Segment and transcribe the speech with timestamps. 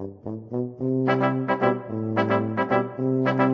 [0.00, 0.14] Thank
[2.98, 3.49] you.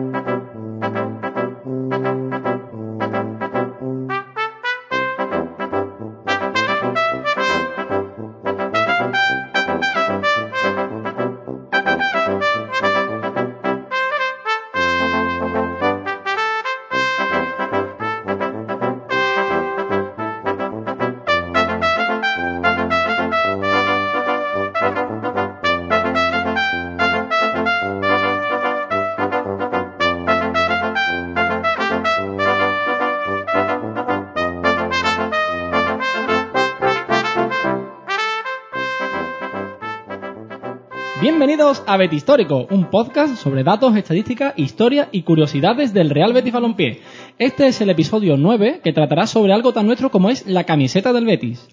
[41.57, 46.53] Bienvenidos a Betis Histórico, un podcast sobre datos, estadísticas, historia y curiosidades del Real Betis
[46.53, 47.01] Balompié.
[47.39, 51.13] Este es el episodio 9 que tratará sobre algo tan nuestro como es la camiseta
[51.13, 51.67] del Betis.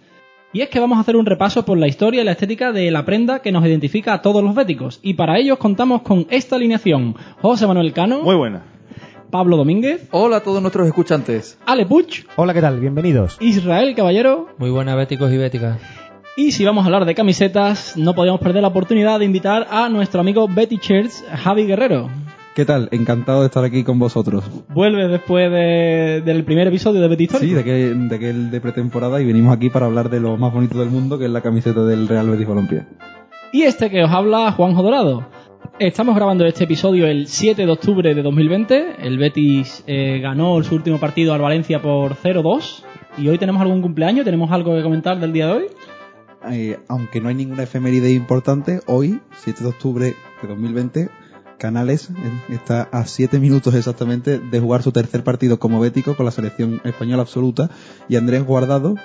[0.55, 2.91] Y es que vamos a hacer un repaso por la historia y la estética de
[2.91, 5.01] la prenda que nos identifica a todos los béticos.
[5.02, 7.15] Y para ello contamos con esta alineación.
[7.43, 8.23] José Manuel Cano.
[8.23, 8.62] Muy buena.
[9.30, 10.09] Pablo Domínguez.
[10.12, 11.59] Hola a todos nuestros escuchantes.
[11.66, 12.24] Ale Puch.
[12.37, 12.80] Hola, ¿qué tal?
[12.80, 13.37] Bienvenidos.
[13.38, 14.49] Israel Caballero.
[14.57, 15.79] Muy buenas béticos y béticas.
[16.37, 19.88] Y si vamos a hablar de camisetas, no podíamos perder la oportunidad de invitar a
[19.88, 22.10] nuestro amigo Betty Shirts, Javi Guerrero.
[22.57, 22.88] ¿Qué tal?
[22.93, 24.45] Encantado de estar aquí con vosotros.
[24.68, 27.49] Vuelve después de- del primer episodio de Betty Histórico.
[27.49, 30.37] Sí, de que, de que el de pretemporada y venimos aquí para hablar de lo
[30.37, 32.82] más bonito del mundo, que es la camiseta del Real Betis Balompié.
[33.52, 35.27] Y este que os habla, Juanjo Dorado.
[35.79, 38.96] Estamos grabando este episodio el 7 de octubre de 2020.
[39.07, 42.85] El Betis eh, ganó su último partido al Valencia por 0-2.
[43.18, 45.65] Y hoy tenemos algún cumpleaños, tenemos algo que comentar del día de hoy.
[46.50, 51.09] Eh, aunque no hay ninguna efeméride importante, hoy, 7 de octubre de 2020,
[51.59, 52.10] Canales
[52.48, 56.80] está a 7 minutos exactamente de jugar su tercer partido como bético con la selección
[56.84, 57.70] española absoluta
[58.09, 58.96] y Andrés Guardado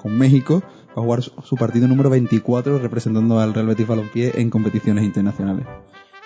[0.00, 0.62] con México
[0.96, 5.66] va a jugar su, partido número 24 representando al Real Betis Balompié en competiciones internacionales.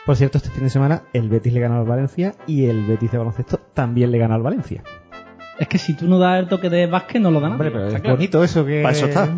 [0.07, 3.13] Por cierto, este fin de semana el Betis le ganó al Valencia y el Betis
[3.13, 4.83] de baloncesto también le ganó al Valencia.
[5.59, 7.53] Es que si tú no das el toque de básquet, no lo dan.
[7.53, 8.83] Hombre, pero es bonito eso que...
[8.83, 9.29] Para eso está.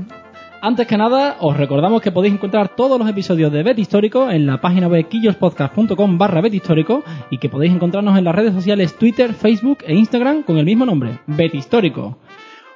[0.64, 4.46] Antes que nada, os recordamos que podéis encontrar todos los episodios de Bet Histórico en
[4.46, 8.96] la página web quillospodcast.com barra Bet Histórico y que podéis encontrarnos en las redes sociales
[8.96, 12.18] Twitter, Facebook e Instagram con el mismo nombre, Bet Histórico.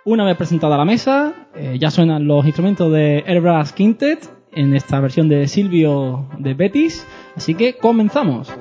[0.04, 4.98] Una vez presentada la mesa, eh, ya suenan los instrumentos de Airbrass Quintet en esta
[4.98, 8.52] versión de Silvio de Betis, así que comenzamos.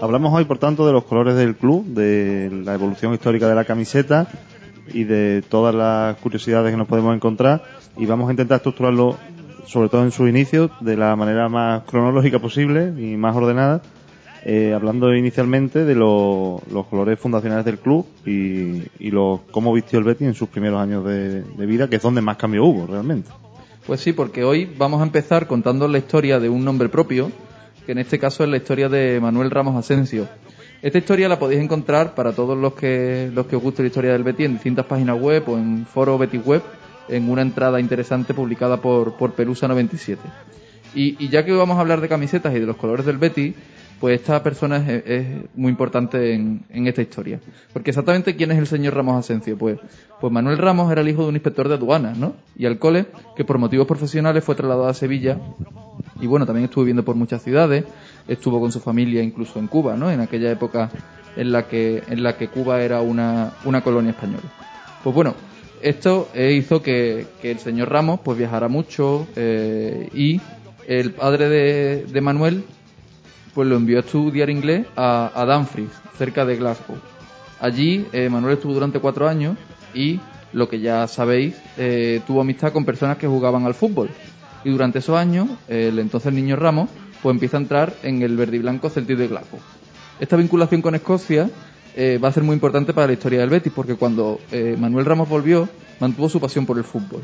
[0.00, 3.64] Hablamos hoy, por tanto, de los colores del club, de la evolución histórica de la
[3.64, 4.28] camiseta
[4.92, 7.62] y de todas las curiosidades que nos podemos encontrar
[7.98, 9.16] y vamos a intentar estructurarlo,
[9.66, 13.82] sobre todo en sus inicios, de la manera más cronológica posible y más ordenada,
[14.46, 19.10] eh, hablando inicialmente de lo- los colores fundacionales del club y, y
[19.50, 22.38] cómo vistió el Betis en sus primeros años de, de vida, que es donde más
[22.38, 23.30] cambio hubo realmente.
[23.86, 27.30] Pues sí, porque hoy vamos a empezar contando la historia de un nombre propio,
[27.90, 30.28] que en este caso es la historia de Manuel Ramos Asensio.
[30.80, 34.12] Esta historia la podéis encontrar para todos los que los que os guste la historia
[34.12, 36.62] del Betis en distintas páginas web o en foro Betis Web
[37.08, 40.22] en una entrada interesante publicada por, por Pelusa 97.
[40.94, 43.56] Y, y ya que vamos a hablar de camisetas y de los colores del Betis,
[43.98, 47.40] pues esta persona es, es muy importante en, en esta historia.
[47.72, 49.80] Porque exactamente quién es el señor Ramos Asencio, pues,
[50.20, 52.34] pues Manuel Ramos era el hijo de un inspector de aduanas, ¿no?
[52.56, 55.38] Y al cole, que por motivos profesionales fue trasladado a Sevilla
[56.20, 57.84] y bueno, también estuvo viviendo por muchas ciudades,
[58.28, 60.10] estuvo con su familia incluso en Cuba, ¿no?
[60.10, 60.90] En aquella época
[61.36, 64.42] en la que, en la que Cuba era una, una colonia española.
[65.02, 65.34] Pues bueno,
[65.82, 70.40] esto eh, hizo que, que el señor Ramos pues viajara mucho eh, y
[70.86, 72.64] el padre de, de Manuel
[73.54, 76.96] pues lo envió a estudiar inglés a, a Dumfries, cerca de Glasgow.
[77.60, 79.56] Allí eh, Manuel estuvo durante cuatro años
[79.94, 80.20] y,
[80.52, 84.08] lo que ya sabéis, eh, tuvo amistad con personas que jugaban al fútbol.
[84.64, 86.90] Y durante esos años, el entonces niño Ramos
[87.22, 89.60] pues empieza a entrar en el verde y blanco Celtic de Glasgow.
[90.18, 91.50] Esta vinculación con Escocia
[91.96, 95.04] eh, va a ser muy importante para la historia del Betis, porque cuando eh, Manuel
[95.04, 95.68] Ramos volvió,
[95.98, 97.22] mantuvo su pasión por el fútbol.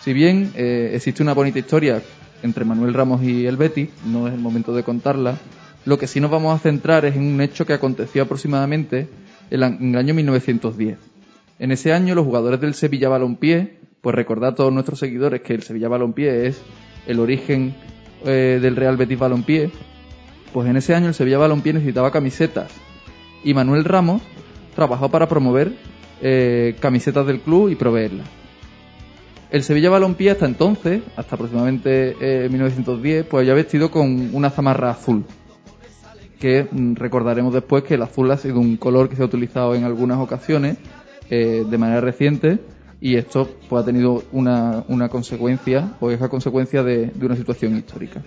[0.00, 2.02] Si bien eh, existe una bonita historia
[2.42, 5.38] entre Manuel Ramos y el Betis, no es el momento de contarla,
[5.84, 9.08] lo que sí nos vamos a centrar es en un hecho que aconteció aproximadamente
[9.50, 10.98] en el año 1910.
[11.58, 15.54] En ese año los jugadores del Sevilla Balompié, pues recordad a todos nuestros seguidores que
[15.54, 16.60] el Sevilla Balompié es
[17.06, 17.74] el origen
[18.26, 19.70] eh, del Real Betis Balompié,
[20.52, 22.70] pues en ese año el Sevilla Balompié necesitaba camisetas
[23.42, 24.20] y Manuel Ramos
[24.76, 25.72] trabajó para promover
[26.20, 28.28] eh, camisetas del club y proveerlas.
[29.50, 34.90] El Sevilla Balompié hasta entonces, hasta aproximadamente eh, 1910, pues había vestido con una zamarra
[34.90, 35.24] azul.
[36.38, 39.74] Que mm, recordaremos después que el azul ha sido un color que se ha utilizado
[39.74, 40.76] en algunas ocasiones
[41.30, 42.58] eh, de manera reciente
[43.04, 47.36] y esto pues, ha tenido una, una consecuencia, o es a consecuencia de, de una
[47.36, 48.22] situación histórica.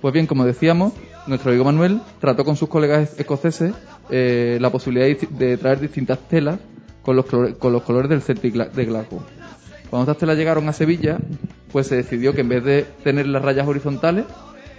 [0.00, 0.94] Pues bien, como decíamos,
[1.28, 3.72] nuestro amigo Manuel trató con sus colegas escoceses
[4.10, 6.58] eh, la posibilidad de, traer distintas telas
[7.02, 9.22] con los, con los colores del Celtic de Glasgow.
[9.90, 11.18] Cuando estas telas llegaron a Sevilla,
[11.70, 14.24] pues se decidió que en vez de tener las rayas horizontales,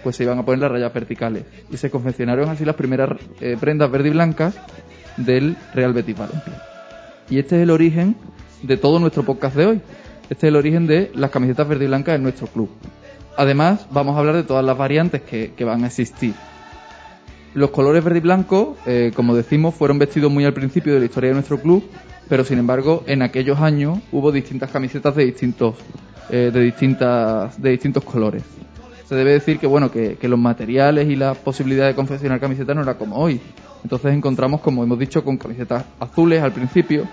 [0.04, 1.46] pues se iban a poner las rayas verticales.
[1.72, 4.60] Y se confeccionaron así las primeras eh, prendas verde y blancas
[5.16, 6.18] del Real Betis.
[7.30, 8.18] Y este es el origen
[8.62, 9.82] de todo nuestro podcast de hoy.
[10.30, 12.70] Este es el origen de las camisetas verde y blancas en nuestro club.
[13.38, 16.34] Además, vamos a hablar de todas las variantes que, que van a existir.
[17.54, 21.06] Los colores verde y blanco, eh, como decimos, fueron vestidos muy al principio de la
[21.06, 21.84] historia de nuestro club,
[22.28, 25.76] pero sin embargo, en aquellos años hubo distintas camisetas de distintos,
[26.30, 28.44] eh, de distintas, de distintos colores.
[29.08, 32.76] Se debe decir que bueno, que, que los materiales y la posibilidad de confeccionar camisetas
[32.76, 33.40] no era como hoy.
[33.84, 37.08] Entonces encontramos, como hemos dicho, con camisetas azules al principio,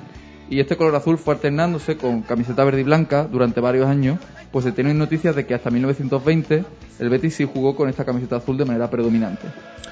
[0.50, 4.18] y este color azul fue alternándose con camiseta verde y blanca durante varios años,
[4.52, 6.64] pues se tienen noticias de que hasta 1920
[6.98, 9.48] el Betis sí jugó con esta camiseta azul de manera predominante.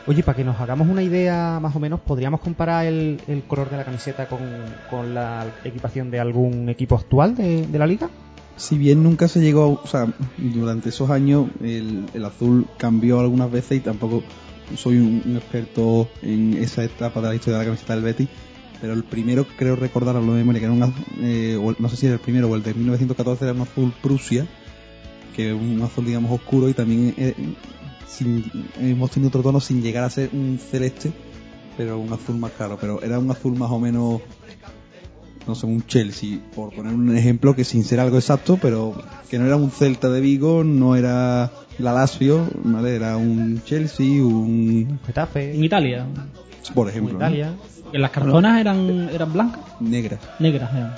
[0.06, 3.70] Oye, para que nos hagamos una idea más o menos, ¿podríamos comparar el, el color
[3.70, 4.40] de la camiseta con,
[4.90, 8.10] con la equipación de algún equipo actual de, de la liga?
[8.56, 13.50] Si bien nunca se llegó, o sea, durante esos años el, el azul cambió algunas
[13.50, 14.22] veces y tampoco
[14.76, 18.28] soy un, un experto en esa etapa de la historia de la camiseta del Betis,
[18.82, 21.88] pero el primero creo recordar, hablo de memoria, que era un, eh, o el- no
[21.88, 24.46] sé si era el primero o el de 1914, era un azul Prusia,
[25.34, 27.34] que es un azul digamos oscuro y también eh,
[28.06, 28.44] sin-
[28.80, 31.12] hemos tenido otro tono sin llegar a ser un celeste,
[31.76, 34.20] pero un azul más claro, pero era un azul más o menos
[35.46, 38.94] no sé, un Chelsea, por poner un ejemplo que sin ser algo exacto, pero
[39.28, 42.94] que no era un Celta de Vigo, no era la Lazio, ¿vale?
[42.94, 45.00] Era un Chelsea, un...
[45.04, 46.06] Getafe, En Italia,
[46.74, 47.18] por ejemplo, ¿no?
[47.18, 47.54] Italia.
[47.98, 50.18] Las cartonas eran, eran blancas, Negra.
[50.38, 50.94] negras eran.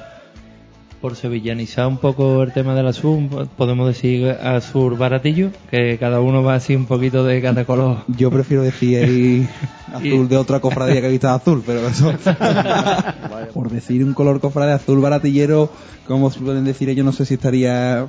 [1.00, 6.42] Por sevillanizar un poco el tema del azul, podemos decir azul baratillo, que cada uno
[6.42, 7.98] va así un poquito de cada color.
[8.08, 9.46] Yo prefiero decir
[9.92, 12.14] azul de otra cofradía que vista azul, pero eso...
[13.52, 15.70] por decir un color cofradía azul baratillero,
[16.06, 18.06] como suelen decir ellos, no sé si estaría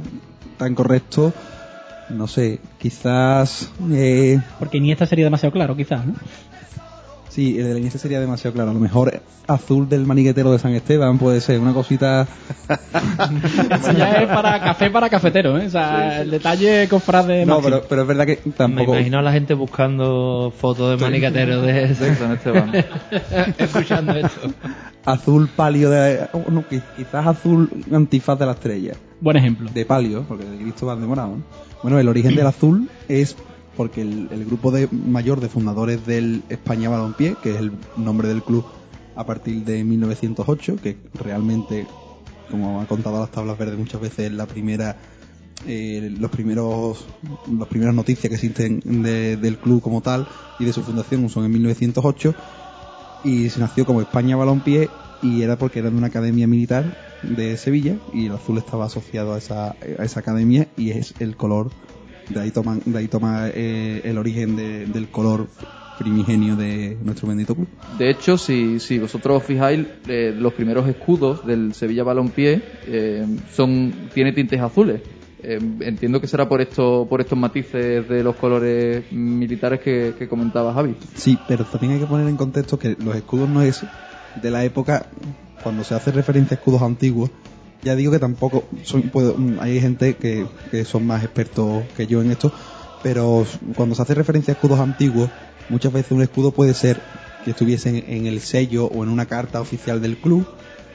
[0.58, 1.34] tan correcto.
[2.08, 3.72] No sé, quizás...
[3.92, 6.14] Eh, Porque Iniesta sería demasiado claro, quizás, ¿no?
[7.36, 8.72] Sí, el de la Iniesta sería demasiado claro.
[8.72, 12.26] A lo mejor azul del maniguetero de San Esteban puede ser una cosita.
[12.70, 15.66] Eso ya es para café para cafetero, ¿eh?
[15.66, 18.94] O sea, el detalle con frase No, pero, pero es verdad que Me tampoco.
[18.96, 22.72] imagino a la gente buscando fotos de manicateros de De San Esteban.
[23.58, 24.54] escuchando esto.
[25.04, 26.28] Azul palio de.
[26.32, 28.94] oh, no, qui- quizás azul antifaz de la estrella.
[29.20, 29.70] Buen ejemplo.
[29.74, 31.36] De palio, porque de Cristo va demorado.
[31.36, 31.44] ¿no?
[31.84, 33.36] Bueno, el origen del azul es
[33.76, 38.44] porque el, grupo de mayor de fundadores del España Balompié, que es el nombre del
[38.44, 38.66] club
[39.16, 41.88] a partir de 1908, que realmente,
[42.50, 44.98] como ha contado las tablas verdes muchas veces, es la primera
[45.68, 47.06] eh, los primeros
[47.58, 50.28] las primeras noticias que existen de- del club como tal
[50.60, 52.36] y de su fundación son en 1908
[53.24, 54.90] y se nació como España Balompié
[55.24, 56.86] y era porque era de una academia militar
[57.24, 59.76] de Sevilla y el azul estaba asociado a esa
[60.20, 61.72] academia y es el color
[62.30, 65.48] de ahí toman de ahí toma eh, el origen de- del color
[65.98, 67.68] primigenio de nuestro bendito club
[67.98, 73.26] De hecho, si, si vosotros os fijáis, eh, los primeros escudos del Sevilla Balompié eh,
[73.54, 75.02] son tiene tintes azules.
[75.48, 80.28] Eh, entiendo que será por esto, por estos matices de los colores militares que, que
[80.28, 80.96] comentaba Javi.
[81.14, 83.86] Sí, pero también hay que poner en contexto que los escudos no es
[84.42, 85.06] de la época
[85.64, 87.30] cuando se hace referencia a escudos antiguos.
[87.84, 92.08] Ya digo que tampoco soy, puedo- mm, hay gente que, que son más expertos que
[92.08, 92.52] yo en esto,
[93.04, 95.30] pero cuando se hace referencia a escudos antiguos,
[95.70, 97.00] muchas veces un escudo puede ser
[97.44, 100.48] que estuviese en, en el sello o en una carta oficial del club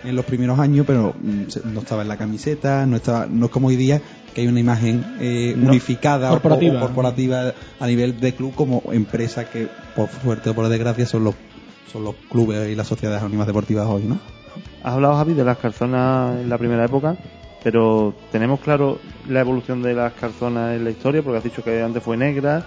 [0.02, 3.52] en los primeros años, pero mm, no estaba en la camiseta, no estaba, no es
[3.52, 4.00] como hoy día
[4.34, 6.78] que hay una imagen eh, unificada o- corporativa.
[6.78, 11.24] o corporativa a nivel de club como empresa que por suerte o por desgracia son
[11.24, 11.34] los
[11.92, 14.18] son los clubes y las sociedades anónimas deportivas hoy, ¿no?
[14.82, 17.16] Has hablado, Javi, de las calzonas en la primera época,
[17.62, 21.22] pero ¿tenemos claro la evolución de las calzonas en la historia?
[21.22, 22.64] Porque has dicho que antes fue negra.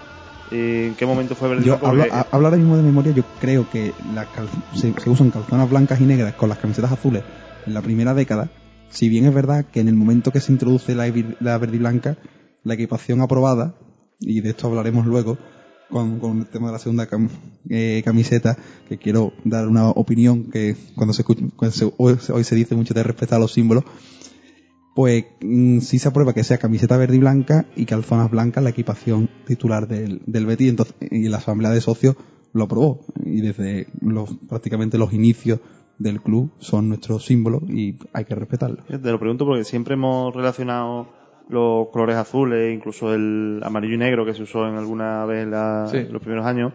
[0.50, 1.64] eh, ¿En qué momento fue verde?
[1.64, 4.92] Yo Porque- hablo, a- hablo ahora mismo de memoria, yo creo que las cal- se,
[4.92, 7.24] se usan calzonas blancas y negras con las camisetas azules
[7.66, 8.50] en la primera década,
[8.90, 11.10] si bien es verdad que en el momento que se introduce la,
[11.40, 12.16] la verde y blanca,
[12.62, 13.74] la equipación aprobada,
[14.20, 15.38] y de esto hablaremos luego,
[15.94, 17.06] con, el tema de la segunda
[17.70, 18.56] eh, camiseta,
[18.88, 22.94] que quiero dar una opinión que cuando se escucha, cuando se- hoy, se dice mucho
[22.94, 23.84] de respetar los símbolos,
[24.96, 28.70] pues mm, sí se aprueba que sea camiseta verde y blanca y calzonas blancas la
[28.70, 32.16] equipación titular del, del entonces, y la asamblea de socios
[32.52, 35.60] lo aprobó y desde los, prácticamente los inicios
[35.98, 38.82] del club son nuestro símbolo y hay que respetarlo.
[38.88, 41.06] Te lo pregunto porque siempre hemos relacionado
[41.48, 45.50] los colores azules, incluso el amarillo y negro que se usó en alguna vez en
[45.50, 45.98] la- Sí.
[45.98, 46.72] en los primeros años,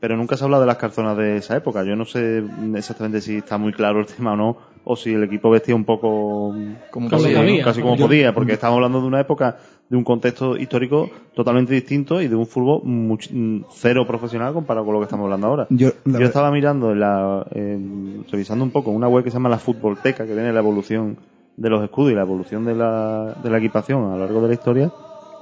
[0.00, 1.82] pero nunca se ha hablado de las calzonas de esa época.
[1.84, 2.42] Yo no sé
[2.74, 5.84] exactamente si está muy claro el tema o no, o si el equipo vestía un
[5.84, 6.54] poco
[6.90, 7.64] Como casi, podía, ¿no?
[7.64, 9.56] casi como Yo- podía, porque estamos hablando de una época,
[9.88, 14.94] de un contexto histórico totalmente distinto y de un fútbol much- cero profesional comparado con
[14.94, 15.66] lo que estamos hablando ahora.
[15.70, 15.88] Yo,
[16.20, 20.26] estaba mirando, en la, en- revisando un poco una web que se llama la Futbolteca,
[20.26, 21.16] que viene la evolución
[21.56, 24.48] de los escudos y la evolución de la, de la equipación a lo largo de
[24.48, 24.92] la historia,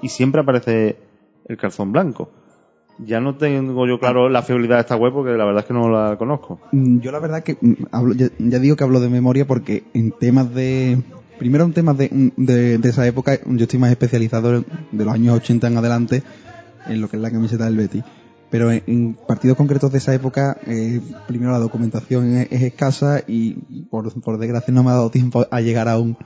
[0.03, 0.97] y siempre aparece
[1.47, 2.31] el calzón blanco.
[2.99, 5.75] Ya no tengo yo claro la fiabilidad de esta web porque la verdad es que
[5.75, 6.61] no la conozco.
[6.73, 10.13] Mm, Yo la verdad que mm, hablo, ya, digo que hablo de memoria porque en
[10.13, 11.03] temas de...
[11.39, 15.13] Primero en temas de, mm, de, de esa época yo estoy más especializado de los
[15.15, 16.23] años 80 en adelante
[16.87, 18.05] en lo que es la camiseta del Betis.
[18.53, 23.55] Pero en, partidos concretos de esa época, eh, primero la documentación es, es escasa y
[23.91, 26.19] por, por desgracia no me ha dado tiempo a llegar aún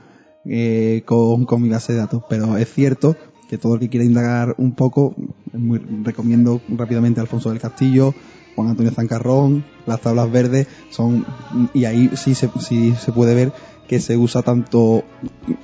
[0.43, 2.23] eh, con, mi base de datos.
[2.27, 3.15] Pero es cierto
[3.47, 5.15] que todo el que quiera indagar un poco,
[5.53, 8.13] muy- recomiendo rápidamente a Alfonso del Castillo,
[8.55, 11.25] Juan Antonio Zancarrón, las tablas verdes son
[11.73, 13.53] y ahí sí se, sí se puede ver
[13.87, 15.05] que se usa tanto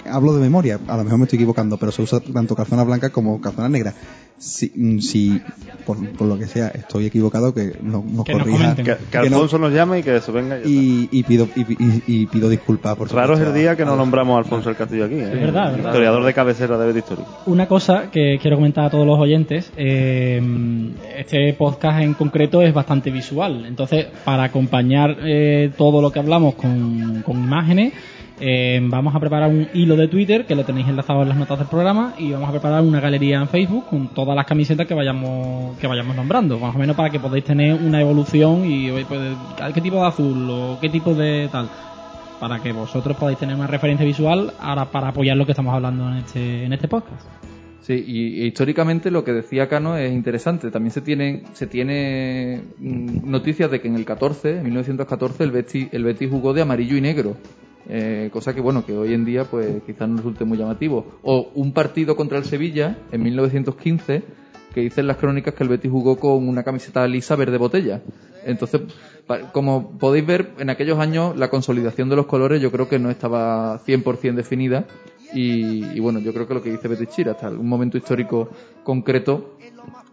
[0.09, 3.11] hablo de memoria, a lo mejor me estoy equivocando, pero se usa tanto calzonas blancas
[3.11, 3.95] como calzonas negras.
[4.37, 5.41] Si, mm, si
[5.85, 8.75] por, por lo que sea estoy equivocado que no- nos Que corrija.
[8.75, 10.59] Que, que que no- Alfonso nos llame y que se venga.
[10.65, 13.09] y y, y pido y, y- y pido disculpas por.
[13.13, 15.15] Raro es el día que no nombramos a Alfonso el Castillo aquí.
[15.15, 15.23] ¿eh?
[15.33, 15.89] Es verdad, es verdad.
[15.91, 17.29] Historiador de cabecera de Histórico.
[17.45, 20.41] Una cosa que quiero comentar a todos los oyentes, eh,
[21.17, 26.55] este podcast en concreto es bastante visual, entonces para acompañar eh, todo lo que hablamos
[26.55, 27.93] con, con imágenes,
[28.39, 31.59] eh, vamos a preparar un hilo de Twitter que lo tenéis enlazado en las notas
[31.59, 34.93] del programa y vamos a preparar una galería en Facebook con todas las camisetas que
[34.93, 39.19] vayamos que vayamos nombrando, más o menos para que podáis tener una evolución y pues,
[39.73, 41.69] qué tipo de azul o qué tipo de tal
[42.39, 46.09] para que vosotros podáis tener una referencia visual ahora para apoyar lo que estamos hablando
[46.09, 47.25] en este en este podcast.
[47.83, 50.71] Sí, y, históricamente lo que decía Cano es interesante.
[50.71, 55.51] También se tiene, se tiene mm, noticias de que en el 14, en 1914, el
[55.51, 57.35] Betis, el Betis jugó de amarillo y negro.
[57.89, 61.19] Eh, cosa que, bueno, que hoy en día pues quizás no resulte muy llamativo.
[61.23, 64.23] O un partido contra el Sevilla en 1915
[64.73, 68.01] que dicen las crónicas que el Betis jugó con una camiseta lisa verde botella.
[68.45, 68.81] Entonces,
[69.51, 73.09] como podéis ver, en aquellos años la consolidación de los colores yo creo que no
[73.11, 74.85] estaba 100% definida
[75.33, 78.49] y, y bueno, yo creo que lo que dice Betis Chira, hasta un momento histórico
[78.83, 79.57] concreto,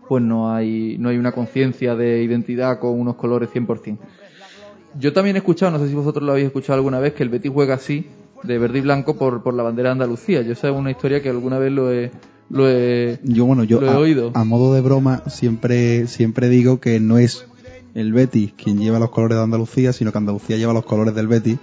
[0.09, 3.97] pues no hay, no hay una conciencia de identidad con unos colores 100%.
[4.99, 7.29] Yo también he escuchado, no sé si vosotros lo habéis escuchado alguna vez, que el
[7.29, 8.07] Betis juega así,
[8.43, 10.43] de verde y blanco, por, por la bandera de Andalucía.
[10.43, 12.11] Yo sé una historia que alguna vez lo he,
[12.49, 14.31] lo he, Yo, bueno, yo Lo he a, oído.
[14.35, 17.45] a modo de broma siempre, siempre digo que no es
[17.95, 21.29] el Betis quien lleva los colores de Andalucía, sino que Andalucía lleva los colores del
[21.29, 21.59] Betis,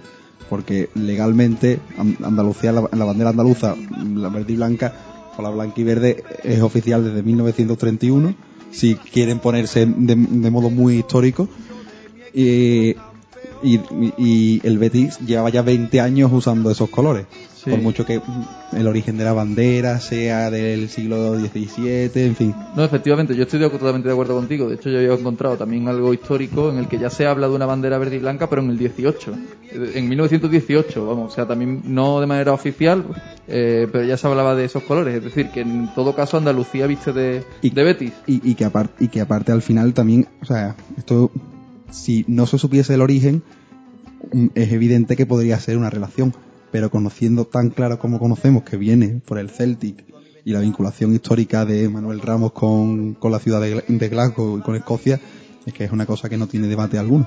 [0.48, 3.74] porque legalmente An- Andalucía, la, la bandera andaluza,
[4.14, 4.94] la verde y blanca,
[5.36, 8.34] o la blanca y verde, es oficial desde 1931,
[8.70, 11.48] si quieren ponerse de, de modo muy histórico.
[13.62, 17.26] Y, y, y el Betis lleva ya 20 años usando esos colores.
[17.56, 17.70] Sí.
[17.70, 18.20] Por mucho que
[18.72, 22.54] el origen de la bandera sea del siglo XVII, en fin.
[22.76, 24.68] No, efectivamente, yo estoy totalmente de acuerdo contigo.
[24.68, 27.54] De hecho, yo había encontrado también algo histórico en el que ya se habla de
[27.56, 29.34] una bandera verde y blanca, pero en el 18.
[29.72, 33.04] Eh, En 1918, vamos, o sea, también no de manera oficial,
[33.48, 35.16] eh, pero ya se hablaba de esos colores.
[35.16, 38.12] Es decir, que en todo caso Andalucía viste de, Y- de Betis.
[38.28, 41.32] Y, y que aparte, y que aparte al final también, o sea, esto,
[41.90, 43.42] si no se supiese el origen,
[44.32, 46.34] mm, es evidente que podría ser una relación.
[46.70, 50.04] Pero conociendo tan claro como conocemos que viene por el Celtic
[50.44, 54.58] y la vinculación histórica de Manuel Ramos con, con la ciudad de, Gla- de Glasgow
[54.58, 55.18] y con Escocia,
[55.64, 57.26] es que es una cosa que no tiene debate alguno.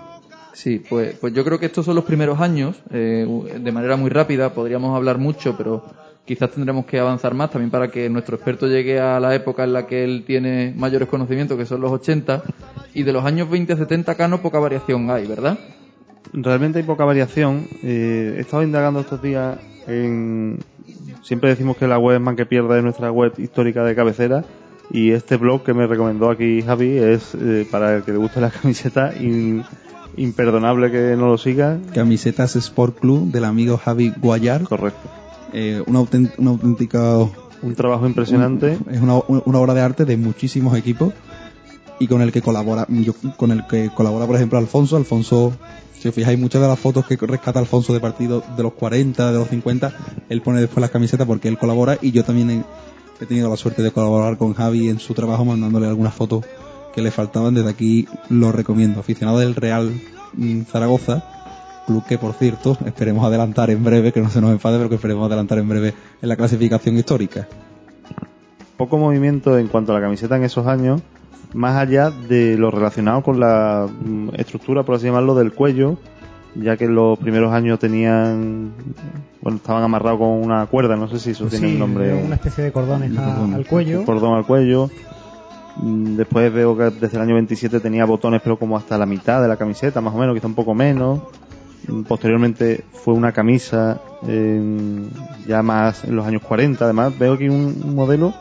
[0.53, 2.75] Sí, pues, pues yo creo que estos son los primeros años.
[2.91, 3.25] eh,
[3.63, 5.83] de manera muy rápida, podríamos hablar mucho, pero
[6.25, 9.73] quizás tendremos que avanzar más también para que nuestro experto llegue a la época en
[9.73, 12.43] la que él tiene mayores conocimientos, que son los 80.
[12.93, 15.57] Y de los años 20 a 70 acá no poca variación hay, ¿verdad?
[16.33, 17.67] Realmente hay poca variación.
[17.83, 20.59] Eh, he estado indagando estos días en...
[21.23, 24.43] Siempre decimos que la web más que pierde es nuestra web histórica de cabecera
[24.89, 28.41] y este blog que me recomendó aquí Javi es eh, para el que le guste
[28.41, 29.63] la camiseta in-
[30.17, 31.77] imperdonable que no lo siga.
[31.93, 35.09] Camisetas Sport Club del amigo Javi Guayar, Correcto.
[35.53, 37.31] Eh, un, autént- un auténtico
[37.61, 38.77] Un trabajo impresionante.
[38.89, 41.13] Es una, una obra de arte de muchísimos equipos
[41.99, 44.97] y con el que colabora, yo- con el que colabora por ejemplo Alfonso.
[44.97, 45.53] Alfonso,
[45.99, 49.31] si os fijáis muchas de las fotos que rescata Alfonso de partidos de los 40,
[49.31, 49.93] de los 50,
[50.29, 52.63] él pone después las camisetas porque él colabora y yo también he,
[53.23, 56.43] he tenido la suerte de colaborar con Javi en su trabajo mandándole algunas fotos
[56.95, 57.53] que le faltaban.
[57.53, 58.99] Desde aquí lo recomiendo.
[59.01, 59.91] Aficionado del Real
[60.33, 61.23] mm, Zaragoza,
[61.85, 64.95] club que por cierto esperemos adelantar en breve, que no se nos enfade, pero que
[64.95, 67.47] esperemos adelantar en breve en la clasificación histórica.
[68.77, 71.01] Poco movimiento en cuanto a la camiseta en esos años,
[71.53, 75.97] más allá de lo relacionado con la mm, estructura, por así llamarlo, del cuello,
[76.55, 78.71] ya que en los primeros años tenían,
[79.41, 82.13] bueno, estaban amarrados con una cuerda, no sé si eso tiene Sí, un nombre.
[82.25, 83.53] una especie de cordones a- Cordón.
[83.53, 83.99] al cuello.
[83.99, 84.89] un cordón al cuello.
[85.77, 89.41] Mm, Después veo que desde el año 27 tenía botones, pero como hasta la mitad
[89.41, 91.21] de la camiseta, más o menos, quizá un poco menos.
[92.07, 95.07] Posteriormente fue una camisa, eh,
[95.47, 96.83] ya más en los años 40.
[96.85, 98.33] Además, veo aquí un, modelo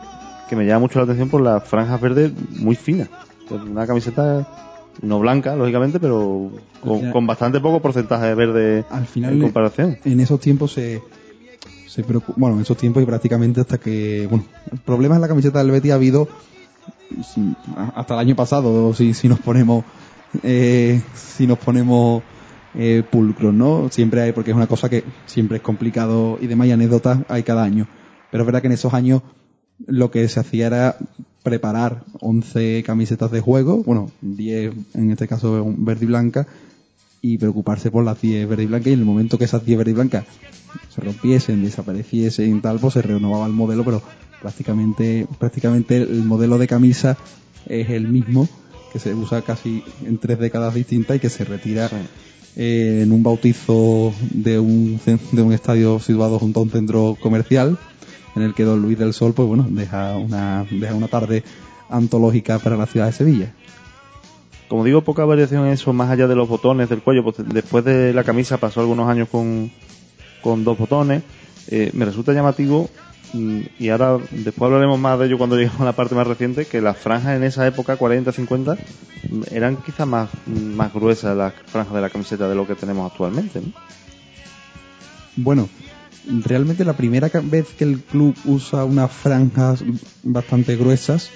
[0.49, 3.09] que me llama mucho la atención por las franjas verdes muy finas.
[3.49, 4.47] Pues Una camiseta
[5.01, 9.41] no blanca, lógicamente, pero con, final- con bastante poco porcentaje de verde Al final en
[9.41, 9.97] comparación.
[10.05, 11.01] en esos tiempos se,
[11.87, 12.03] se
[12.35, 14.45] bueno, en esos tiempos y prácticamente hasta que, bueno,
[14.85, 16.27] problemas en la camiseta del Betis ha habido
[17.95, 19.83] hasta el año pasado, si, si nos ponemos,
[20.43, 22.23] eh, si nos ponemos
[22.75, 23.03] eh,
[23.53, 23.89] ¿no?
[23.89, 27.43] Siempre hay, porque es una cosa que siempre es complicado y demás y anécdotas hay
[27.43, 27.87] cada año.
[28.31, 29.21] Pero es verdad que en esos años
[29.87, 30.97] lo que se hacía era
[31.43, 36.47] preparar 11 camisetas de juego, bueno, 10 en este caso verde y blanca,
[37.21, 39.77] y preocuparse por las 10 verde y blanca y en el momento que esas 10
[39.77, 40.25] verde y blancas
[40.89, 44.01] se rompiesen, desapareciesen y tal, pues se renovaba el modelo, pero
[44.41, 47.17] prácticamente, prácticamente el modelo de camisa
[47.67, 48.47] es el mismo
[48.91, 51.89] que se usa casi en tres décadas distintas y que se retira
[52.55, 54.99] eh, en un bautizo de un,
[55.31, 57.77] de un estadio situado junto a un centro comercial
[58.35, 61.43] en el que Don Luis del Sol, pues bueno, deja una, deja una tarde
[61.89, 63.53] antológica para la ciudad de Sevilla.
[64.67, 67.23] Como digo, poca variación en eso, más allá de los botones del cuello.
[67.23, 69.69] Pues después de la camisa pasó algunos años con,
[70.41, 71.23] con dos botones.
[71.67, 72.89] Eh, me resulta llamativo,
[73.33, 76.81] y ahora después hablaremos más de ello cuando lleguemos a la parte más reciente, que
[76.81, 78.73] las franjas en esa época, 40, 50,
[79.29, 83.09] mm, eran quizás más, más gruesas las franjas de la camiseta de lo que tenemos
[83.09, 83.61] actualmente.
[83.61, 83.71] ¿no?
[85.37, 85.69] Bueno,
[86.45, 89.83] realmente la primera vez que el club usa unas franjas
[90.23, 91.29] bastante gruesas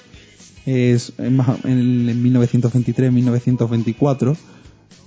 [0.66, 4.36] es en, en, en 1923-1924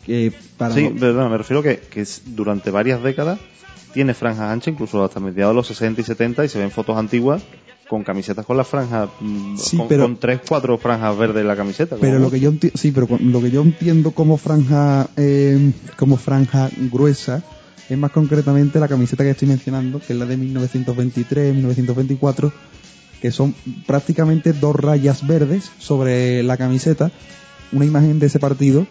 [0.05, 3.39] que para Sí, no- perdón, me refiero que, que durante varias décadas
[3.93, 6.97] tiene franjas anchas, incluso hasta mediados de los 60 y 70, y se ven fotos
[6.97, 7.41] antiguas
[7.89, 11.47] con camisetas con las franjas, mm, Sí, con, pero- con tres, cuatro franjas verdes en
[11.47, 11.95] la camiseta.
[11.99, 16.69] pero lo que yo sí pero lo que yo entiendo como franja eh, como franja
[16.91, 17.41] gruesa
[17.89, 22.51] es más concretamente la camiseta que estoy mencionando que es la de 1923-1924
[23.21, 23.53] que son
[23.85, 27.11] prácticamente dos rayas verdes sobre la camiseta
[27.71, 28.81] una imagen de ese partido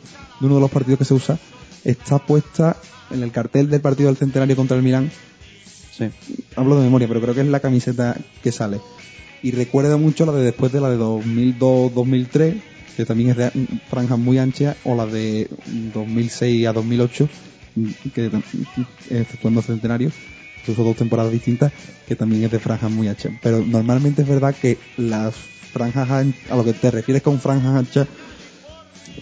[0.40, 1.38] de uno de los partidos que se usa
[1.84, 2.76] está puesta
[3.10, 5.10] en el cartel del partido del centenario contra el Milán
[5.90, 6.04] Sí.
[6.54, 8.80] hablo de memoria, pero creo que es la camiseta que sale.
[9.42, 12.54] Y recuerda mucho la de después de la de 2002-2003,
[12.96, 13.50] que también es de
[13.88, 15.48] franjas muy anchas, o la de
[15.92, 17.28] 2006 a 2008,
[18.14, 18.30] que
[19.10, 20.10] exceptuando centenario,
[20.66, 21.72] son dos temporadas distintas,
[22.06, 23.32] que también es de franjas muy anchas.
[23.42, 25.34] Pero normalmente es verdad que las
[25.72, 28.06] franjas an- a lo que te refieres con franjas anchas,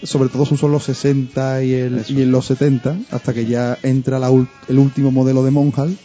[0.03, 3.45] sobre todo se usó en los 60 y, el- y en los 70, hasta que
[3.45, 4.27] ya entra la
[4.67, 5.97] el último modelo de Monjal,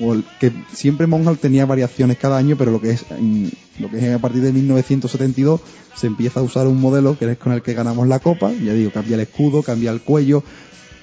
[0.00, 3.90] o el- que siempre Monjal tenía variaciones cada año, pero lo que es en- lo
[3.90, 5.60] que es a partir de 1972
[5.96, 8.72] se empieza a usar un modelo que es con el que ganamos la copa, ya
[8.74, 10.42] digo, cambia el escudo, cambia el cuello,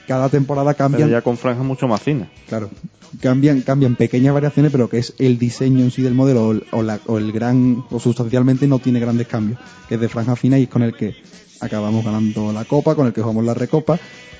[0.07, 2.29] cada temporada Pero cambian, ya con franjas mucho más finas.
[2.47, 2.69] claro,
[3.21, 6.63] cambian cambian pequeñas variaciones, pero que es el diseño en sí del modelo o el,
[6.71, 10.35] o la- o el gran o sustancialmente no tiene grandes cambios, que es de franja
[10.35, 11.15] fina y es con el que
[11.59, 13.99] acabamos ganando la copa, con el que jugamos la recopa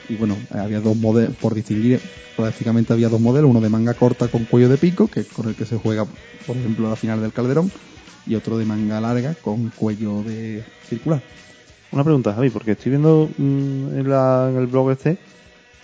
[0.10, 2.00] y bueno, había dos modelos, por distinguir,
[2.36, 5.48] prácticamente había dos modelos, uno de manga corta con cuello de pico, que es con
[5.50, 6.06] el que se juega,
[6.46, 7.72] por ejemplo, la final del Calderón,
[8.26, 11.22] y otro de manga larga con cuello de circular.
[11.92, 15.18] Una pregunta, Javi, porque estoy viendo mm, en, el blog este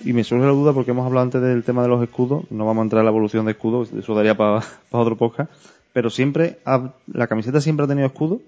[0.03, 2.43] y me surge la duda porque hemos hablado antes del tema de los escudos.
[2.49, 5.51] No vamos a entrar en la evolución de escudos, eso daría para otro podcast.
[5.93, 6.59] Pero siempre,
[7.07, 8.41] ¿la camiseta siempre ha tenido escudo?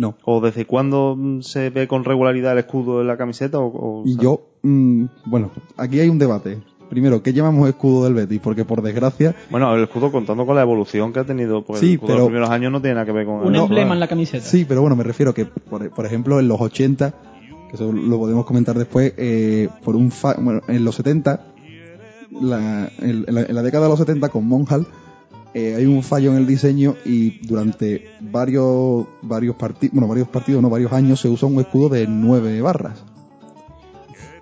[0.00, 0.16] No.
[0.24, 3.58] ¿O desde cuándo mm, se ve con regularidad el escudo en la camiseta?
[3.60, 6.58] O, yo, mm, bueno, aquí hay un debate.
[6.88, 8.40] Primero, ¿qué llamamos escudo del Betis?
[8.42, 11.86] Porque por desgracia, Bueno, el escudo contando con la evolución que ha tenido, porque Sí,
[11.86, 13.60] el escudo de pero- los primeros años no tiene nada que ver con Un el
[13.60, 14.44] emblema en la camiseta.
[14.44, 17.14] Sí, pero bueno, me refiero que, por, por ejemplo, en los 80,
[17.68, 21.46] que eso lo podemos comentar después, eh, por un fa- bueno, en los 70,
[22.40, 24.86] la- en, en la, en la década de los 70 con Monjal,
[25.54, 30.62] eh, hay un fallo en el diseño y durante varios varios partidos, bueno, varios partidos,
[30.62, 33.02] no, varios años se usa un escudo de nueve barras.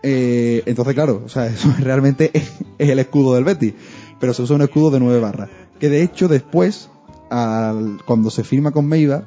[0.03, 3.75] Eh, entonces, claro, o sea, eso realmente es, el escudo del Betis,
[4.21, 5.51] pero se usa un escudo de nueve barras.
[5.79, 6.91] Que de hecho después,
[7.31, 9.25] al- cuando se firma con Meiba,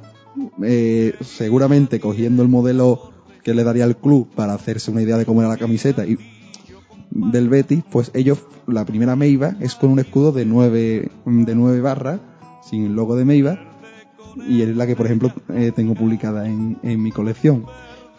[0.64, 3.12] eh, seguramente cogiendo el modelo
[3.44, 6.18] que le daría al club para hacerse una idea de cómo era la camiseta y
[7.12, 11.82] del Betis, pues ellos, la primera Meiba es con un escudo de nueve, de nueve
[11.82, 12.20] barras,
[12.64, 13.60] sin el logo de Meiba,
[14.48, 17.66] y es la que, por ejemplo, eh, tengo publicada en, en mi colección.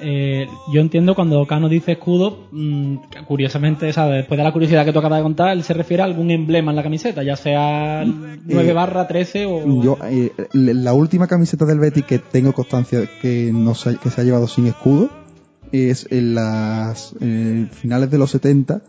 [0.05, 4.16] Eh, yo entiendo cuando Cano dice escudo, mm, curiosamente, ¿sabes?
[4.16, 6.72] después de la curiosidad que tú acabas de contar, él se refiere a algún emblema
[6.72, 9.83] en la camiseta, ya sea 9 barra, 13 o...
[9.83, 14.20] Yo, eh, la última camiseta del Betis que tengo constancia que, no se, que se
[14.20, 15.21] ha llevado sin escudo
[15.72, 18.82] es en las eh, finales de los 70,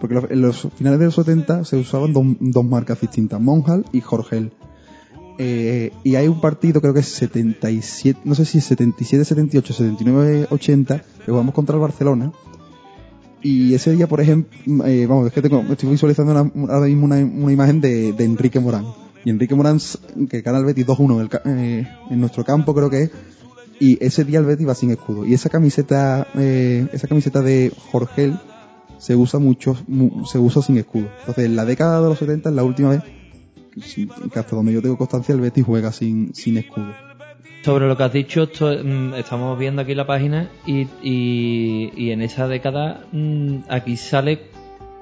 [0.00, 4.00] porque en los finales de los 70 se usaban dos, dos marcas distintas, Monjal y
[4.00, 4.52] Jorgel.
[5.40, 9.72] Eh, y hay un partido, creo que es 77, no sé si es 77, 78,
[9.72, 12.32] 79, 80, que jugamos contra el Barcelona.
[13.40, 17.04] Y ese día, por ejemplo, eh, vamos, es que tengo, estoy visualizando una- ahora mismo
[17.04, 18.86] una, una imagen de, de Enrique Morán.
[19.24, 19.78] Y Enrique Morán,
[20.28, 23.10] que gana el Betis 2-1 en, eh, en nuestro campo, creo que es.
[23.80, 25.24] Y ese día el Betis va sin escudo.
[25.24, 28.34] Y esa camiseta, eh, esa camiseta de Jorgel
[28.98, 31.08] se usa mucho, mu- se usa sin escudo.
[31.20, 33.02] Entonces, en la década de los 70 es la última vez
[34.32, 36.92] que hasta donde yo tengo constancia el Betis juega sin, sin escudo.
[37.64, 42.10] Sobre lo que has dicho, esto, mm, estamos viendo aquí la página y, y, y
[42.10, 44.40] en esa década mm, aquí sale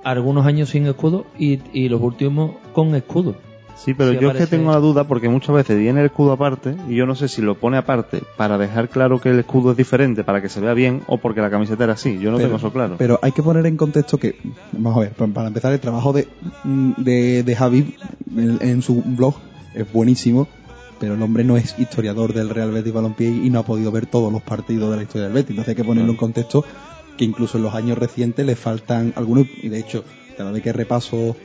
[0.04, 3.36] algunos años sin escudo y, y los últimos con escudo.
[3.76, 6.32] Sí, pero Sí, yo es que tengo la duda porque muchas veces viene el escudo
[6.32, 9.70] aparte y yo no sé si lo pone aparte para dejar claro que el escudo
[9.72, 12.18] es diferente para que se vea bien o porque la camiseta era así.
[12.18, 12.96] Yo no pero, tengo eso claro.
[12.98, 14.34] Pero hay que poner en contexto que,
[14.72, 16.26] vamos a ver, pa- para empezar, el trabajo de,
[16.64, 17.94] de, de Javi
[18.36, 19.36] en, en su blog
[19.74, 20.48] es buenísimo,
[20.98, 24.06] pero el hombre no es historiador del Real Betis Balompié y no ha podido ver
[24.06, 25.50] todos los partidos de la historia del Betis.
[25.50, 26.64] Entonces hay que ponerlo en contexto
[27.18, 30.02] que incluso en los años recientes le faltan algunos, y de hecho,
[30.36, 31.36] cada vez que repaso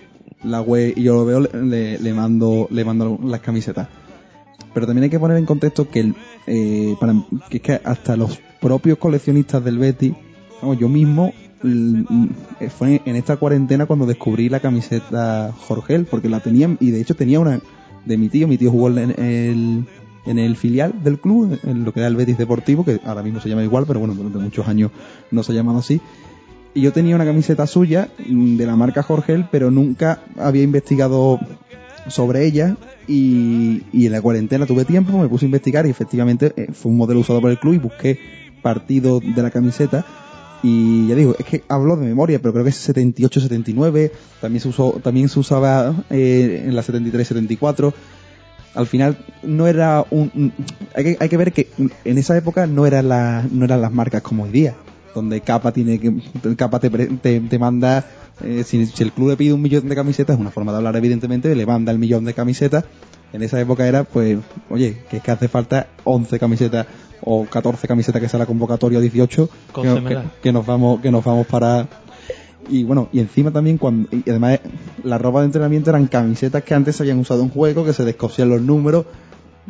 [0.44, 3.88] la web y yo lo veo, le, mando, le mando las camisetas.
[4.74, 6.16] Pero también hay que poner en contexto que, el,
[6.48, 7.14] eh, para,
[7.50, 10.14] que es que hasta los propios coleccionistas del Betis,
[10.62, 11.34] vamos, yo mismo
[12.70, 17.16] fue en esta cuarentena cuando descubrí la camiseta Jorgel, porque la tenía, y de hecho
[17.16, 17.60] tenía una
[18.06, 19.86] de mi tío, mi tío jugó en el,
[20.26, 23.40] en el filial del club, en lo que era el Betis Deportivo, que ahora mismo
[23.40, 24.92] se llama igual, pero bueno, durante muchos años
[25.30, 26.02] no se ha llamado así.
[26.74, 31.40] Y yo tenía una camiseta suya de la marca Jorgel, pero nunca había investigado
[32.08, 36.68] sobre ella y, en la cuarentena tuve tiempo, me puse a investigar y efectivamente eh,
[36.74, 38.20] fue un modelo usado por el club y busqué
[38.62, 40.06] partidos de la camiseta
[40.64, 44.68] y ya digo, es que hablo de memoria, pero creo que es 78-79, también se
[44.70, 47.94] usó, también se usaba eh, en la 73-74.
[48.76, 50.54] Al final no era un-
[50.96, 51.68] hay que, hay que ver que
[52.06, 54.76] en esa época no eran las no eran las marcas como hoy día,
[55.14, 56.14] donde Capa tiene que
[56.56, 58.06] Capa te, te, te manda
[58.44, 60.80] eh, si, si el club le pide un millón de camisetas, es una forma de
[60.80, 62.86] hablar evidentemente, le manda el millón de camisetas.
[63.34, 66.88] En esa época era, pues, oye, que es que hace falta 11 camisetas
[67.22, 71.24] o 14 camisetas que sea la convocatoria o 18 que, que nos vamos que nos
[71.24, 71.88] vamos para
[72.68, 74.60] y bueno y encima también cuando y además
[75.04, 78.04] la ropa de entrenamiento eran camisetas que antes se habían usado en juego que se
[78.06, 79.06] descosían los números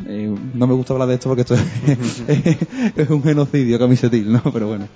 [0.08, 2.24] Eh, no me gusta hablar de esto porque esto es,
[2.98, 4.88] es un genocidio camisetil no pero bueno.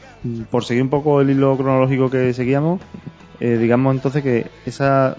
[0.50, 2.80] Por seguir un poco el hilo cronológico que seguíamos,
[3.40, 5.18] eh, digamos entonces que esa,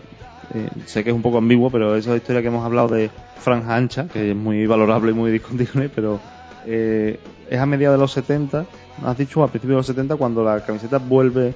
[0.54, 3.76] eh, sé que es un poco ambiguo, pero esa historia que hemos hablado de franja
[3.76, 6.18] ancha, que es muy valorable y muy discutible, pero
[6.64, 7.18] eh,
[7.50, 8.66] es a mediados de los 70,
[9.02, 11.54] has dicho a principios de los 70, cuando la camiseta vuelve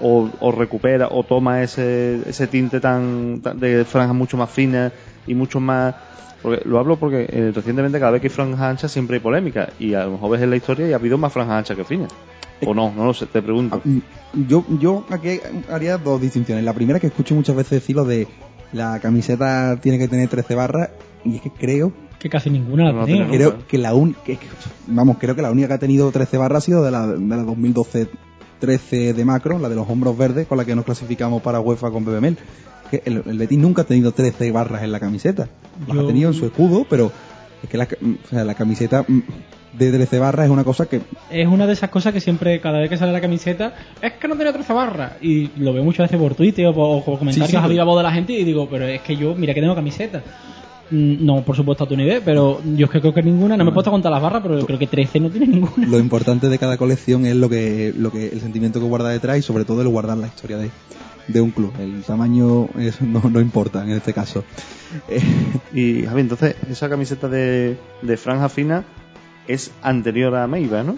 [0.00, 4.92] o, o recupera o toma ese, ese tinte tan, tan- de franjas mucho más finas
[5.26, 5.94] y mucho más
[6.42, 9.70] porque lo hablo porque eh, recientemente cada vez que hay franjas anchas siempre hay polémica
[9.78, 11.84] y a lo mejor ves en la historia y ha habido más franjas anchas que
[11.84, 12.10] finas
[12.66, 13.80] o no, no lo sé, te pregunto
[14.46, 18.26] yo yo aquí haría dos distinciones la primera que escucho muchas veces decir lo de
[18.72, 20.90] la camiseta tiene que tener 13 barras
[21.24, 23.26] y es que creo Que casi ninguna la No tenía.
[23.28, 23.66] creo Nunca.
[23.66, 24.20] que la única
[24.86, 27.18] vamos creo que la única que ha tenido 13 barras ha sido de la, de
[27.18, 28.08] la 2012
[28.60, 31.90] 13 de macro la de los hombros verdes con la que nos clasificamos para UEFA
[31.90, 32.36] con BBML
[32.88, 35.48] que el, el Betis nunca ha tenido 13 barras en la camiseta
[35.86, 37.12] las Yo- ha tenido en su escudo pero
[37.62, 39.18] es que la, ca- o sea, la camiseta mm,
[39.78, 42.78] de 13 barras es una cosa que Es una de esas cosas que siempre, cada
[42.78, 45.12] vez que sale la camiseta, es que no tiene 13 barras.
[45.20, 47.66] Y lo veo muchas veces por Twitter o por, o por comentarios Sí, sí, a
[47.68, 50.22] viva voz de la gente y digo, pero es que yo, mira que tengo camiseta.
[50.90, 53.64] Mm, No, por supuesto, a tu nivel, pero yo es que creo que ninguna, no
[53.64, 55.86] me he puesto a contar las barras, pero yo creo que 13 no tiene ninguna.
[55.86, 59.38] lo importante de cada colección es lo que, lo que el sentimiento que guarda detrás
[59.38, 60.70] y sobre todo el guardar la historia de,
[61.28, 61.72] de un club.
[61.78, 64.44] El tamaño es- no, no importa en este caso.
[65.08, 65.20] Eh,
[65.74, 68.84] Y Javi, entonces, esa camiseta de, de franja fina
[69.46, 70.96] es anterior a Meiba, ¿no?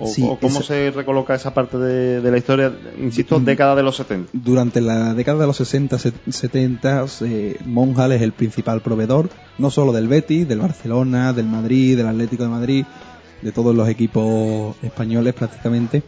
[0.00, 3.74] O, Sí, o cómo esa- se recoloca esa parte de, de la historia, insisto, década
[3.74, 4.30] de los 70.
[4.32, 9.70] durante la década de los 60, se- 70, eh, Monjal es el principal proveedor, no
[9.72, 12.84] solo del Betis, del Barcelona, del Madrid, del Atlético de Madrid,
[13.42, 16.04] de todos los equipos españoles prácticamente.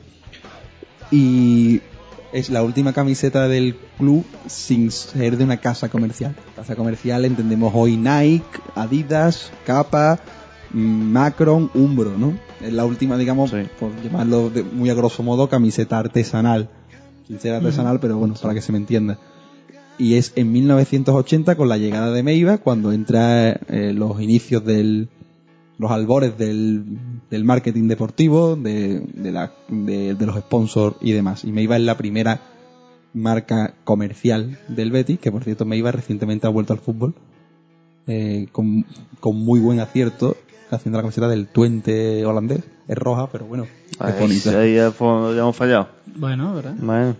[1.11, 1.81] Y
[2.33, 6.35] es la última camiseta del club sin ser de una casa comercial.
[6.57, 10.21] Casa comercial entendemos hoy Nike, Adidas, Kappa,
[10.73, 12.39] mm, Macron, Umbro, ¿no?
[12.61, 13.63] Es la última, digamos, Sí.
[13.79, 16.69] por llamarlo de- muy a grosso modo, camiseta artesanal.
[17.27, 19.19] Sin ser artesanal, pero bueno, para que se me entienda.
[19.99, 25.09] Y es en 1980 con la llegada de Meiva, cuando entra eh, los inicios del,
[25.81, 26.85] los albores del,
[27.31, 31.43] del marketing deportivo, de, de, la- de- de los sponsors y demás.
[31.45, 32.41] Y Meiva es la primera
[33.15, 37.15] marca comercial del Betis, que por cierto Meiva recientemente ha vuelto al fútbol
[38.07, 38.85] eh, con,
[39.21, 40.37] con muy buen acierto,
[40.71, 42.63] haciendo la camiseta del Twente holandés.
[42.87, 44.59] Es roja, pero bueno, es Ahí, bonita.
[44.61, 45.89] ahí ya, fue- ya hemos fallado.
[46.17, 46.75] Bueno, ¿verdad?
[46.79, 47.17] Bueno.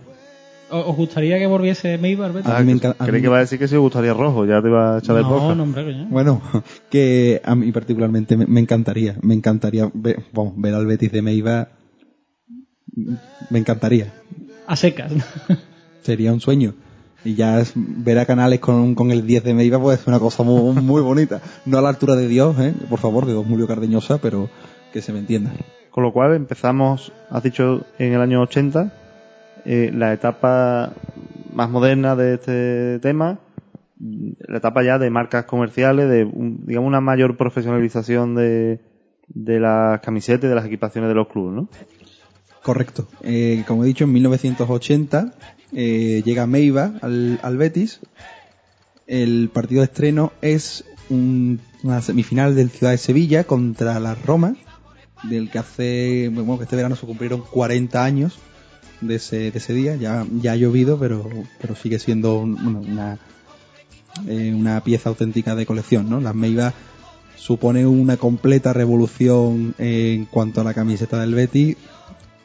[0.71, 1.99] ¿O- ¿Os gustaría que volviese al
[2.31, 2.49] Betis?
[2.51, 4.45] A mí me enca- a creí mí- que iba a decir que sí gustaría rojo,
[4.45, 6.07] ya te iba a echar de no, no, hombre, coño.
[6.09, 6.41] Bueno,
[6.89, 11.21] que a mí particularmente me, me encantaría, me encantaría ver, vamos, ver al Betis de
[11.21, 11.67] Meiva,
[13.49, 14.11] me encantaría,
[14.67, 15.11] A secas.
[16.01, 16.73] sería un sueño.
[17.23, 20.19] Y ya es- ver a Canales con, con el 10 de Meiva pues es una
[20.19, 21.41] cosa muy, muy bonita.
[21.65, 22.73] No a la altura de Dios, ¿eh?
[22.89, 24.49] por favor, de Don Julio Cardeñosa, pero
[24.91, 25.51] que se me entienda.
[25.91, 28.93] Con lo cual empezamos, has dicho, en el año 80,
[29.65, 30.93] eh, la etapa
[31.53, 33.39] más moderna de este tema,
[33.99, 38.79] la etapa ya de marcas comerciales, de un- digamos una mayor profesionalización de,
[39.27, 41.69] de las camisetas y de las equipaciones de los clubes, ¿no?
[42.63, 43.07] Correcto.
[43.23, 45.33] Eh, como he dicho, en 1980
[45.73, 48.01] eh, llega Meiva al, Betis.
[49.07, 54.55] El partido de estreno es un- una semifinal del Ciudad de Sevilla contra la Roma,
[55.23, 58.39] del que hace, bueno, que este verano se cumplieron 40 años
[59.01, 59.95] de ese, de ese día.
[59.95, 61.27] Ya, ya ha llovido, pero,
[61.59, 62.55] pero sigue siendo un-
[62.89, 63.17] una,
[64.27, 66.21] eh, una pieza auténtica de colección, ¿no?
[66.21, 66.73] Las Meiva
[67.35, 71.75] supone una completa revolución en cuanto a la camiseta del Betis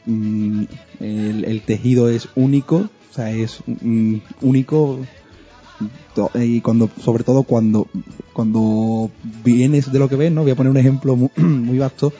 [0.06, 0.64] mm,
[1.00, 2.76] el, tejido es único,
[3.10, 5.00] o sea, es mm, único
[6.34, 7.86] y cuando, sobre todo cuando,
[8.32, 9.10] cuando
[9.44, 10.42] vienes de lo que ves, ¿no?
[10.42, 12.12] Voy a poner un ejemplo muy, muy vasto.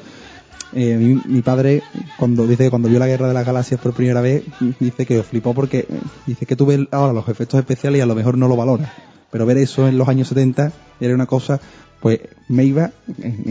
[0.79, 1.83] Eh, mi, mi padre,
[2.19, 4.43] cuando dice que cuando vio la Guerra de las Galaxias por primera vez,
[4.79, 8.07] dice que flipó porque eh, dice que tú ves ahora los efectos especiales y a
[8.07, 8.91] lo mejor no lo valoras.
[9.31, 11.59] Pero ver eso en los años 70 era una cosa,
[12.01, 12.91] pues Meiva,
[13.23, 13.43] en,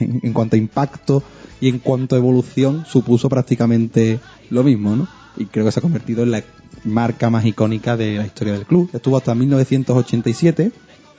[0.00, 1.22] en- en cuanto a impacto
[1.60, 4.18] y en cuanto a evolución, supuso prácticamente
[4.50, 5.06] lo mismo, ¿no?
[5.36, 6.42] Y creo que se ha convertido en la
[6.84, 8.88] marca más icónica de la historia del club.
[8.94, 10.72] Estuvo hasta 1987,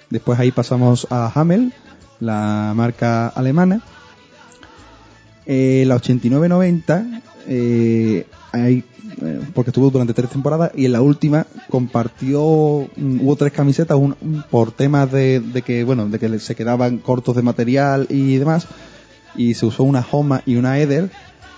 [0.09, 1.71] después ahí pasamos a Hamel,
[2.19, 3.81] la marca alemana.
[5.45, 8.83] Eh, la 89-90, eh, hay,
[9.21, 13.97] eh, porque estuvo durante tres temporadas y en la última compartió, mm, hubo tres camisetas
[13.97, 18.37] un- por temas de, de que, bueno, de que se quedaban cortos de material y
[18.37, 18.67] demás
[19.35, 21.09] y se usó una Homa y una Eder.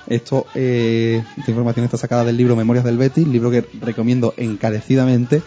[0.07, 5.41] Esto, eh, esta información está sacada del libro Memorias del Betis, libro que recomiendo encarecidamente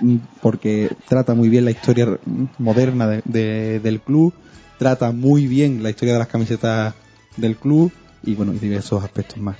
[0.00, 2.18] mm, porque trata muy bien la historia
[2.58, 4.32] moderna de- de- del club,
[4.78, 6.94] trata muy bien la historia de las camisetas
[7.38, 7.90] del club
[8.24, 9.56] y bueno, y diversos aspectos más.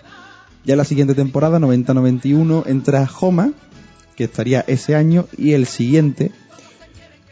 [0.65, 3.53] Ya la siguiente temporada, 90-91, entra Homa,
[4.17, 6.33] que estaría ese año y el siguiente,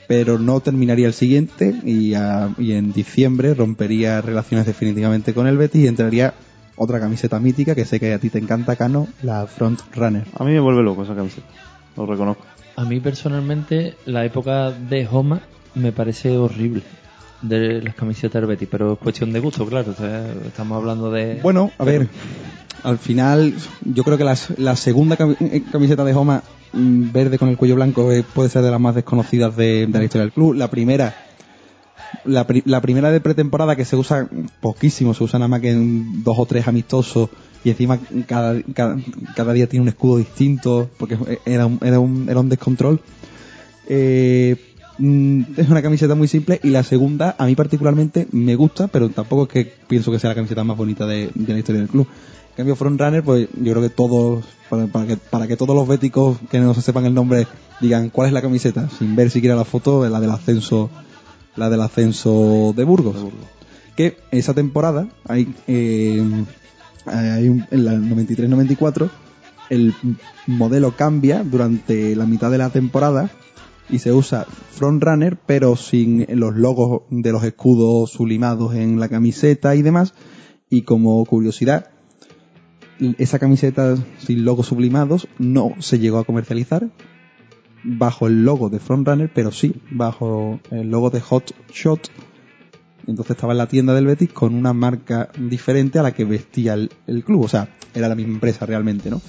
[0.09, 5.57] pero no terminaría el siguiente y, a- y en diciembre rompería relaciones definitivamente con el
[5.59, 6.35] Betis y entraría
[6.77, 10.25] otra camiseta mítica que sé que a ti te encanta, Cano, la Front Runner.
[10.39, 11.47] A mí me vuelve loco esa camiseta,
[11.97, 12.45] lo reconozco.
[12.77, 15.41] A mí personalmente la época de Homa
[15.75, 16.83] me parece horrible
[17.43, 19.95] de las camisetas del Betis, pero es cuestión de gusto, claro.
[20.47, 21.41] estamos hablando de...
[21.43, 22.09] Bueno, a ver,
[22.83, 27.49] al final yo creo que las- la segunda eh, camiseta de Homa mm, verde con
[27.49, 30.33] el cuello blanco eh, puede ser de las más desconocidas de, de la historia del
[30.33, 30.55] club.
[30.55, 31.15] La primera,
[32.25, 34.29] la, pri- la primera de pretemporada que se usa
[34.61, 37.29] poquísimo, se usa nada más que en dos o tres amistosos
[37.65, 38.97] y encima cada, cada,
[39.35, 43.01] cada día tiene un escudo distinto porque era un, era un, era un descontrol.
[43.89, 44.57] Eh,
[44.99, 49.09] mm, es una camiseta muy simple y la segunda a mí particularmente me gusta, pero
[49.11, 51.91] tampoco es que pienso que sea la camiseta más bonita de, de la historia del
[51.91, 52.07] club.
[52.51, 55.87] En cambio, Frontrunner, pues yo creo que todos, para, para que, para que todos los
[55.87, 57.47] béticos que no se sepan el nombre
[57.81, 60.89] digan cuál es la camiseta, sin ver siquiera la foto, la del ascenso,
[61.57, 63.17] la del ascenso de Burgos.
[63.95, 66.23] Que esa temporada, hay, eh,
[67.05, 69.11] hay un- en la 93-94,
[69.69, 69.95] el
[70.47, 73.31] modelo cambia durante la mitad de la temporada
[73.89, 79.75] y se usa Frontrunner, pero sin los logos de los escudos sublimados en la camiseta
[79.75, 80.15] y demás.
[80.69, 81.91] Y como curiosidad,
[83.19, 86.91] esa camiseta sin logos sublimados no se llegó a comercializar
[87.85, 92.11] bajo el logo de Frontrunner, pero sí bajo el logo de Hot Shot.
[93.07, 96.75] Entonces estaba en la tienda del Betis con una marca diferente a la que vestía
[96.75, 97.45] el, el club.
[97.45, 99.21] O sea, era la misma empresa realmente, ¿no?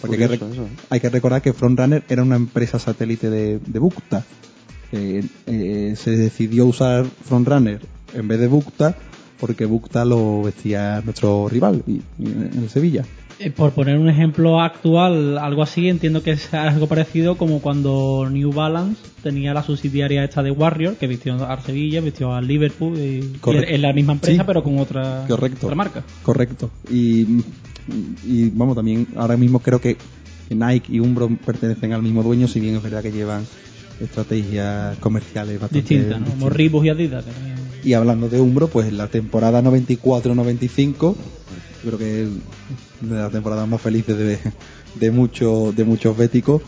[0.00, 0.68] Porque hay que, eso, ¿eh?
[0.90, 4.24] hay que recordar que Frontrunner era una empresa satélite de, de Bukta.
[4.92, 7.80] Eh, eh, se decidió usar Frontrunner
[8.14, 8.96] en vez de Bukta
[9.38, 13.04] porque Bukta lo vestía nuestro rival y, y en el Sevilla.
[13.40, 18.26] Eh, Por poner un ejemplo actual, algo así, entiendo que es algo parecido como cuando
[18.28, 22.98] New Balance tenía la subsidiaria esta de Warrior, que vistió al Sevilla, vistió al Liverpool,
[22.98, 23.68] y, y Correcto.
[23.72, 24.44] es la misma empresa, Sí.
[24.44, 25.66] pero con otra, Correcto.
[25.66, 26.02] otra marca.
[26.24, 26.70] Correcto.
[26.90, 27.42] Y,
[28.26, 29.96] y vamos, también ahora mismo creo que
[30.50, 33.44] Nike y Umbro pertenecen al mismo dueño, si bien es verdad que llevan
[34.00, 36.24] estrategias comerciales bastante Distinta, ¿no?
[36.26, 36.56] Como distintas.
[36.56, 37.24] Reebok y Adidas.
[37.24, 41.16] también- Y hablando de Umbro, pues la temporada 94-95,
[41.82, 42.28] creo que es
[43.00, 44.38] de las temporadas más felices de,
[44.94, 46.62] de, muchos de muchos béticos.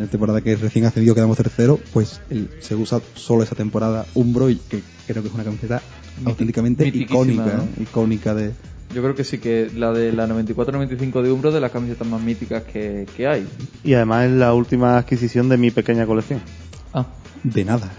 [0.00, 4.06] En la temporada que recién ascendido quedamos tercero, pues el- se usa solo esa temporada
[4.14, 5.82] Umbro y que creo que es una camiseta
[6.24, 7.68] auténticamente icónica, ¿no?
[7.82, 8.52] icónica de,
[8.94, 12.22] Yo creo que sí que la de la 94-95 de Umbro de las camisetas más
[12.22, 13.46] míticas que, que hay.
[13.84, 16.40] Y además es la última adquisición de mi pequeña colección.
[16.94, 17.04] Ah,
[17.44, 17.92] de nada.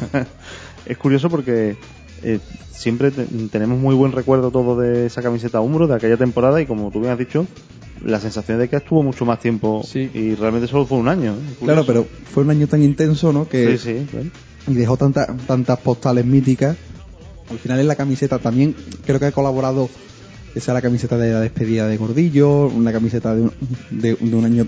[0.86, 1.76] es curioso porque
[2.24, 2.40] eh,
[2.72, 6.66] siempre te- tenemos muy buen recuerdo todo de esa camiseta Umbro de aquella temporada y
[6.66, 7.46] como tú bien has dicho,
[8.04, 10.10] la sensación de que estuvo mucho más tiempo Sí.
[10.12, 11.32] y realmente solo fue un año.
[11.34, 11.54] ¿eh?
[11.64, 13.48] Claro, pero fue un año tan intenso, ¿no?
[13.48, 14.26] Que Sí, sí, claro.
[14.66, 16.76] y dejó tanta- tantas postales míticas.
[17.50, 18.74] Al final en la camiseta también
[19.06, 19.88] creo que ha colaborado
[20.54, 23.52] esa la camiseta de la despedida de Gordillo, una camiseta de un,
[23.90, 24.66] de, de un año.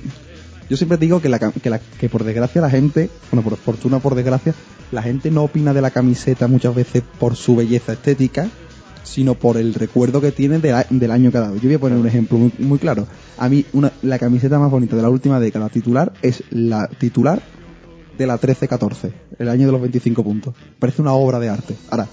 [0.68, 3.98] Yo siempre digo que, la, que, la- que por desgracia la gente, bueno, por fortuna
[4.00, 4.54] por desgracia,
[4.92, 8.48] la gente no opina de la camiseta muchas veces por su belleza estética,
[9.04, 11.56] sino por el recuerdo que tiene de del año que ha dado.
[11.56, 13.06] Yo voy a poner un ejemplo muy, muy claro.
[13.38, 17.40] A mí una, la camiseta más bonita de la última década titular es la titular
[18.18, 20.54] de la 13-14, el año de los 25 puntos.
[20.78, 21.76] Parece una obra de arte.
[21.90, 22.08] Ahora,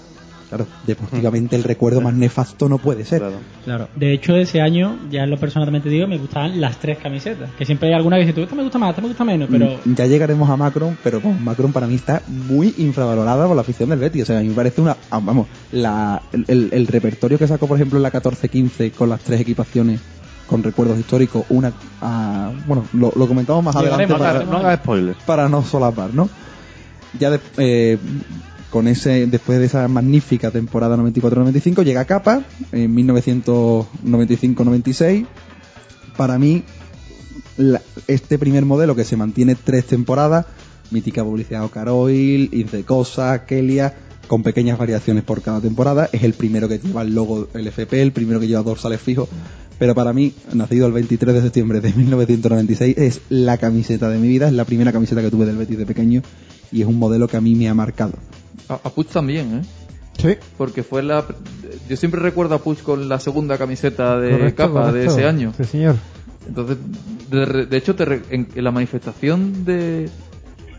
[0.56, 3.20] claro, deportivamente el recuerdo más nefasto no puede ser.
[3.20, 3.36] Claro.
[3.64, 3.88] Claro.
[3.96, 7.50] De hecho, ese año, ya en lo personalmente digo, me gustaban las tres camisetas.
[7.58, 9.48] Que siempre hay alguna que dice, tú, esta me gusta más, esta me gusta menos,
[9.50, 9.78] pero...
[9.84, 13.62] Mm, Ya llegaremos a Macron, pero bueno, Macron para mí está muy infravalorada por la
[13.62, 14.22] afición del Betis.
[14.22, 14.96] O sea, a mí me parece una.
[15.10, 19.08] ah, Vamos, la, el, el- el repertorio que sacó, por ejemplo, en la 14-15 con
[19.08, 20.00] las tres equipaciones
[20.46, 21.72] con recuerdos históricos, una.
[22.02, 24.44] ah, bueno, lo, lo comentamos más adelante para.
[24.44, 25.18] No hagas spoilers.
[25.24, 26.28] para no solapar, ¿no?
[27.18, 27.98] Ya de- eh,
[28.74, 35.26] con ese, después de esa magnífica temporada 94-95, llega Capa en 1995-96.
[36.16, 36.64] Para mí,
[38.08, 40.46] este primer modelo que se mantiene tres temporadas,
[40.90, 43.94] mítica publicidad Ocaroil, Incecosa, Kelia,
[44.26, 48.10] con pequeñas variaciones por cada temporada, es el primero que lleva el logo LFP, el
[48.10, 49.28] primero que lleva dorsales fijos,
[49.78, 54.26] pero para mí, nacido el 23 de septiembre de 1996, es la camiseta de mi
[54.26, 56.22] vida, es la primera camiseta que tuve del Betis de pequeño
[56.72, 58.14] y es un modelo que a mí me ha marcado.
[58.68, 59.62] A, a Puig también, ¿eh?
[60.16, 60.36] Sí.
[60.56, 61.24] Porque fue la...
[61.88, 65.52] Yo siempre recuerdo a Puig con la segunda camiseta de Correcto, capa de ese año.
[65.56, 65.96] Sí, señor.
[66.46, 66.76] Entonces,
[67.30, 70.08] de, de hecho, te re- en, en la manifestación de,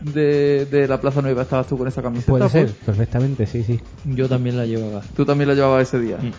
[0.00, 2.30] de, de la Plaza Nueva estabas tú con esa camiseta.
[2.30, 3.80] Puede ser, perfectamente, sí, sí.
[4.04, 5.02] Yo también la llevaba.
[5.14, 6.16] Tú también la llevabas ese día.
[6.18, 6.32] Mm.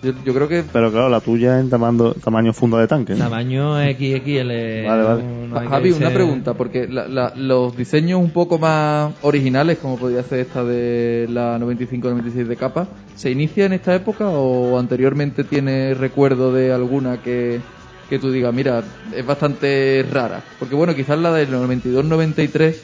[0.00, 3.14] Yo, yo creo que Pero claro, la tuya en tamaño, tamaño funda de tanque.
[3.14, 3.18] ¿no?
[3.24, 4.86] Tamaño XXL.
[4.86, 5.22] Vale, vale.
[5.48, 9.78] no- que Javi, una ser- pregunta, porque la- la- los diseños un poco más originales,
[9.78, 14.78] como podría ser esta de la 95-96 de capa, ¿se inicia en esta época o
[14.78, 17.60] anteriormente tiene recuerdo de alguna que,
[18.08, 20.44] que tú digas, mira, es bastante rara?
[20.60, 22.76] Porque bueno, quizás la del 92-93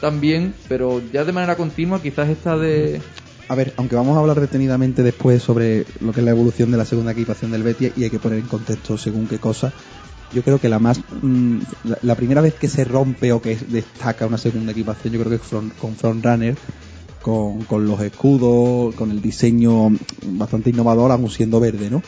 [0.00, 3.00] también, pero ya de manera continua, quizás esta de...
[3.50, 6.76] A ver, aunque vamos a hablar detenidamente después sobre lo que es la evolución de
[6.78, 9.72] la segunda equipación del Betis y hay que poner en contexto según qué cosa,
[10.32, 11.58] yo creo que la más mm,
[12.02, 15.44] la, primera vez que se rompe o que destaca una segunda equipación, yo creo que
[15.44, 16.56] es front- con Frontrunner,
[17.22, 19.90] con, con los escudos, con el diseño
[20.26, 22.02] bastante innovador, aún siendo verde, ¿no?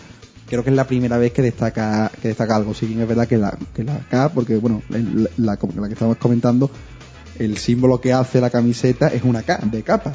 [0.49, 2.73] Creo que es la primera vez que destaca que destaca algo.
[2.73, 3.59] Si bien es verdad que la,
[4.09, 6.71] K, porque bueno, la- la que estamos comentando,
[7.41, 10.13] el símbolo que hace la camiseta es una K de capa.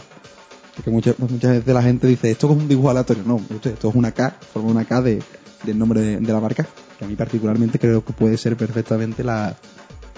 [0.78, 3.23] Porque muchas, muchas veces la gente dice, esto es un dibujo aleatorio.
[3.25, 5.21] No, esto es una K, forma una K de,
[5.63, 6.65] del nombre de, la marca.
[6.97, 9.55] Que a mí particularmente creo que puede ser perfectamente la,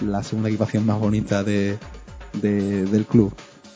[0.04, 1.78] la segunda equipación más bonita de-
[2.42, 3.34] del club.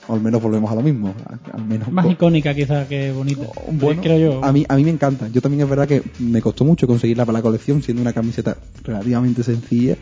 [0.09, 1.15] Al menos volvemos a lo mismo.
[1.53, 3.47] Al menos Más icónica quizás que bonita.
[3.73, 4.45] bueno, creo yo.
[4.45, 5.29] A mí, a mí me encanta.
[5.29, 8.57] Yo también es verdad que me costó mucho conseguirla para la colección, siendo una camiseta
[8.85, 9.97] relativamente sencilla.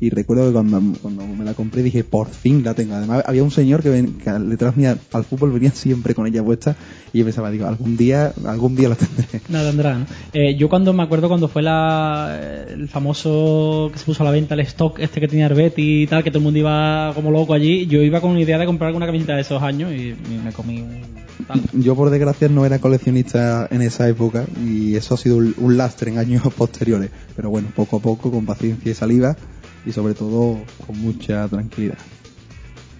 [0.00, 2.94] Y recuerdo que cuando, cuando me la compré dije, por fin la tengo.
[2.94, 6.42] Además, había un señor que, ven- que detrás mía al fútbol venía siempre con ella
[6.42, 6.76] puesta.
[7.12, 9.40] Y yo pensaba, digo, algún día, algún día la tendré.
[9.48, 10.06] Nada tendrá, ¿no?
[10.32, 14.30] Eh, yo cuando me acuerdo cuando fue la, el famoso que se puso a la
[14.32, 17.30] venta el stock este que tenía Arbeti y tal, que todo el mundo iba como
[17.30, 20.10] loco allí, yo iba con una idea de comprar alguna camiseta de esos años y,
[20.10, 21.16] y me comí un
[21.46, 21.62] tal.
[21.72, 24.46] Yo, por desgracia, no era coleccionista en esa época.
[24.64, 27.10] Y eso ha sido un, lastre en años posteriores.
[27.34, 29.36] Pero bueno, poco a poco, con paciencia y saliva.
[29.84, 31.98] Y sobre todo, con mucha tranquilidad.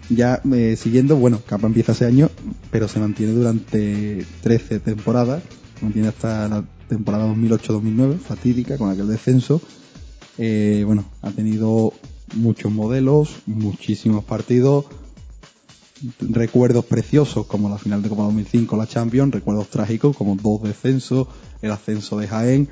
[0.09, 2.31] Ya eh, siguiendo, bueno, Capa empieza ese año,
[2.71, 5.43] pero se mantiene durante 13 temporadas,
[5.81, 9.61] mantiene hasta la temporada 2008-2009, fatídica, con aquel descenso.
[10.39, 11.93] Eh, bueno, ha tenido
[12.37, 14.85] muchos modelos, muchísimos partidos,
[16.21, 21.29] recuerdos preciosos como la final de Copa 2005, la Champions, recuerdos trágicos como dos descensos,
[21.63, 22.69] el ascenso de Jaén,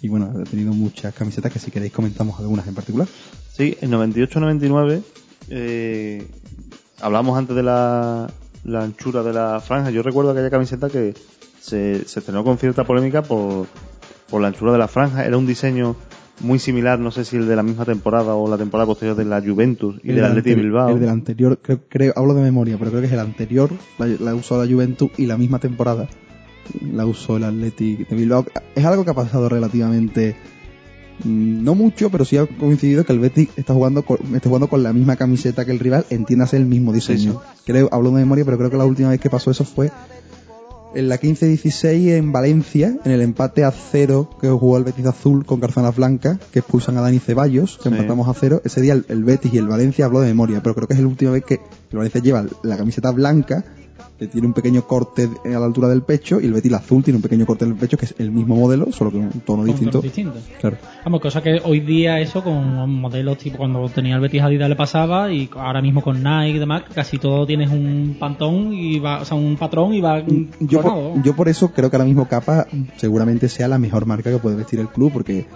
[0.00, 3.08] y bueno, ha tenido muchas camisetas que si queréis comentamos algunas en particular.
[3.52, 5.02] Sí, en 98-99
[5.48, 6.26] eh,
[7.00, 8.30] hablamos antes de la,
[8.64, 9.90] la anchura de la franja.
[9.90, 11.14] Yo recuerdo aquella camiseta que
[11.60, 13.66] se, se estrenó con cierta polémica por,
[14.28, 15.24] por la anchura de la franja.
[15.24, 15.96] Era un diseño
[16.40, 19.24] muy similar, no sé si el de la misma temporada o la temporada posterior de
[19.24, 20.90] la Juventus y El del Atleti Bilbao.
[20.90, 24.06] El del anterior, creo, creo- hablo de memoria, pero creo que es el anterior, la,
[24.06, 26.08] la usó la Juventus y la misma temporada
[26.92, 28.44] la usó el Atleti de Bilbao.
[28.74, 30.34] Es algo que ha pasado relativamente,
[31.24, 34.68] mm, no mucho, pero sí ha coincidido que el Betis está jugando con, está jugando
[34.68, 37.40] con la misma camiseta que el rival, entiéndase el mismo diseño.
[37.64, 39.90] Creo, hablo de memoria, pero creo que la última vez que pasó eso fue
[40.94, 45.44] en la 15-16 en Valencia, en el empate a cero que jugó el Betis azul
[45.44, 47.94] con Carzanas Blancas, que expulsan a Dani Ceballos, que Sí.
[47.94, 48.60] empatamos a cero.
[48.64, 51.00] Ese día el, el Betis y el Valencia habló de memoria, pero creo que es
[51.00, 51.54] la última vez que
[51.90, 53.64] el Valencia lleva la camiseta blanca,
[54.24, 57.02] que tiene un pequeño corte a la altura del pecho, y el Betis el azul
[57.04, 59.30] tiene un pequeño corte en el pecho, que es el mismo modelo, solo que un
[59.30, 59.90] tono Con distinto.
[60.00, 60.42] tonos distintos.
[60.60, 60.76] Claro.
[61.04, 64.76] Vamos, cosa que hoy día eso con modelos tipo cuando tenía el Betis Adidas le
[64.76, 69.20] pasaba y ahora mismo con Nike y demás, casi todo tienes un pantón y va,
[69.20, 70.22] o sea, un patrón y va
[70.60, 71.12] Yo clonado.
[71.14, 72.66] por, yo por eso creo que ahora mismo Capa
[72.96, 75.46] seguramente sea la mejor marca que puede vestir el club, porque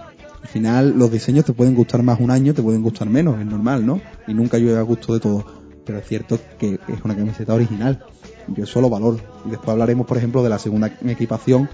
[0.41, 3.45] al final los diseños te pueden gustar más un año, te pueden gustar menos, es
[3.45, 3.99] normal, ¿no?
[4.27, 5.45] Y nunca llueve a gusto de todo.
[5.85, 8.03] Pero es cierto que es una camiseta original.
[8.55, 9.19] Yo eso lo valoro.
[9.45, 11.69] Y después hablaremos, por ejemplo, de la segunda equipación,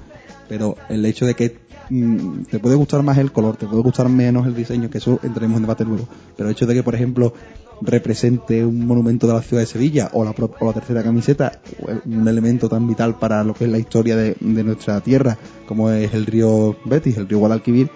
[0.50, 1.58] pero el hecho de que
[1.90, 5.20] mm, te puede gustar más el color, te puede gustar menos el diseño, que eso
[5.24, 6.08] entraremos en debate luego.
[6.36, 7.34] Pero el hecho de que, por ejemplo,
[7.82, 11.60] represente un monumento de la ciudad de Sevilla o la, pro- o la tercera camiseta,
[12.06, 15.90] un elemento tan vital para lo que es la historia de, de nuestra tierra, como
[15.90, 17.90] es el río Betis, el río Guadalquivir,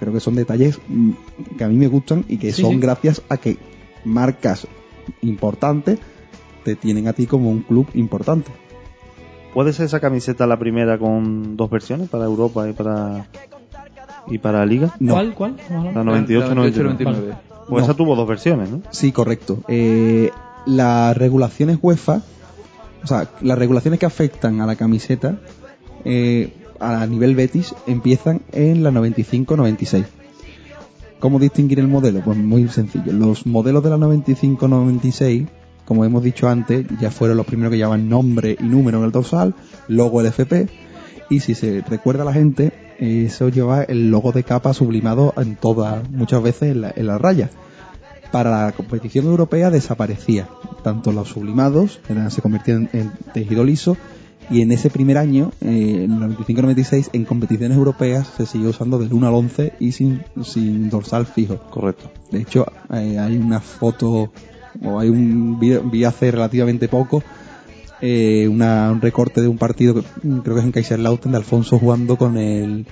[0.00, 1.10] creo que son detalles mm,
[1.56, 2.78] que a mí me gustan y que Sí, son sí.
[2.78, 3.56] gracias a que
[4.04, 4.66] marcas
[5.22, 5.98] importantes
[6.66, 8.50] te tienen a ti como un club importante.
[9.54, 13.28] ¿Puede ser esa camiseta la primera con dos versiones para Europa y para
[14.26, 14.92] y para Liga?
[14.98, 15.12] No.
[15.14, 15.34] ¿Cuál?
[15.34, 15.56] ¿Cuál?
[15.70, 16.04] La hablar.
[16.04, 17.04] 98 La 99.
[17.04, 17.34] 99.
[17.68, 17.84] Pues No.
[17.86, 18.82] esa tuvo dos versiones, ¿no?
[18.90, 19.60] Sí, correcto.
[19.68, 20.30] Eh,
[20.66, 22.22] las regulaciones UEFA,
[23.04, 25.38] o sea, las regulaciones que afectan a la camiseta
[26.04, 30.04] eh, a nivel Betis empiezan en la 95-96.
[31.20, 32.20] ¿Cómo distinguir el modelo?
[32.22, 33.12] Pues muy sencillo.
[33.12, 35.46] Los modelos de la 95-96,
[35.86, 39.12] como hemos dicho antes, ya fueron los primeros que llevaban nombre y número en el
[39.12, 39.54] dorsal,
[39.88, 40.68] logo LFP,
[41.30, 45.56] y si se recuerda a la gente, eso lleva el logo de capa sublimado en
[45.56, 47.50] todas, muchas veces en la, en la raya
[48.32, 50.48] para la competición europea desaparecía.
[50.82, 53.96] Tanto los sublimados eran- se convertían en tejido liso
[54.50, 58.98] y en ese primer año, eh, en el 95-96, en competiciones europeas se siguió usando
[58.98, 61.56] del 1 al 11 y sin, sin dorsal fijo.
[61.70, 62.10] Correcto.
[62.30, 64.32] De hecho, eh, hay una foto,
[64.84, 67.22] o hay un vi, hace relativamente poco,
[68.00, 71.38] eh, una- un recorte de un partido, que, mm, creo que es en Kaiserslautern, de
[71.38, 72.86] Alfonso jugando con el,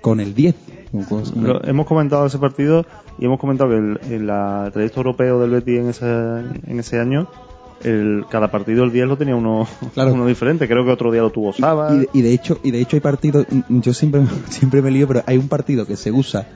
[0.00, 0.54] con el 10.
[0.92, 2.86] con- con- Pero hemos comentado ese partido
[3.18, 6.78] y hemos comentado que el, el, la- el trayecto europeo del Betis en ese, en
[6.78, 7.26] ese año,
[7.82, 10.14] el, cada partido el 10 lo tenía uno, Claro.
[10.14, 10.66] uno diferente.
[10.68, 11.94] Creo que otro día lo tuvo Saba.
[11.94, 15.06] Y de, y de hecho, y de hecho hay partidos, yo siempre, siempre me lío,
[15.08, 16.46] pero hay un partido que se usa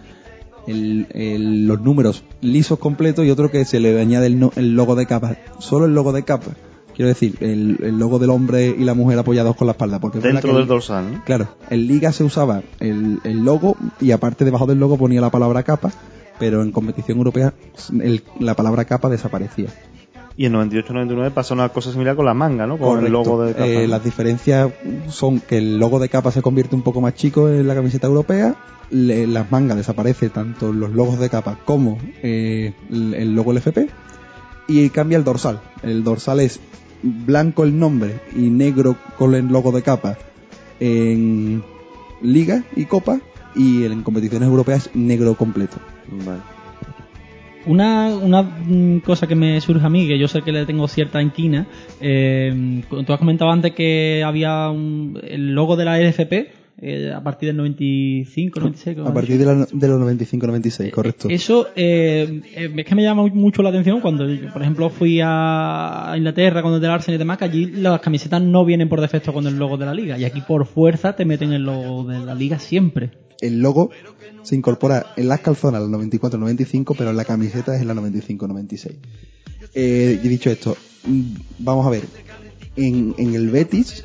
[0.67, 4.75] el, el- los números lisos completos y otro que se le añade el, no- el
[4.75, 5.37] logo de capa.
[5.59, 6.53] Solo el logo de capa.
[6.95, 10.01] Quiero decir, el, el logo del hombre y la mujer apoyados con la espalda.
[10.01, 11.25] Porque dentro del el- dorsal, ¿no?
[11.25, 15.31] Claro, en Liga se usaba el, el logo y aparte debajo del logo ponía la
[15.31, 15.93] palabra capa,
[16.39, 17.55] pero en competición europea
[18.01, 19.69] el- la palabra capa desaparecía.
[20.41, 22.79] Y en 98-99 pasa una cosa similar con la manga, ¿no?
[22.79, 23.67] Con el logo de capa.
[23.67, 24.71] Eh, las diferencias
[25.11, 28.07] son que el logo de capa se convierte un poco más chico en la camiseta
[28.07, 28.55] europea,
[28.89, 33.91] le- las mangas desaparece tanto los logos de capa como eh, el, el logo LFP
[34.67, 35.61] y cambia el dorsal.
[35.83, 36.59] El dorsal es
[37.03, 40.17] blanco el nombre y negro con el logo de capa
[40.81, 41.63] en
[42.23, 43.21] liga y copa
[43.55, 45.77] y en competiciones europeas negro completo.
[46.25, 46.41] Vale.
[47.67, 50.89] Una, una mm, cosa que me surge a mí, que yo sé que le tengo
[50.89, 51.67] cierta inquina,
[52.01, 56.33] eh, tú has comentado antes que había un- el logo de la LFP
[56.83, 58.99] eh, a partir del 95, 96.
[59.07, 61.29] A partir de, la- de los 95-96, correcto.
[61.29, 65.21] Eso eh, eh, es que me llama mucho la atención cuando, yo, por ejemplo, fui
[65.23, 69.35] a Inglaterra cuando del Arsenal y demás, que allí las camisetas no vienen por defecto
[69.35, 70.17] con el logo de la liga.
[70.19, 73.11] Y aquí por fuerza te meten el logo de la liga siempre.
[73.43, 73.91] El logo
[74.43, 78.97] se incorpora en las calzonas la 94-95, pero en la camiseta es en la 95-96.
[79.75, 80.77] Eh, y dicho esto,
[81.07, 81.23] mm,
[81.61, 82.05] vamos a ver,
[82.77, 84.05] en, en el Betis,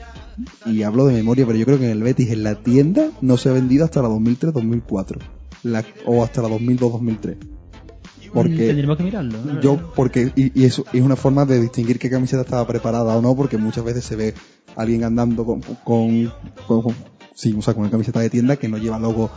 [0.66, 3.38] y hablo de memoria, pero yo creo que en el Betis, en la tienda, no
[3.38, 5.20] se ha vendido hasta la 2003-2004,
[5.64, 7.38] la- o hasta la 2002-2003.
[7.38, 9.38] Mm, Porque Tendríamos que mirarlo.
[9.46, 9.62] ¿no?
[9.62, 13.22] yo, porque, y, y eso es una forma de distinguir qué camiseta estaba preparada o
[13.22, 14.34] no, porque muchas veces se ve
[14.76, 16.32] alguien andando con, con,
[16.68, 16.96] con- con-
[17.34, 19.30] sí, o sea, con una camiseta de tienda que no lleva logo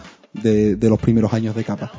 [0.42, 1.90] de, de los primeros años de capa.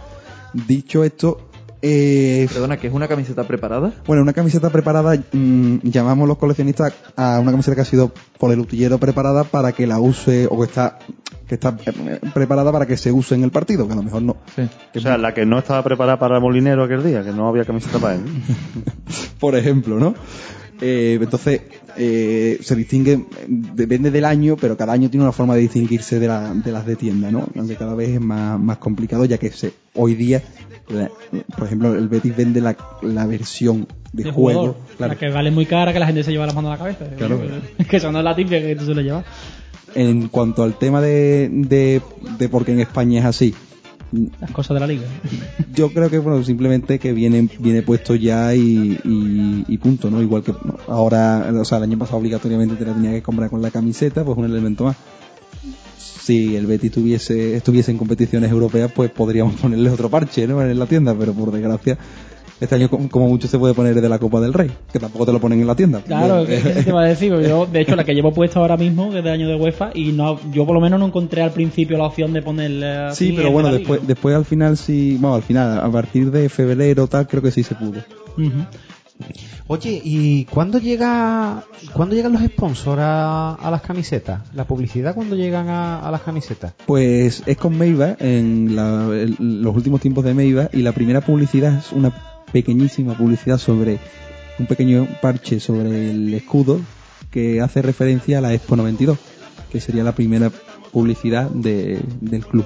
[0.53, 1.49] Dicho esto,
[1.81, 3.93] eh, Perdona, que es una camiseta preparada.
[4.05, 8.51] bueno, una camiseta preparada, mm, llamamos los coleccionistas a una camiseta que ha sido por
[8.51, 10.99] el utillero preparada para que la use, o que está,
[11.47, 14.21] que está eh, preparada para que se use en el partido, que a lo mejor
[14.23, 14.35] no.
[14.55, 14.67] Sí.
[14.93, 17.63] O sea, la que no estaba preparada para el molinero aquel día, que no había
[17.63, 18.25] camiseta para él.
[19.39, 20.15] por ejemplo, ¿no?
[20.81, 21.61] Eh, entonces,
[21.97, 26.27] eh, se distingue, depende del año, pero cada año tiene una forma de distinguirse de,
[26.27, 27.47] la- de las de tienda, ¿no?
[27.57, 30.41] Aunque cada vez es más, más complicado, ya que se, hoy día,
[30.87, 31.09] la-
[31.57, 35.29] por ejemplo, el Betis vende la, la versión de, de juego, jugador, claro, la que
[35.29, 37.05] vale muy cara que la gente se lleva las manos a la cabeza.
[37.17, 37.41] Claro.
[37.89, 39.25] que eso no es la típica que tú sueles llevar.
[39.95, 42.01] En cuanto al tema de, de,
[42.37, 43.53] de por qué en España es así,
[44.41, 45.03] Las cosas de la liga.
[45.75, 50.43] yo creo que bueno simplemente que viene viene puesto ya y, y, punto no igual
[50.43, 50.53] que
[50.87, 54.23] ahora o sea el año pasado obligatoriamente te la tenía que comprar con la camiseta
[54.23, 54.95] pues un elemento más.
[55.97, 60.79] Si el Betis tuviese estuviese en competiciones europeas pues podríamos ponerle otro parche no en
[60.79, 61.97] la tienda pero por desgracia
[62.59, 65.31] este año como mucho se puede poner de la Copa del Rey que tampoco te
[65.31, 67.31] lo ponen en la tienda Claro, ¿qué, qué te va a decir?
[67.41, 69.91] Yo, de hecho, la que llevo puesta ahora mismo, que es del año de UEFA,
[69.93, 73.13] y no, yo por lo menos no encontré al principio la opción de ponerle.
[73.13, 76.49] sí pero bueno de después después al final sí vamos al final a partir de
[76.49, 78.01] febrero tal creo que sí se pudo.
[79.67, 84.41] Oye, ¿y cuándo llega cuándo llegan los sponsors a, a las camisetas?
[84.55, 86.73] ¿La publicidad cuándo llegan a, a las camisetas?
[86.87, 91.21] Pues es con Meiva en, la- en los últimos tiempos de Meiva y la primera
[91.21, 92.11] publicidad es una
[92.51, 93.99] pequeñísima publicidad sobre
[94.59, 96.79] un pequeño parche sobre el escudo
[97.31, 99.17] que hace referencia a la Expo 92,
[99.71, 100.51] que sería la primera
[100.91, 102.65] publicidad de- del club.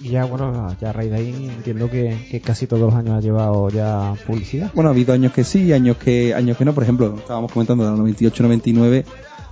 [0.00, 3.16] Y ya, bueno, ya a raíz de ahí entiendo que, que casi todos los años
[3.16, 4.70] ha llevado ya publicidad.
[4.74, 6.74] Bueno, ha habido años que sí, años que años que no.
[6.74, 7.96] Por ejemplo, estábamos comentando de la
[8.30, 9.04] 98-99,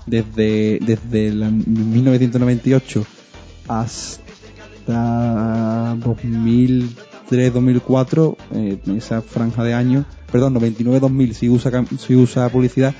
[0.06, 3.04] desde, desde la 1998
[3.68, 4.22] hasta
[7.30, 12.94] 2003-2004, eh, esa franja de años, perdón, 99-2000 sí usa, sí usa publicidad,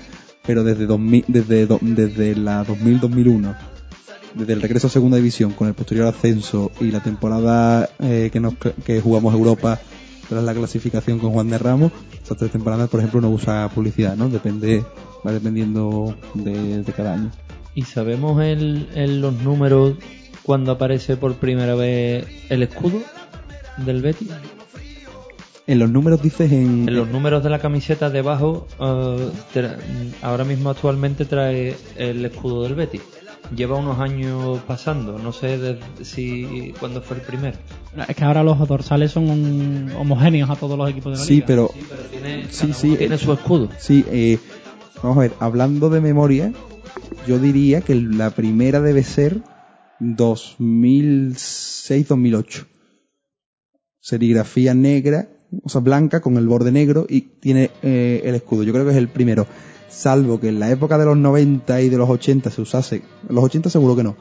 [0.47, 3.57] pero desde, 2000, desde, do- desde la 2000-2001
[4.35, 8.41] desde el regreso a segunda división con el posterior ascenso y la temporada eh, que
[8.41, 9.79] nos que jugamos Europa
[10.27, 11.93] tras la clasificación con Juan de Ramos
[12.25, 14.87] esas tres temporadas por ejemplo no usa publicidad no depende
[15.27, 17.31] va dependiendo de, cada año.
[17.75, 19.97] ¿Y sabemos el- los números
[20.43, 23.03] cuando aparece por primera vez el escudo
[23.79, 24.29] del Betis?
[25.67, 29.77] en los números dices en, En los números de la camiseta debajo, tra-
[30.21, 33.01] ahora mismo actualmente trae el escudo del Betis.
[33.55, 37.57] Lleva unos años pasando, no sé de- si cuándo fue el primero.
[38.09, 41.35] Es que ahora los dorsales son un- homogéneos a todos los equipos de la sí
[41.35, 41.47] liga.
[41.47, 43.69] pero Pero tiene, Sí, cada sí, uno tiene eh, su escudo.
[43.79, 44.39] sí eh,
[45.03, 46.53] vamos a ver hablando de memoria
[47.27, 49.43] yo diría que la primera debe ser
[50.01, 52.67] 2006-2008
[54.03, 55.29] serigrafía negra,
[55.63, 58.65] o sea, blanca con el borde negro y tiene eh, el escudo.
[58.65, 59.47] Yo creo que es el primero.
[59.89, 63.03] Salvo que en la época de los 90 y de los 80 se usase.
[63.29, 64.17] Los 80 seguro que no.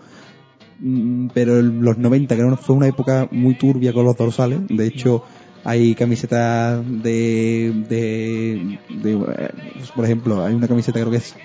[0.80, 4.60] Mm, Pero en los 90, que fue una época muy turbia con los dorsales.
[4.70, 5.24] De hecho,
[5.64, 9.50] hay camisetas de, de, de, eh,
[9.96, 11.36] por ejemplo, hay una camiseta creo que es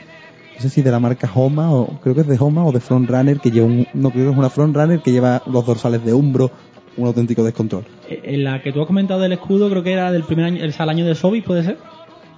[0.56, 2.80] no sé si de la marca Homa o creo que es de Homa o de
[2.80, 5.66] Front Runner que lleva un, no creo que es una Front Runner que lleva los
[5.66, 6.50] dorsales de Umbro,
[6.96, 7.84] un auténtico descontrol.
[8.08, 10.64] Eh, En la que tú has comentado del escudo, creo que era del primer año,
[10.64, 11.78] el, al año de Sobis, ¿puede ser?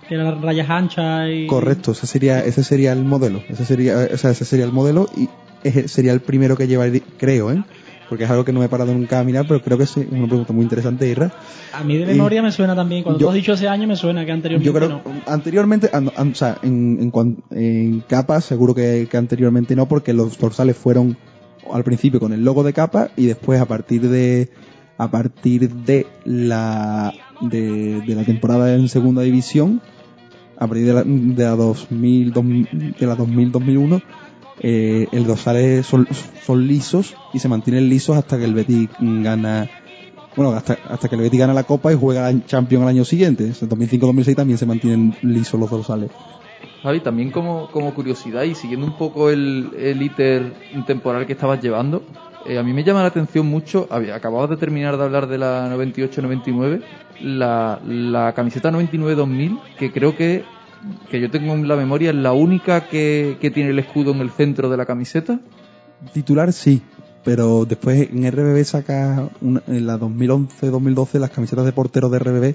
[0.09, 1.47] Que eran rayas anchas y...
[1.47, 3.43] Correcto, ese sería, ese sería el modelo.
[3.49, 5.29] Ese sería, o sea, ese sería el modelo y
[5.63, 7.63] ese sería el primero que llevaría, creo, ¿eh?
[8.09, 9.95] porque es algo que no me he parado nunca a mirar, pero creo que es
[9.99, 11.31] una pregunta muy interesante, Irra.
[11.75, 13.03] A mí de memoria me suena también.
[13.03, 15.03] Cuando yo- tú has dicho ese año me suena que anteriormente Yo creo no.
[15.27, 20.15] anteriormente, an- an- o sea, en, en, en capa seguro que, que anteriormente no, porque
[20.15, 21.19] los dorsales fueron
[21.73, 24.49] al principio con el logo de capa y después a partir de
[24.97, 29.81] a partir de la de, la temporada en segunda división,
[30.57, 32.45] a partir de la, de la 2000, dos-
[32.99, 34.03] de la 2000 2001
[34.61, 36.09] eh, el dorsales son,
[36.45, 39.71] son lisos y se mantienen lisos hasta que el Betis gana
[40.35, 43.05] bueno, hasta, hasta que el Betis gana la Copa y juega la Champions al año
[43.05, 43.45] siguiente.
[43.45, 46.11] En 2005-2006 también se mantienen lisos los dorsales.
[46.83, 50.53] Javi, también como, como curiosidad y siguiendo un poco el, el íter
[50.87, 52.03] temporal que estabas llevando,
[52.47, 55.69] eh, a mí me llama la atención mucho, acababas de terminar de hablar de la
[55.77, 56.81] 98-99,
[57.23, 60.45] la, la camiseta 99-2000, que creo que,
[61.11, 64.21] que yo tengo en la memoria, es la única que, que tiene el escudo en
[64.21, 65.41] el centro de la camiseta.
[66.13, 66.81] Titular sí,
[67.25, 72.55] pero después en RBB saca una- en la 2011-2012 las camisetas de portero de RBB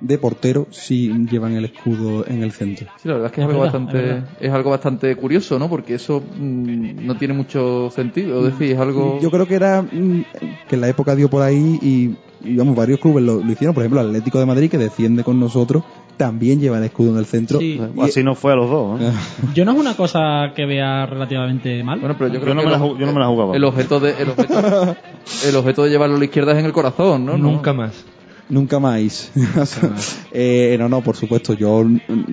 [0.00, 2.86] de portero sí llevan el escudo en el centro.
[3.02, 5.68] Sí, la verdad es que es, algo verdad, bastante, es algo bastante curioso, ¿no?
[5.68, 9.18] Porque eso mm, no tiene mucho sentido, es decir, es algo...
[9.20, 10.24] Yo creo que era mm,
[10.68, 13.74] que en la época dio por ahí y, y, vamos, varios clubes lo, lo hicieron.
[13.74, 15.82] Por ejemplo, el Atlético de Madrid, que defiende con nosotros,
[16.18, 17.58] también lleva el escudo en el centro.
[17.58, 17.80] Sí.
[17.94, 19.00] Y- Así no fue a los dos.
[19.00, 19.10] ¿eh?
[19.54, 22.00] Yo no es una cosa que vea relativamente mal.
[22.00, 23.56] Bueno, pero yo Yo creo no que me la yo no me la jugaba.
[23.56, 24.96] El objeto de, el objeto,
[25.46, 27.36] el objeto de llevarlo a la izquierda es en el corazón, ¿no?
[27.38, 27.50] No.
[27.52, 28.04] Nunca más.
[28.48, 29.32] Nunca más.
[30.32, 31.54] eh, no, no, por supuesto.
[31.54, 31.84] Yo,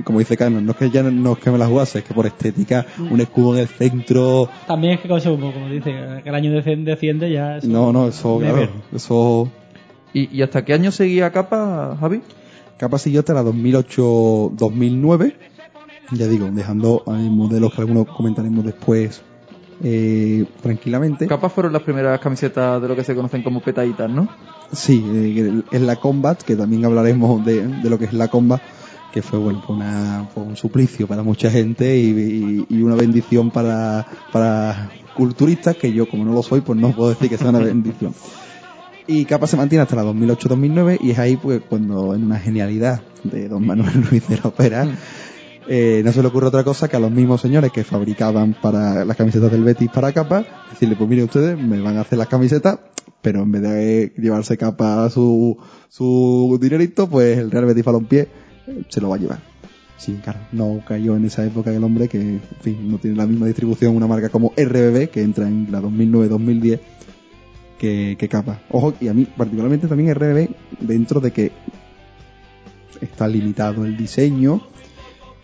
[0.04, 2.06] como dice Carlos, no es que ya no, no es que me la jugase, es
[2.06, 4.48] que por estética, un escudo en el centro.
[4.68, 5.92] También es que, como, como dice,
[6.24, 7.58] que el año desciende, ya.
[7.58, 9.50] eso- No, no, eso, claro, eso.
[10.14, 12.22] ¿Y, y hasta qué año seguía Capa, Javi?
[12.78, 15.34] Capa siguió hasta la 2008-2009.
[16.12, 19.22] Ya digo, dejando modelos que algunos comentaremos después
[19.84, 21.26] eh, tranquilamente.
[21.28, 24.28] Capa fueron las primeras camisetas de lo que se conocen como petaditas, ¿no?
[24.74, 28.62] Sí, eh, es la Combat, que también hablaremos de, de lo que es la Combat,
[29.12, 33.52] que fue bueno una, fue un suplicio para mucha gente y, y- y una bendición
[33.52, 37.50] para, para culturistas, que yo como no lo soy, pues no puedo decir que sea
[37.50, 38.14] una bendición.
[39.06, 43.02] Y Capa se mantiene hasta la 2008-2009 y es ahí pues cuando en una genialidad
[43.24, 44.88] de don Manuel Ruiz de la Opera
[45.68, 49.06] eh, no se le ocurre otra cosa que a los mismos señores que fabricaban para
[49.06, 52.28] las camisetas del Betis para capa, decirle, pues miren ustedes, me van a hacer las
[52.28, 52.80] camisetas,
[53.22, 55.58] pero en vez de llevarse capa su,
[55.90, 58.28] su dinerito, pues el Real Betis Balompié
[58.90, 59.54] se lo va a llevar.
[59.98, 62.40] Sí, claro, no cayó en esa época el hombre que,
[62.82, 66.80] no tiene la misma distribución una marca como RBB, que entra en la 2009-2010,
[67.80, 68.62] que, que capa.
[68.70, 70.50] Ojo, y a mí particularmente también RBB,
[70.82, 71.52] dentro de que
[73.00, 74.62] está limitado el diseño,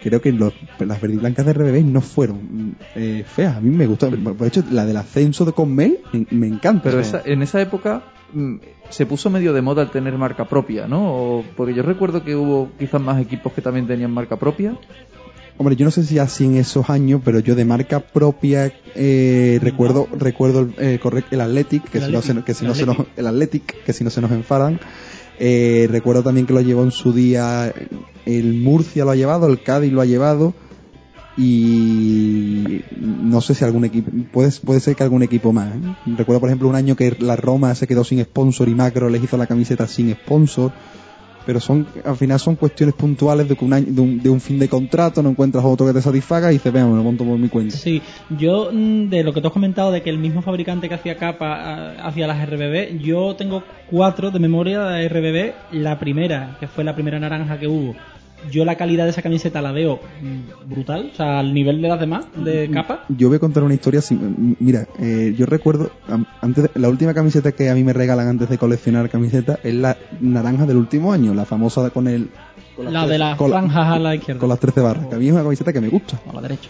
[0.01, 3.57] creo que los, las verde y blancas de RBB no fueron eh, feas.
[3.57, 4.09] A mí me gustó.
[4.11, 6.83] Por hecho, la del ascenso de Conmel me, me encanta.
[6.83, 8.55] Pero esa- en esa época mm,
[8.89, 11.13] se puso medio de moda el tener marca propia, ¿no?
[11.13, 14.77] O- porque yo recuerdo que hubo quizás más equipos que también tenían marca propia.
[15.57, 19.59] Hombre, yo no sé si así en esos años, pero yo de marca propia eh,
[19.61, 20.99] recuerdo recuerdo el, eh,
[21.31, 23.91] el Athletic, que El si no se, que si no se nos, el Athletic, que
[23.91, 24.79] si no se nos enfadan.
[25.39, 27.73] Eh, recuerdo también que lo llevó en su día
[28.25, 30.53] el Murcia lo ha llevado, el Cádiz lo ha llevado
[31.37, 35.73] y no sé si algún equipo puede, puede ser que algún equipo más.
[35.73, 35.79] ¿eh?
[36.17, 39.23] Recuerdo por ejemplo un año que la Roma se quedó sin sponsor y Macro les
[39.23, 40.73] hizo la camiseta sin sponsor
[41.49, 44.59] pero son al final son cuestiones puntuales de un año, de un, de un fin
[44.59, 47.39] de contrato no encuentras otro que te satisfaga y dices venga me lo monto por
[47.39, 50.43] mi cuenta Sí, yo mm, de lo que tú has comentado de que el mismo
[50.43, 55.79] fabricante que hacía capa ah, hacía las RBB, yo tengo cuatro de memoria de RBB.
[55.79, 57.95] La primera, que fue la primera naranja que hubo,
[58.51, 61.87] yo la calidad de esa camiseta la veo mm, brutal, o sea, al nivel de
[61.87, 63.05] las demás de capa.
[63.09, 65.91] yo voy a contar una historia sin- mira eh, yo recuerdo
[66.41, 69.73] antes de- la última camiseta que a mí me regalan antes de coleccionar camisetas es
[69.73, 72.29] la naranja del último año la famosa con el
[72.75, 74.39] con La tres- de las la- franjas a la izquierda.
[74.39, 76.41] con las 13 barras que a mí es una camiseta que me gusta a la
[76.41, 76.69] derecha.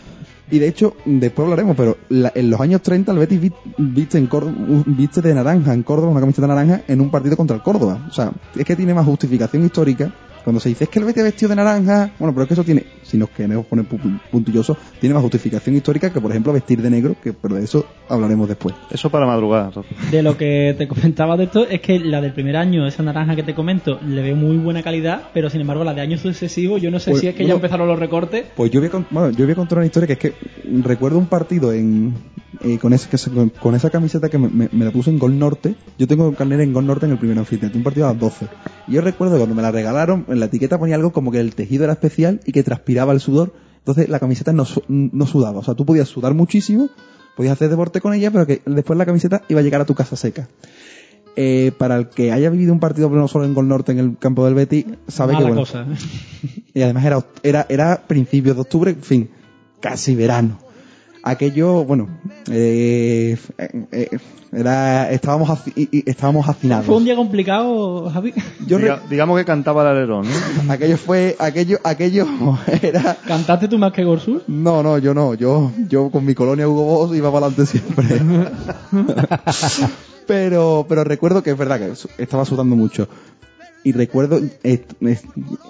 [0.51, 4.17] Y de hecho, después hablaremos, pero la- en los años 30 el Betis vi- viste,
[4.17, 4.55] en Córdoba,
[4.87, 8.07] viste de naranja en Córdoba, una camiseta naranja, en un partido contra el Córdoba.
[8.09, 10.11] O sea, es que tiene más justificación histórica.
[10.43, 12.63] Cuando se dice es que el Betis vestido de naranja, bueno, pero es que eso
[12.63, 16.81] tiene, si nos queremos poner pu- puntilloso, tiene más justificación histórica que, por ejemplo, vestir
[16.81, 18.73] de negro, que pero de eso hablaremos después.
[18.91, 19.73] Eso para madrugar.
[19.75, 19.81] Rafa.
[20.11, 23.35] De lo que te comentaba de esto es que la del primer año, esa naranja
[23.35, 26.81] que te comento, le veo muy buena calidad, pero sin embargo la de años sucesivos,
[26.81, 28.45] yo no sé Pues, si es que bueno, ya empezaron los recortes.
[28.55, 30.33] Pues yo voy a, bueno, yo voy a contar una historia que es que
[30.83, 32.13] recuerdo un partido en
[32.61, 35.09] eh, con, ese, que se- con, con esa camiseta que me, me- me la puse
[35.09, 35.75] en Gol Norte.
[35.97, 38.47] Yo tengo carnet en Gol Norte en el primer anfiteatro, un partido a las 12.
[38.87, 41.39] Y yo recuerdo que cuando me la regalaron, en la etiqueta ponía algo como que
[41.39, 43.53] el tejido era especial y que transpiraba el sudor.
[43.79, 45.59] Entonces la camiseta no, no sudaba.
[45.59, 46.89] O sea, tú podías sudar muchísimo,
[47.35, 49.95] podías hacer deporte con ella, pero que después la camiseta iba a llegar a tu
[49.95, 50.47] casa seca.
[51.35, 54.17] Eh, para el que haya vivido un partido pleno solo en Gol Norte en el
[54.17, 55.85] campo del Betty, sabe Mala que bueno, cosa.
[56.73, 59.29] y además era, era, era principios de octubre, en fin,
[59.79, 60.59] casi verano.
[61.21, 62.07] Aquello, bueno,
[62.49, 63.37] eh,
[63.91, 64.17] eh,
[64.53, 65.49] era, estábamos,
[66.05, 66.85] estábamos hacinados.
[66.85, 68.33] Fue un día complicado, Javi.
[68.65, 70.25] Yo Diga- digamos que cantaba el alerón,
[70.65, 70.71] ¿no?
[70.73, 72.25] aquello fue, aquello, aquello
[72.81, 74.43] era, ¿Cantaste tú más que Gorsul?
[74.47, 78.05] no, no, yo no, yo, yo con mi colonia Hugo Boss iba para adelante siempre.
[80.27, 83.07] pero, pero recuerdo que es verdad que estaba sudando mucho.
[83.83, 84.83] Y recuerdo eh,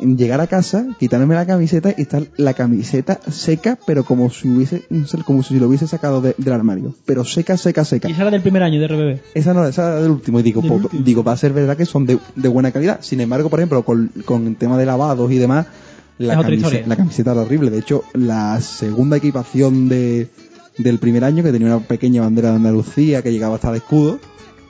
[0.02, 4.84] llegar a casa, quitarme la camiseta y estar la camiseta seca, pero como si hubiese,
[5.26, 6.96] como si lo hubiese sacado de- del armario.
[7.06, 8.10] Pero seca, seca, seca.
[8.10, 9.20] Y esa era del primer año de RBB.
[9.36, 10.40] Esa no, esa era del último.
[10.40, 10.90] Y digo, último.
[11.04, 13.00] digo, va a ser verdad que son de, de buena calidad.
[13.02, 15.68] Sin embargo, por ejemplo, con, con el tema de lavados y demás,
[16.18, 16.84] la, Es otra camise- historia.
[16.88, 17.70] la camiseta era horrible.
[17.70, 20.30] De hecho, la segunda equipación de,
[20.80, 24.20] del primer año, que tenía una pequeña bandera de Andalucía que llegaba hasta el escudo,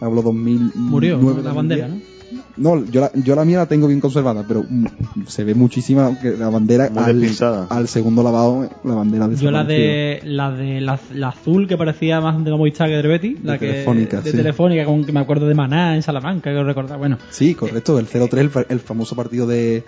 [0.02, 0.72] hablo 2009.
[0.76, 1.30] Murió ¿no?
[1.42, 1.56] la 2010.
[1.56, 2.18] bandera, ¿no?
[2.60, 4.86] No, yo la, yo la mía la tengo bien conservada, pero mm,
[5.28, 9.64] se ve muchísima que la bandera al, al segundo lavado, la bandera de Yo la
[9.64, 13.38] de la de la, la azul que parecía más de la Movistar que de Betty,
[13.43, 14.38] la De que Telefónica, de sí.
[14.38, 18.07] Telefónica, con que me acuerdo de Maná en Salamanca, que recordar, bueno, Sí, correcto, el
[18.07, 19.84] 0-3, el, el famoso partido de,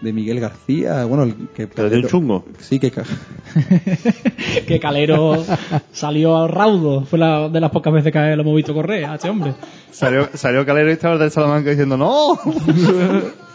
[0.00, 1.66] de Miguel García, bueno, el que...
[1.66, 2.44] Pero de un chungo.
[2.58, 2.92] Sí, que...
[4.66, 5.44] que Calero
[5.92, 9.14] salió al raudo, fue la, de las pocas veces que lo hemos visto correr a
[9.14, 9.54] este hombre.
[9.90, 12.38] Salió, salió Calero y estaba el del Salamanca diciendo ¡No!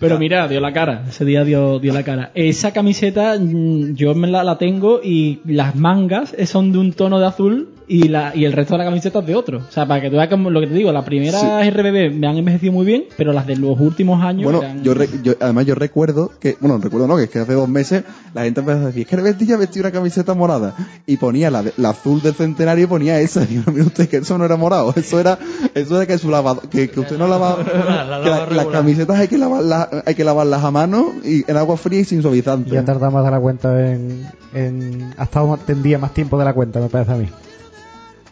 [0.00, 2.32] Pero mira, dio la cara, ese día dio, dio la cara.
[2.34, 7.20] Esa camiseta mm, yo me la, la tengo y las mangas son de un tono
[7.20, 9.58] de azul y, la, y el resto de la camiseta es de otro.
[9.58, 12.26] O sea, para que tú veas como lo que te digo, las primeras RBB me
[12.26, 15.34] han envejecido muy bien, pero las de los últimos años Bueno, eran- yo, re- yo-
[15.40, 18.60] además yo recuerdo que, bueno, recuerdo no, que es que hace dos meses la gente
[18.60, 20.74] empezó a decir, es que el Betis ya vestía una camiseta morada
[21.06, 23.40] y ponía la, de- la azul del centenario y ponía esa.
[23.46, 25.38] Digo, mire usted que eso no era morado, eso era,
[25.74, 28.54] eso era que su lavado, que, que usted no lava, La- la que lava la-
[28.54, 32.04] las camisetas hay que lavarlas, hay que lavarlas a mano y en agua fría y
[32.04, 32.70] sin suavizante.
[32.70, 35.12] Ya tarda más de la cuenta en, en...
[35.18, 37.28] Ha estado tendía más tiempo de la cuenta, me parece a mí.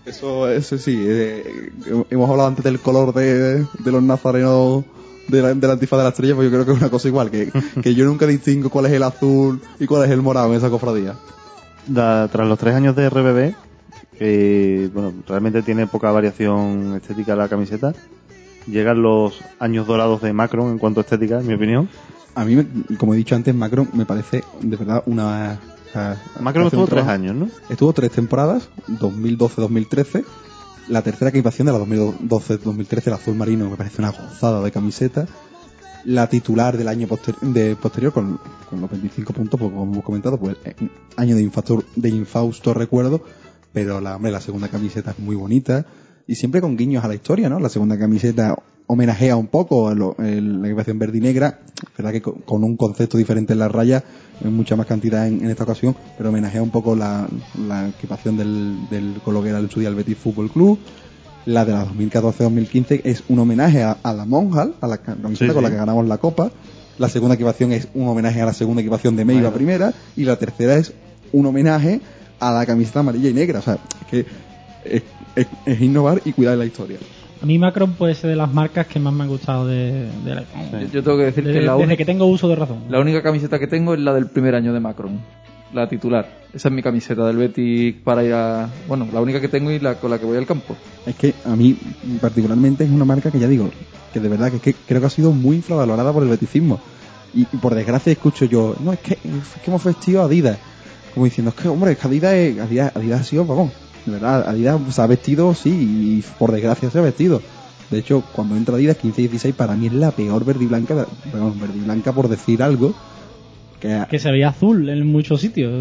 [0.06, 1.72] Eso, eso sí, eh,
[2.10, 4.84] hemos hablado antes del color de, de los nazarenos
[5.28, 7.06] de la, de la antifa de la estrella, pues yo creo que es una cosa
[7.08, 10.48] igual, que, que yo nunca distingo cuál es el azul y cuál es el morado
[10.50, 11.14] en esa cofradía.
[11.86, 13.54] Da- tras los tres años de RBB,
[14.20, 17.94] eh, bueno, realmente tiene poca variación estética la camiseta.
[18.66, 21.88] Llegan los años dorados de Macron en cuanto a estética, en mi opinión.
[22.34, 25.58] A mí, me- como he dicho antes, Macron me parece de verdad una...
[25.90, 27.48] o sea, Macron estuvo tres años, ¿no?
[27.68, 30.24] Estuvo tres temporadas, 2012-2013.
[30.88, 35.26] La tercera equipación de la 2012-2013, el azul marino, me parece una gozada de camiseta.
[36.04, 40.04] La titular del año poster- de posterior, con, con los 25 puntos, pues como hemos
[40.04, 40.74] comentado, pues eh,
[41.16, 43.22] año de, infausto, de infausto recuerdo,
[43.72, 45.84] pero la, hombre, la segunda camiseta es muy bonita
[46.26, 47.60] y siempre con guiños a la historia, ¿no?
[47.60, 48.56] La segunda camiseta
[48.92, 51.58] homenajea un poco lo- el- la equipación verde y negra,
[51.96, 54.02] verdad que con, con un concepto diferente en la raya,
[54.42, 57.28] en mucha más cantidad en, en esta ocasión, pero homenajea un poco la,
[57.68, 60.78] la equipación del, del con lo que era el su día el Betis Fútbol Club.
[61.46, 65.52] La de la 2014-2015 es un homenaje a, a la Monjal, a la ca- camiseta
[65.52, 66.50] Sí, con la que ganamos la Copa.
[66.98, 69.94] La segunda equipación es un homenaje a la segunda equipación de Meiva primera.
[70.16, 70.92] Y la tercera es
[71.32, 72.00] un homenaje
[72.40, 73.60] a la camiseta amarilla y negra.
[73.60, 74.26] O sea, es que
[74.84, 75.02] es,
[75.36, 76.98] es- es innovar y cuidar la historia.
[77.42, 80.34] A mí Macron puede ser de las marcas que más me ha gustado de, de
[80.34, 80.44] la...
[80.72, 82.84] Yo, yo tengo que decir Desde, que la, desde uni- que tengo uso de razón.
[82.90, 85.20] la única camiseta que tengo es la del primer año de Macron,
[85.72, 86.28] la titular.
[86.52, 88.68] Esa es mi camiseta del Betis para ir a...
[88.86, 90.76] Bueno, la única que tengo y la con la que voy al campo.
[91.06, 91.78] Es que a mí
[92.20, 93.70] particularmente es una marca que ya digo,
[94.12, 96.78] que de verdad que, es que creo que ha sido muy infravalorada por el beticismo.
[97.32, 99.20] Y, y por desgracia escucho yo, no, es que, es
[99.64, 100.58] que hemos vestido a Adidas.
[101.14, 103.70] Como diciendo, es que hombre, es que Adidas, es- Adidas, Adidas ha sido, vamos,
[104.06, 107.42] de verdad, Adidas se ha vestido, sí, y por desgracia se ha vestido.
[107.90, 111.54] De hecho, cuando entra Adidas 15-16, para mí es la peor verde y blanca, bueno,
[111.58, 112.94] verde y blanca por decir algo,
[113.80, 115.72] que, Que se veía azul en muchos sitios.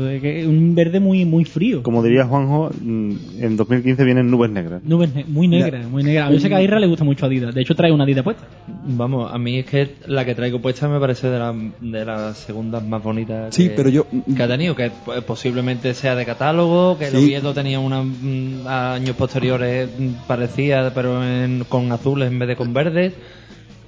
[0.48, 1.84] Un verde muy muy frío.
[1.84, 4.82] Como diría Juanjo, mm, en 2015 vienen nubes negras.
[4.84, 6.28] Nubes ne- muy negra, muy negra.
[6.28, 7.54] A mí sé que a Irra le gusta mucho Adidas.
[7.54, 8.44] De hecho, trae una Adidas puesta.
[8.86, 12.38] Vamos, a mí es que la que traigo puesta me parece de, la- de las
[12.38, 14.92] segundas más bonitas Sí, que, pero yo- que ha tenido, que
[15.28, 17.18] posiblemente sea de catálogo, que el Sí.
[17.18, 22.56] Oviedo tenía una mm, años posteriores mm, parecía, pero en- con azules en vez de
[22.56, 23.14] con verdes.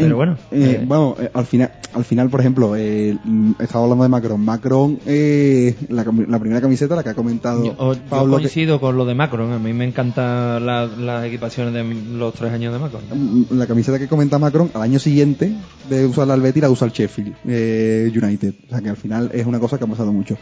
[0.04, 3.18] Pero bueno, Eh, eh, bueno, eh, al final, al final, por ejemplo, eh,
[3.60, 4.42] estaba hablando de Macron.
[4.44, 8.44] Macron, eh, la, la primera camiseta, la que ha comentado yo, o- yo Pablo, que-
[8.44, 9.52] coincido con lo de Macron.
[9.52, 11.84] A mí me encantan la- las equipaciones de
[12.18, 13.02] los tres años de Macron.
[13.14, 15.54] mm, la camiseta que comenta Macron, al año siguiente
[15.90, 18.54] de usar la Betis, la usa el Sheffield eh, United.
[18.68, 20.38] O sea que al final es una cosa que ha pasado mucho.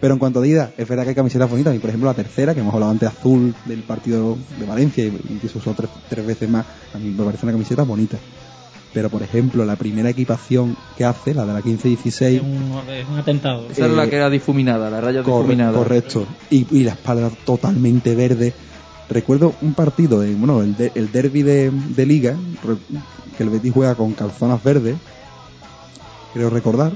[0.00, 1.74] Pero en cuanto a Adidas, es verdad que hay camisetas bonitas.
[1.74, 5.08] Y por ejemplo, la tercera, que hemos hablado antes azul del partido de Valencia y,
[5.08, 8.16] y que se usó tres, tres veces más, a mí me parece una camiseta bonita.
[8.92, 13.08] Pero por ejemplo, la primera equipación que hace, la de la Es 15-16, un, es
[13.08, 13.68] un atentado.
[13.70, 15.72] Esa es la que era difuminada, la raya Corre- difuminada.
[15.78, 16.26] correcto.
[16.50, 18.52] Y, y la espalda totalmente verde.
[19.08, 22.36] Recuerdo un partido, en, bueno, el, de- el derby de, de Liga,
[23.36, 24.96] que el Betis juega con calzonas verdes,
[26.34, 26.92] creo recordar,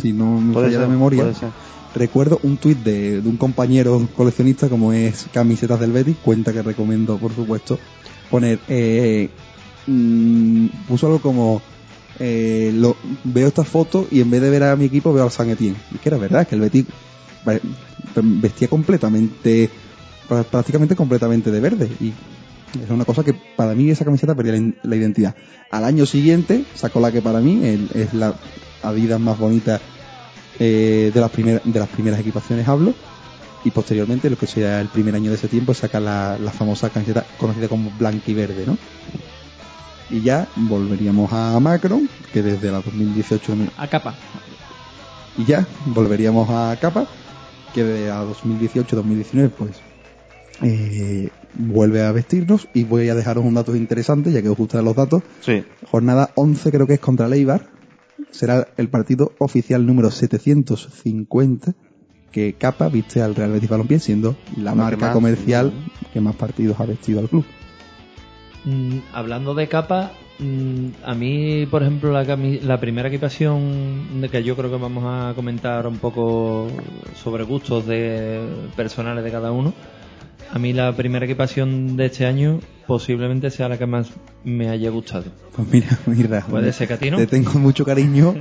[0.00, 1.22] si no me falla la memoria.
[1.22, 1.48] puede ser.
[1.94, 6.62] Recuerdo un tuit de, de un compañero coleccionista, como es Camisetas del Betis, cuenta que
[6.62, 7.78] recomiendo, por supuesto,
[8.30, 9.28] poner, eh,
[9.86, 11.62] mm, puso algo como,
[12.18, 12.72] eh,
[13.24, 15.78] veo esta foto y en vez de ver a mi equipo veo al San Etienne.
[15.94, 16.86] Y que era verdad, que el Betis
[18.16, 19.70] vestía completamente,
[20.28, 21.88] prá- prácticamente completamente de verde.
[22.00, 22.12] Y
[22.82, 25.34] es una cosa que para mí esa camiseta perdía la, identidad.
[25.70, 27.60] Al año siguiente sacó la que para mí
[27.94, 28.34] es la
[28.82, 29.80] Adidas más bonita
[30.58, 32.94] eh, de, las primeras equipaciones hablo.
[33.64, 36.90] Y posteriormente, lo que sea el primer año de ese tiempo, saca la, la famosa
[36.90, 38.76] camiseta conocida como blanca y verde, ¿no?
[40.12, 44.14] Y ya volveríamos a Macron, que desde la 2018 A capa.
[45.38, 47.06] y ya volveríamos a capa
[47.74, 49.70] que de a 2018-2019 pues
[50.62, 54.84] eh, vuelve a vestirnos y voy a dejaros un dato interesante ya que os gustan
[54.84, 55.64] los datos Sí.
[55.90, 57.70] jornada 11 creo que es contra Leibar
[58.30, 61.72] será el partido oficial número 750
[62.30, 66.06] que Capa viste al Real Betis Balompié siendo la La que marca más, comercial sí.
[66.12, 67.44] que más partidos ha vestido al club
[68.64, 74.42] Mm, hablando de capa, mm, a mí, por ejemplo, la, la primera equipación de que
[74.44, 76.68] yo creo que vamos a comentar un poco
[77.22, 78.40] sobre gustos de
[78.76, 79.74] personales de cada uno.
[80.54, 84.10] A mí la primera equipación de este año posiblemente sea la que más
[84.44, 85.24] me haya gustado.
[85.56, 86.44] Pues mira, mira.
[86.48, 87.16] Puede ser que a ti no.
[87.16, 88.34] Te tengo mucho cariño,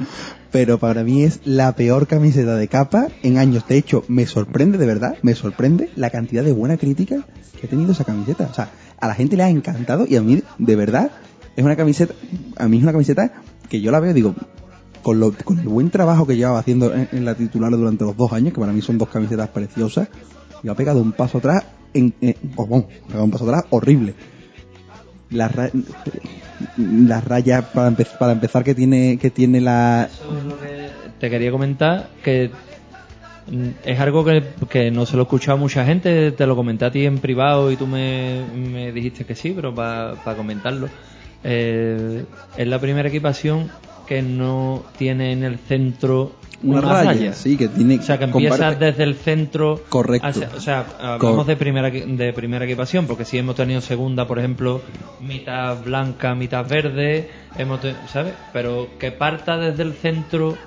[0.51, 3.66] pero para mí es la peor camiseta de capa en años.
[3.66, 7.26] De hecho, me sorprende, de verdad, me sorprende la cantidad de buena crítica
[7.57, 8.49] que ha tenido esa camiseta.
[8.51, 11.12] O sea, a la gente le ha encantado y a mí, de verdad,
[11.55, 12.14] es una camiseta,
[12.57, 13.32] a mí es una camiseta
[13.70, 14.36] que yo la veo, digo,
[15.01, 18.18] con, lo, con el buen trabajo que llevaba haciendo en, en la titular durante los
[18.18, 20.09] dos años, que para mí son dos camisetas preciosas,
[20.62, 22.13] y ha pegado un paso atrás, en,
[22.55, 24.13] oh, bueno, un paso atrás horrible
[25.31, 25.71] las ra-
[26.77, 30.09] las rayas para, empe- para empezar que tiene que tiene la
[31.19, 32.49] te quería comentar que
[33.49, 36.55] mm, es algo que, que no se lo he escuchado a mucha gente, te lo
[36.55, 40.89] comenté a ti en privado y tú me, me dijiste que sí, pero para comentarlo.
[41.43, 42.23] Eh,
[42.57, 43.69] es la primera equipación
[44.12, 46.34] que no tiene en el centro
[46.64, 47.34] una, una, raya, raya.
[47.34, 49.80] sí que tiene O sea, que empieza comparte- desde el centro.
[49.88, 50.28] Correcto.
[50.28, 54.28] hacia- o sea, hablamos Cor- de primera de primera equipación, porque si hemos tenido segunda,
[54.28, 54.82] por ejemplo,
[55.22, 58.34] mitad blanca, mitad verde, hemos ¿sabes?
[58.51, 60.57] Pero que parta desde el centro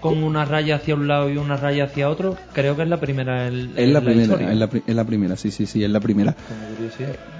[0.00, 3.00] con una raya hacia un lado y una raya hacia otro, creo que es la
[3.00, 5.90] primera en, es la en primera es la, es la primera sí sí sí es
[5.90, 6.34] la primera.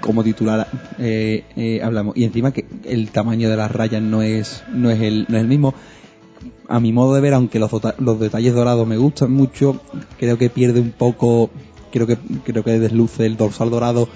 [0.01, 0.67] Como titular
[0.99, 2.15] eh, eh, hablamos.
[2.17, 5.41] Y encima que el tamaño de las rayas no es no es el no es
[5.41, 5.73] el mismo.
[6.67, 9.81] A mi modo de ver aunque los, los detalles dorados me gustan mucho
[10.19, 11.49] creo que pierde un poco
[11.91, 14.09] creo que creo que desluce el dorsal dorado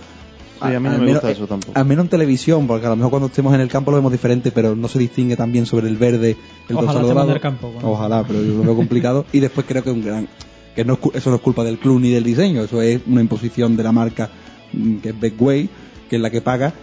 [0.70, 1.74] Sí, a mí no al me menos- gusta eso tampoco.
[1.80, 4.12] Al menos en televisión, porque a lo mejor cuando estemos en el campo lo vemos
[4.12, 6.38] diferente, pero no se distingue tan bien sobre el verde,
[6.70, 7.40] el Ojalá dorado.
[7.42, 7.90] campo, bueno.
[7.92, 9.26] Ojalá, pero yo lo veo complicado.
[9.32, 10.28] Y después creo que un gran,
[10.76, 13.02] que no es cu- eso no es culpa del club ni del diseño, eso es
[13.08, 14.30] una imposición de la marca
[14.74, 15.70] mm, que es Beckway,
[16.10, 16.74] que es la que paga,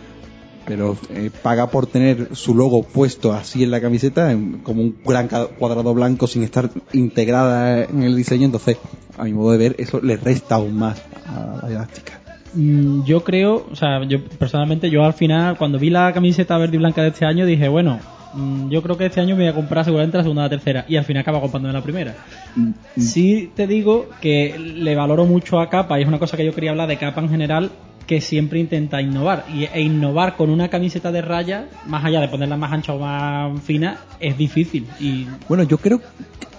[0.66, 4.96] pero eh, paga por tener su logo puesto así en la camiseta, en- como un
[5.04, 8.76] gran cuadrado blanco sin estar integrada en el diseño, entonces
[9.16, 12.20] a mi modo de ver eso le resta aún más a la elástica.
[12.58, 16.74] Mm, Yo creo, o sea, yo personalmente, yo al final, cuando vi la camiseta verde
[16.74, 18.00] y blanca de este año, dije, bueno,
[18.34, 20.50] mm, yo creo que este año me voy a comprar seguramente la segunda o la
[20.50, 20.84] tercera.
[20.88, 22.16] Y al final acaba comprándome la primera.
[22.56, 26.44] Mm, Sí te digo que le valoro mucho a Capa, y es una cosa que
[26.44, 27.70] yo quería hablar de Capa en general,
[28.08, 29.44] que siempre intenta innovar.
[29.54, 32.98] Y, e innovar con una camiseta de raya, más allá de ponerla más ancha o
[32.98, 34.86] más fina, es difícil.
[34.98, 36.00] Y Bueno, yo creo,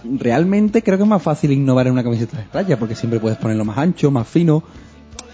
[0.04, 3.38] realmente creo que es más fácil innovar en una camiseta de raya, porque siempre puedes
[3.38, 4.64] ponerlo más ancho, más fino.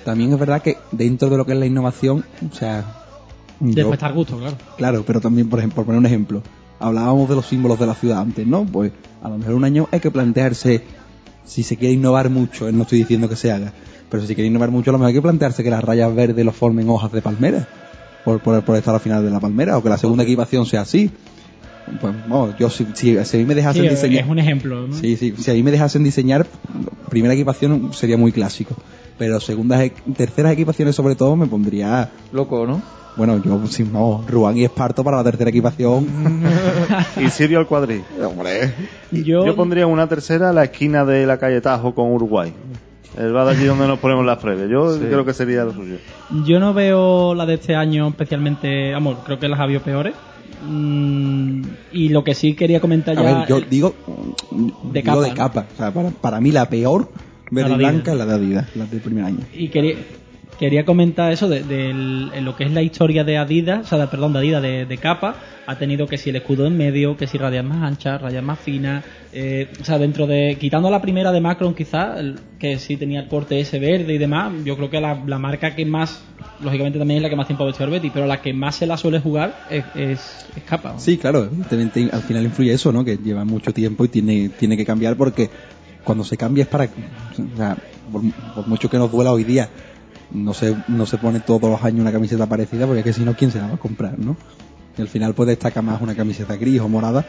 [0.06, 2.86] También es verdad que dentro de lo que es la innovación, o sea...
[3.66, 4.56] está al gusto, claro.
[4.78, 6.44] Claro, pero también, por ejemplo, por poner un ejemplo,
[6.80, 8.66] hablábamos de los símbolos de la ciudad antes, ¿no?
[8.66, 8.92] Pues
[9.24, 10.84] a lo mejor un año hay que plantearse
[11.44, 13.74] si se quiere innovar mucho, eh, no estoy diciendo que se haga,
[14.10, 16.14] pero si se quiere innovar mucho, a lo mejor hay que plantearse que las rayas
[16.14, 17.68] verdes lo formen hojas de palmera,
[18.24, 20.82] por, por, por estar al final de la palmera, o que la segunda equipación sea
[20.82, 21.10] así.
[22.00, 24.24] Pues, vamos, yo si, si, si a mí me dejasen Sí, diseñar...
[24.24, 24.88] es un ejemplo.
[24.88, 24.96] ¿no?
[24.96, 26.48] Sí, sí, si a mí me dejasen diseñar,
[27.10, 28.76] primera equipación sería muy clásico.
[29.18, 32.12] Pero segundas, e- terceras equipaciones sobre todo me pondría...
[32.34, 32.82] Loco, ¿no?
[33.18, 36.06] Bueno, yo, si no, Ruan y Esparto para la tercera equipación.
[37.22, 38.04] Y Sirio al cuadril.
[38.28, 38.74] Hombre.
[39.12, 42.54] Yo, Yo pondría una tercera a la esquina de la calle Tajo con Uruguay.
[43.18, 44.70] El de allí donde nos ponemos las previas.
[44.70, 45.00] Yo Sí.
[45.06, 45.96] creo que sería lo suyo.
[46.46, 48.92] yo no veo la de este año especialmente.
[48.92, 50.14] Vamos, creo que las ha habido peores.
[50.68, 51.62] Mm,
[51.94, 53.38] y lo que sí quería comentar A ya.
[53.40, 53.94] ver, yo digo
[54.92, 55.36] De digo capa, de ¿no?
[55.36, 55.66] capa.
[55.74, 57.10] O sea, para, para mí la peor
[57.52, 59.40] verde La de blanca la de Adidas, la del primer año.
[59.54, 59.96] Y quería,
[60.60, 64.08] quería comentar eso de, en lo que es la historia de Adidas, o sea, de-
[64.08, 65.36] perdón, de Adidas de, de capa.
[65.68, 68.60] Ha tenido que si el escudo en medio, que si rayas más anchas, rayas más
[68.60, 69.04] finas.
[69.34, 70.58] eh, o sea, dentro de.
[70.60, 74.18] Quitando la primera de Macron, quizá, el- que sí tenía el corte ese verde y
[74.20, 76.24] demás, yo creo que la, la marca que más.
[76.62, 78.76] Lógicamente también es la que más tiempo ha vestido el Betis, pero la que más
[78.76, 80.98] se la suele jugar es, es, es capa.
[81.00, 83.04] Sí, claro, evidentemente al final influye eso, ¿no?
[83.04, 85.50] Que lleva mucho tiempo y tiene, tiene que cambiar porque
[86.06, 87.76] cuando se cambia es para, o sea,
[88.12, 88.22] por,
[88.54, 89.68] por mucho que nos duela hoy día,
[90.32, 93.24] no se, no se pone todos los años una camiseta parecida porque es que si
[93.26, 94.38] no, ¿quién se la va a comprar, no?
[94.98, 97.26] Y al final pues destaca más una camiseta gris o morada,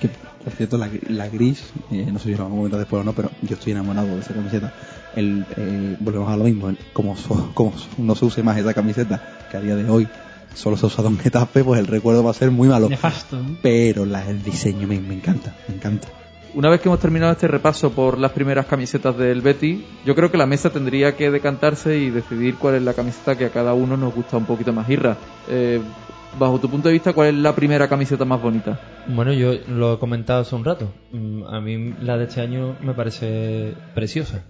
[0.00, 0.10] que
[0.44, 3.04] por cierto la, la gris, eh, no sé si lo vamos a comentar después o
[3.04, 4.72] no, pero yo estoy enamorado de esa camiseta.
[5.16, 8.74] El, eh, volvemos a lo mismo, el- como, so- como no se use más esa
[8.74, 9.20] camiseta,
[9.50, 10.06] que a día de hoy
[10.54, 12.88] solo se ha usado en Getafe, pues el recuerdo va a ser muy malo.
[12.90, 13.40] Nefasto.
[13.62, 16.08] Pero la, el diseño me, me encanta, me encanta.
[16.56, 20.30] Una vez que hemos terminado este repaso por las primeras camisetas del Betty, yo creo
[20.30, 23.74] que la mesa tendría que decantarse y decidir cuál es la camiseta que a cada
[23.74, 24.88] uno nos gusta un poquito más.
[24.88, 25.18] Irra,
[25.50, 25.82] eh,
[26.38, 28.80] bajo tu punto de vista, ¿cuál es la primera camiseta más bonita?
[29.06, 30.90] Bueno, yo lo he comentado hace un rato.
[31.12, 34.42] Mm, A mí la de este año me parece preciosa.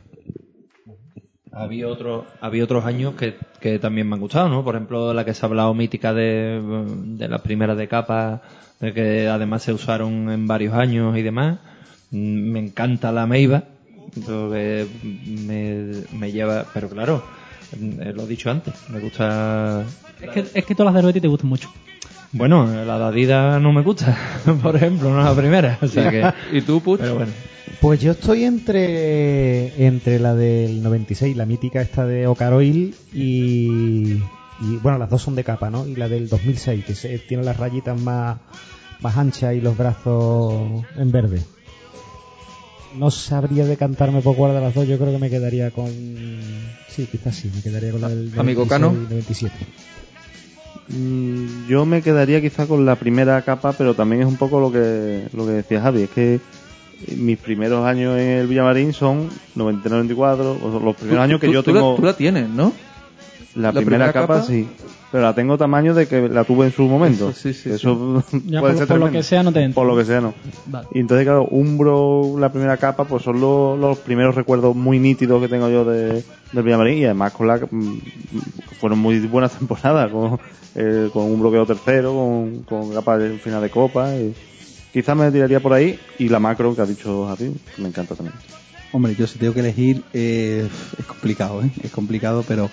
[1.50, 4.62] Había, otro, había otros años que, que también me han gustado, ¿no?
[4.62, 6.62] Por ejemplo, la que se ha hablado mítica de,
[7.18, 8.42] de las primeras de capa,
[8.78, 11.58] de que además se usaron en varios años y demás.
[12.10, 13.26] Me encanta la
[14.24, 14.86] que
[15.26, 17.22] me, me lleva, pero claro,
[17.72, 19.82] eh, lo he dicho antes, me gusta
[20.20, 21.68] Es que, es que todas las de Betis te gustan mucho.
[22.32, 24.16] bueno, la de Adidas no me gusta,
[24.62, 25.78] por ejemplo, no la primera.
[25.82, 27.00] O sea que, ¿Y tú, Puch?
[27.00, 27.32] pero bueno.
[27.80, 34.22] Pues yo estoy entre entre la del 96, la mítica esta de Ocaroil y,
[34.60, 35.86] y bueno, las dos son de capa, ¿no?
[35.86, 38.38] Y la del 2006 que se- tiene las rayitas más
[39.00, 41.42] más anchas y los brazos en verde.
[42.98, 45.86] No sabría decantarme por cuál de las dos, yo creo que me quedaría con
[46.88, 48.94] sí, quizás sí, me quedaría con la del Amigo 96 Cano.
[48.94, 49.54] y 97.
[50.88, 54.70] Mm, Yo me quedaría quizá con la primera capa, pero también es un poco lo
[54.70, 56.40] que, lo que decía Javi, es que
[57.16, 61.52] mis primeros años en el Villamarín son 93-94, o son los primeros años que Tú-
[61.52, 62.72] yo tú la- tengo tú la tienes, ¿no?
[63.54, 64.46] La, la primera, primera capa, capa.
[64.46, 64.68] sí,
[65.10, 67.30] pero la tengo tamaño de que la tuve en su momento.
[67.30, 69.74] Eso, sí, sí, Eso Ya puede por, ser por lo que sea no te entra.
[69.74, 70.34] Por lo que sea, no.
[70.66, 70.88] Vale.
[70.92, 75.40] Y entonces, claro, Umbro, la primera capa, pues son los, los primeros recuerdos muy nítidos
[75.40, 76.22] que tengo yo de,
[76.52, 77.98] del Villamarín y además con la mm,
[78.80, 80.38] fueron muy buenas temporadas, con,
[80.74, 84.14] eh, con Umbro quedó tercero, con, con capa de final de copa.
[84.16, 84.34] Y
[84.92, 88.14] quizás me tiraría por ahí y la macro que ha dicho Javi, que me encanta
[88.14, 88.36] también.
[88.92, 90.68] Hombre, yo si tengo que elegir, eh,
[90.98, 91.70] es complicado, ¿eh?
[91.82, 92.70] Es complicado, pero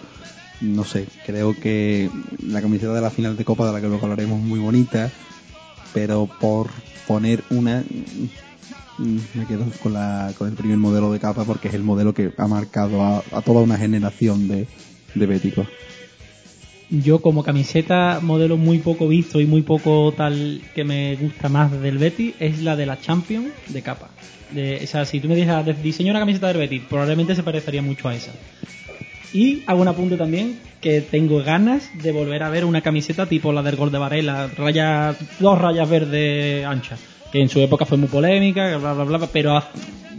[0.63, 2.09] no sé, creo que
[2.41, 5.11] la camiseta de la final de Copa, de la que luego hablaremos, muy bonita,
[5.93, 6.69] pero por
[7.07, 7.83] poner una,
[8.97, 12.13] mm, me quedo con, la, con el primer modelo de capa porque es el modelo
[12.13, 14.67] que ha marcado a, toda una generación de,
[15.15, 15.65] de.
[16.89, 21.71] Yo como camiseta modelo muy poco visto y muy poco tal que me gusta más
[21.71, 24.11] del Betis es la de la Champions de capa.
[24.51, 27.81] De, o sea, si tú me dijeras diseño una camiseta del Betis, probablemente se parecería
[27.81, 28.31] mucho a esa.
[29.33, 33.51] Y hago un apunte también que tengo ganas de volver a ver una camiseta tipo
[33.51, 36.99] la del Gol de Varela, raya, dos rayas verdes anchas,
[37.31, 39.63] que en su época fue muy polémica, bla bla bla, pero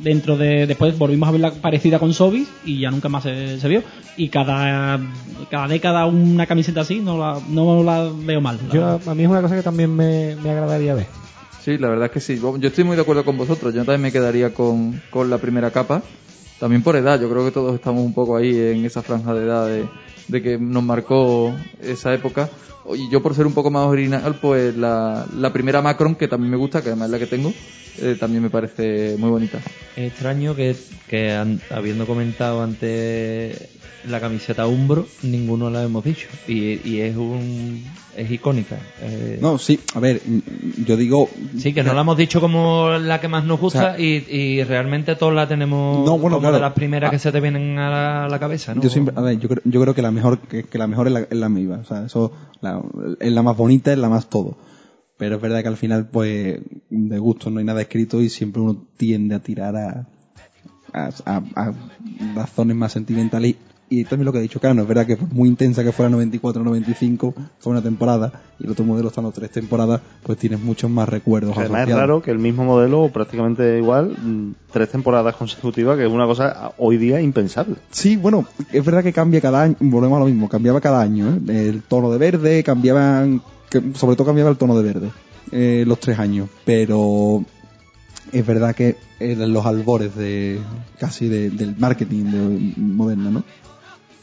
[0.02, 3.68] dentro de después volvimos a verla parecida con Sobis y ya nunca más se, se
[3.68, 3.82] vio.
[4.16, 5.00] Y cada,
[5.50, 8.58] cada década una camiseta así no la, no la veo mal.
[8.68, 11.06] la Yo, a mí es una cosa que también me, me agradaría ver.
[11.64, 12.38] Sí, la verdad es que sí.
[12.40, 13.72] Yo estoy muy de acuerdo con vosotros.
[13.72, 16.02] Yo también me quedaría con, con la primera capa.
[16.64, 17.20] También por edad.
[17.20, 19.68] Yo creo que todos estamos un poco ahí en esa franja de edad
[20.28, 22.48] de, que nos marcó esa época.
[22.96, 26.50] Y yo por ser un poco más original, pues la, la primera Macron, que también
[26.50, 27.52] me gusta, que además es la que tengo,
[27.98, 29.58] eh, también me parece muy bonita.
[29.94, 30.74] Extraño que,
[31.06, 31.36] que
[31.68, 33.68] habiendo comentado antes
[34.08, 36.28] la camiseta Umbro, ninguno la hemos dicho.
[36.48, 37.82] Y, y es un
[38.16, 38.78] es icónica.
[39.00, 41.28] Eh, No, sí, a ver, mm, yo digo...
[41.58, 44.24] Sí, que no la hemos dicho como la que más nos gusta O sea, y,
[44.30, 46.56] y realmente todos la tenemos No, bueno, como claro.
[46.56, 47.18] de las primeras que Ah.
[47.18, 48.82] se te vienen a la, a la cabeza, ¿no?
[48.82, 51.08] Yo siempre, a ver, yo creo, yo creo que la mejor, que, que la mejor
[51.08, 52.30] es la, es la Meiba, o sea, eso,
[52.60, 52.80] la,
[53.18, 54.56] es la más bonita, es la más todo.
[55.16, 56.58] Pero es verdad que al final, pues,
[56.90, 60.06] de gusto no hay nada escrito y siempre uno tiende a tirar a,
[60.92, 61.72] a, a- a
[62.34, 63.56] razones más sentimentales.
[63.90, 67.34] Y también lo que ha dicho Cano, es verdad que muy intensa que fuera 94-95,
[67.58, 71.56] fue una temporada, y el otro modelo estando tres temporadas, pues tienes muchos más recuerdos.
[71.56, 76.10] Además es raro que el mismo modelo, prácticamente igual, mm, tres temporadas consecutivas, que es
[76.10, 77.76] una cosa hoy día impensable.
[77.90, 81.38] Sí, bueno, es verdad que cambia cada año, volvemos a lo mismo, cambiaba cada año,
[81.48, 81.68] ¿eh?
[81.68, 83.42] el tono de verde, cambiaban,
[83.94, 85.10] sobre todo cambiaba el tono de verde,
[85.52, 87.44] eh, los tres años, pero
[88.32, 90.58] es verdad que eran los albores de
[90.98, 93.44] casi de- del marketing de, moderno, ¿no?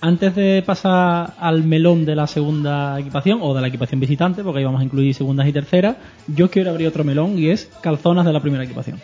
[0.04, 4.58] Antes de pasar al melón de la segunda equipación o de la equipación visitante, porque
[4.60, 5.98] ahí vamos a incluir segundas y terceras,
[6.28, 9.00] yo quiero abrir otro melón y es calzonas de la primera equipación.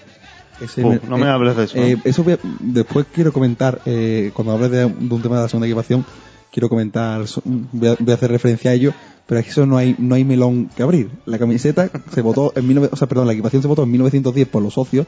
[0.59, 4.31] Ese Uf, no me hables de eso, eh, eso voy a- después quiero comentar, eh,
[4.33, 6.03] cuando hables de, de un tema de la segunda equipación,
[6.51, 8.91] quiero comentar, so- voy a, voy a hacer referencia a ello,
[9.27, 11.11] pero es que eso no hay, no hay melón que abrir.
[11.27, 14.47] La camiseta se votó en 19 o sea, perdón, la equipación se votó en 1910
[14.47, 15.05] por los socios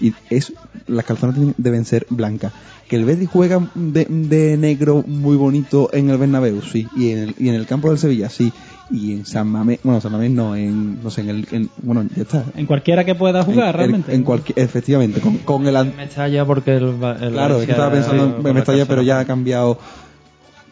[0.00, 0.52] y es,
[0.86, 2.52] las calzonas deben ser blancas.
[2.88, 7.18] Que el Betis juega de, de negro muy bonito en el Bernabéu, sí, y en
[7.18, 8.52] el, y en el campo del Sevilla, sí,
[8.90, 12.04] y en San Mamés, bueno, San Mamés no, en, no sé, en el, en- bueno,
[12.14, 12.44] ya está.
[12.54, 14.14] En cualquiera que pueda jugar, En- realmente.
[14.14, 16.84] En, cualquier, efectivamente, con, con el, an- Me estalla porque el,
[17.20, 19.78] el Claro, es que estaba pensando en Mestalla, pero ya ha cambiado.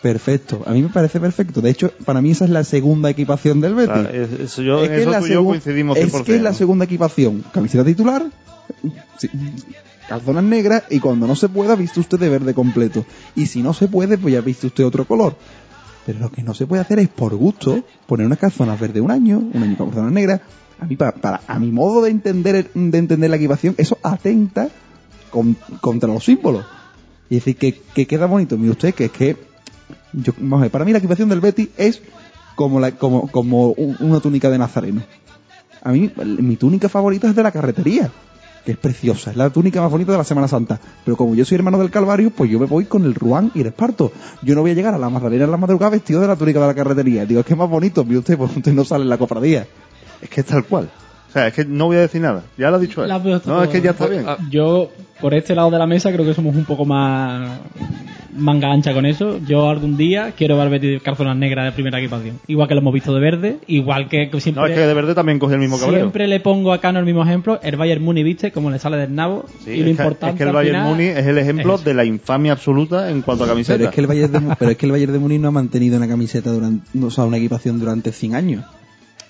[0.04, 0.62] Perfecto.
[0.66, 1.62] A mí me parece perfecto.
[1.62, 3.94] De hecho, para mí esa es la segunda equipación del Betis.
[4.02, 6.24] Claro, es- eso yo- que eso la tú y yo coincidimos Es 100%.
[6.26, 7.42] que es la segunda equipación.
[7.54, 8.22] Camiseta titular,
[9.16, 9.30] sí,
[10.06, 13.06] calzonas negras y cuando no se pueda, viste usted de verde completo.
[13.34, 15.36] Y si no se puede, pues ya viste usted otro color.
[16.04, 19.10] Pero lo que no se puede hacer es por gusto poner unas calzonas verde un
[19.10, 20.42] año, un año con calzonas negras.
[20.80, 24.68] A mí, para, para- a mi modo de entender, de entender la equipación, eso atenta
[25.30, 26.66] con- contra los símbolos.
[27.30, 28.58] Y decir que, que queda bonito.
[28.58, 29.53] Mire usted que es que,
[30.14, 32.02] yo, vamos a ver, para mí la equipación del Betis es
[32.56, 35.02] como, la, como, como un- una túnica de nazareno.
[35.82, 38.10] A mí, mi túnica favorita es de la carretería,
[38.64, 40.80] que es preciosa, es la túnica más bonita de la Semana Santa.
[41.04, 43.60] Pero como yo soy hermano del Calvario, pues yo me voy con el Ruán y
[43.60, 44.10] el Esparto.
[44.42, 46.60] Yo no voy a llegar a la Magdalena en la madrugada vestido de la túnica
[46.60, 47.26] de la carretería.
[47.26, 49.66] Digo, es que es más bonito, mire usted, pues usted no sale en la cofradía.
[50.22, 50.88] Es que es tal cual.
[51.28, 52.44] O sea, es que no voy a decir nada.
[52.56, 53.08] Ya lo ha dicho él.
[53.44, 54.24] No, es que ya está bien.
[54.50, 54.88] Yo,
[55.20, 57.58] por este lado de la mesa, creo que somos un poco más
[58.36, 59.38] manga ancha con eso.
[59.46, 62.38] Yo algún día quiero ver Betis calzonas negras de primera equipación.
[62.46, 64.62] Igual que lo hemos visto de verde, igual que que siempre...
[64.62, 66.00] No, es que de verde también coge el mismo cabreo.
[66.00, 67.60] Siempre le pongo a Cano el mismo ejemplo.
[67.62, 69.46] El Bayern Muni, viste, como le sale del nabo.
[69.64, 71.74] Sí, y lo es, que, importante es que el Bayern final Muni es el ejemplo
[71.76, 73.78] es de la infamia absoluta en cuanto a camiseta.
[73.78, 75.52] Pero es que el Bayern de, pero es que el Bayern de Múnich no ha
[75.52, 78.64] mantenido una camiseta durante, o sea, una equipación durante 100 años.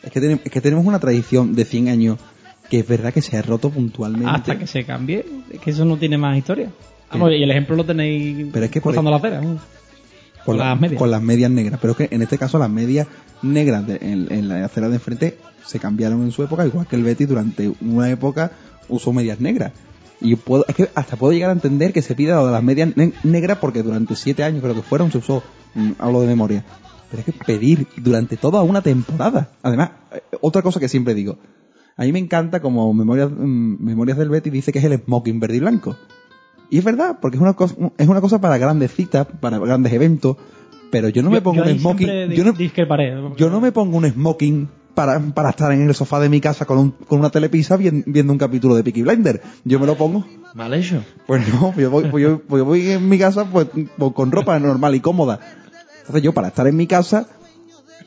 [0.02, 2.18] Es que, tenemos, es que tenemos una tradición de 100 años
[2.68, 4.30] que es verdad que se ha roto puntualmente.
[4.30, 5.24] Hasta que se cambie.
[5.50, 6.70] Es que eso no tiene más historia.
[7.14, 9.40] Vamos, y el ejemplo lo tenéis Pero es que cruzando la acera.
[9.40, 9.58] ¿no?
[10.44, 10.98] con, las la- medias.
[10.98, 11.78] con las medias negras.
[11.80, 13.06] Pero es que en este caso las medias
[13.42, 16.96] negras de- en, en la acera de enfrente se cambiaron en su época, igual que
[16.96, 18.52] el Betis durante una época
[18.88, 19.72] usó medias negras.
[20.20, 22.62] Y puedo, es que hasta puedo llegar a entender que se pida lo de las
[22.62, 25.42] medias ne- negras porque durante siete años creo que fueron se usó,
[25.74, 26.64] mm, hablo de memoria.
[27.10, 29.50] Pero es que pedir durante toda una temporada.
[29.62, 31.38] Además, eh, otra cosa que siempre digo.
[31.96, 35.40] A mí me encanta como Memorias, mm, Memorias del Betis dice que es el smoking
[35.40, 35.96] verde y blanco.
[36.74, 39.92] Y es verdad, porque es una cosa, es una cosa para grandes citas, para grandes
[39.92, 40.36] eventos,
[40.90, 43.14] pero yo no me pongo yo un smoking, yo no, discreparé.
[43.36, 46.64] yo no me pongo un smoking para, para estar en el sofá de mi casa
[46.64, 49.40] con, un- con una telepisa vien- viendo un capítulo de Peaky Blinder.
[49.64, 51.00] Yo me lo pongo, Mal hecho.
[51.28, 54.32] pues no, yo voy, pues yo, pues yo voy en mi casa pues, pues con
[54.32, 55.38] ropa normal y cómoda.
[56.00, 57.28] Entonces yo para estar en mi casa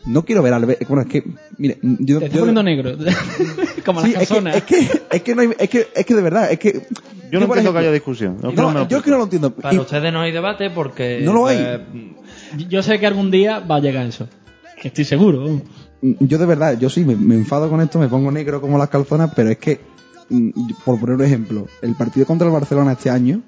[0.05, 1.24] no quiero ver al bueno es que
[1.57, 2.97] mire yo, Te estoy yo- poniendo negro.
[3.86, 6.15] Como Sí, las es que, es que es que no hay, es que es que
[6.15, 6.82] de verdad es que
[7.32, 8.38] Yo no entiendo que haya discusión.
[8.41, 9.53] No, no, yo es que no lo entiendo.
[9.53, 11.19] Para Y- ustedes no hay debate porque...
[11.23, 11.57] No lo hay.
[11.59, 12.15] eh,
[12.69, 14.28] Yo sé que algún día va a llegar eso.
[14.82, 15.61] Que estoy seguro.
[16.01, 18.89] yo de verdad, yo sí, me, me enfado con esto, me pongo negro como las
[18.89, 19.80] calzonas, pero es que,
[20.30, 20.49] mm,
[20.86, 23.41] por poner un ejemplo, el partido contra el Barcelona este año,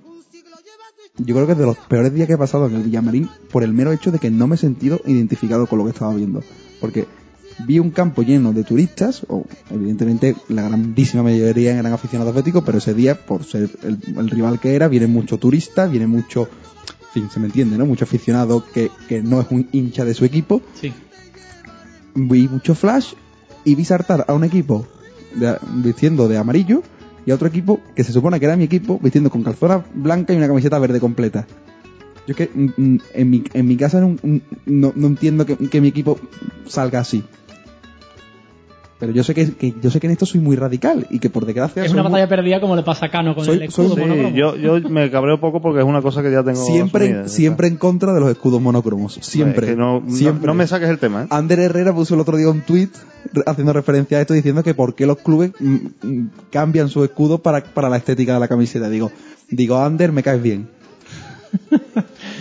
[1.17, 3.63] yo creo que es de los peores días que he pasado en el Villamarín por
[3.63, 6.41] el mero hecho de que no me he sentido identificado con lo que estaba viendo.
[6.80, 7.07] Porque
[7.66, 12.78] vi un campo lleno de turistas, o evidentemente la grandísima mayoría eran aficionados béticos, pero
[12.78, 17.14] ese día, por ser el, el rival que era, viene mucho turista, viene mucho, en
[17.14, 17.86] fin, se me entiende, ¿no?
[17.86, 20.94] Mucho aficionado que, que no es un hincha de su equipo Sí.
[22.15, 23.14] vi mucho flash
[23.65, 24.88] y vi saltar a un equipo
[25.36, 26.81] de- vistiendo de amarillo
[27.26, 30.34] y a otro equipo que se supone que era mi equipo vistiendo con calzona blanca
[30.34, 31.45] y una camiseta verde completa.
[32.27, 34.38] Yo es que mm, mm, en mi, en mi casa no, mm,
[34.68, 36.18] no- no entiendo que, que mi equipo
[36.68, 37.23] salga así.
[38.99, 41.30] Pero yo sé que, que yo sé que en esto soy muy radical y que
[41.30, 43.63] por desgracia Es una muy- batalla perdida como le pasa a Cano con Soy- el
[43.63, 44.30] escudo soy- monocromo.
[44.30, 47.27] Sí, yo, yo me cabreo poco porque es una cosa que ya tengo siempre, asumida,
[47.30, 49.17] siempre en contra de los escudos monocromos.
[49.17, 49.31] está.
[49.31, 49.67] Siempre.
[49.67, 50.45] Es que no, no- siempre.
[50.47, 51.27] no me saques el tema, ¿eh?
[51.30, 52.89] Ander Herrera puso el otro día un tweet
[53.45, 57.38] haciendo referencia a esto diciendo que por qué los clubes mm, mm, cambian su escudo
[57.41, 58.89] para, para la estética de la camiseta.
[58.89, 59.11] Digo,
[59.49, 60.67] digo, Ander, me caes bien.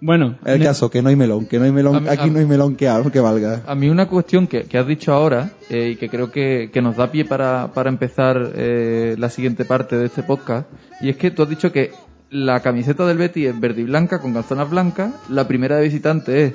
[0.00, 2.38] Bueno, El caso, que no hay melón, que no hay melón, A aquí a- no
[2.38, 3.62] hay melón que, que valga.
[3.66, 6.82] A mí una cuestión que, que has dicho ahora eh, y que creo que, que
[6.82, 10.68] nos da pie para, para empezar eh, la siguiente parte de este podcast
[11.00, 11.92] y es que tú has dicho que
[12.28, 16.44] la camiseta del Betty es verde y blanca con calzonas blancas, la primera de visitante
[16.44, 16.54] es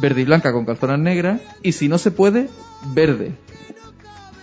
[0.00, 2.48] verde y blanca con calzonas negras y si no se puede,
[2.94, 3.32] verde.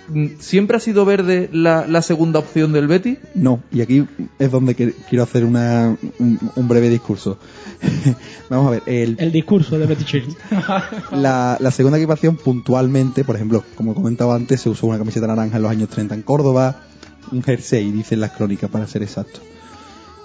[0.07, 3.17] Mm, ¿Siempre ha sido verde la, la segunda opción del Betty?
[3.33, 4.05] No, y aquí
[4.37, 7.39] es donde quiero hacer una, un, un breve discurso.
[8.49, 10.35] Vamos a ver, el, el discurso de Betty Chills.
[11.11, 15.57] la, la segunda equipación puntualmente, por ejemplo, como comentaba antes, se usó una camiseta naranja
[15.57, 16.83] en los años 30 en Córdoba,
[17.31, 19.39] un jersey, dicen las crónicas, para ser exacto.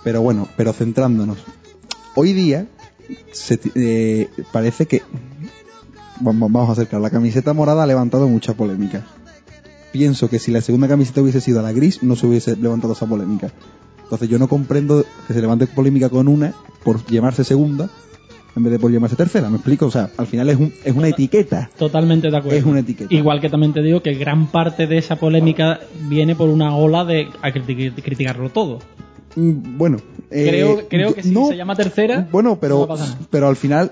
[0.04, 1.38] Pero bueno, pero centrándonos.
[2.14, 2.66] Hoy día
[3.32, 5.02] se eh, parece que...
[6.20, 7.00] Vamos, vamos a acercar.
[7.00, 9.06] La camiseta morada ha levantado mucha polémica.
[9.92, 13.06] Pienso que si la segunda camiseta hubiese sido la gris, no se hubiese levantado esa
[13.06, 13.50] polémica.
[14.10, 17.88] Entonces yo no comprendo que se levante polémica con una por llamarse segunda
[18.56, 19.48] en vez de por llamarse tercera.
[19.48, 19.86] ¿Me explico?
[19.86, 21.70] O sea, al final es, un- es una etiqueta.
[21.78, 22.58] Totalmente de acuerdo.
[22.58, 23.14] Es una etiqueta.
[23.14, 25.78] Igual que también te digo que gran parte de esa polémica
[26.08, 28.80] viene por una ola de a criti- criticarlo todo.
[29.36, 29.78] Mm,
[30.32, 32.88] Eh, Creo, creo que no, se llama tercera, Bueno, no pero,
[33.30, 33.90] pero al final,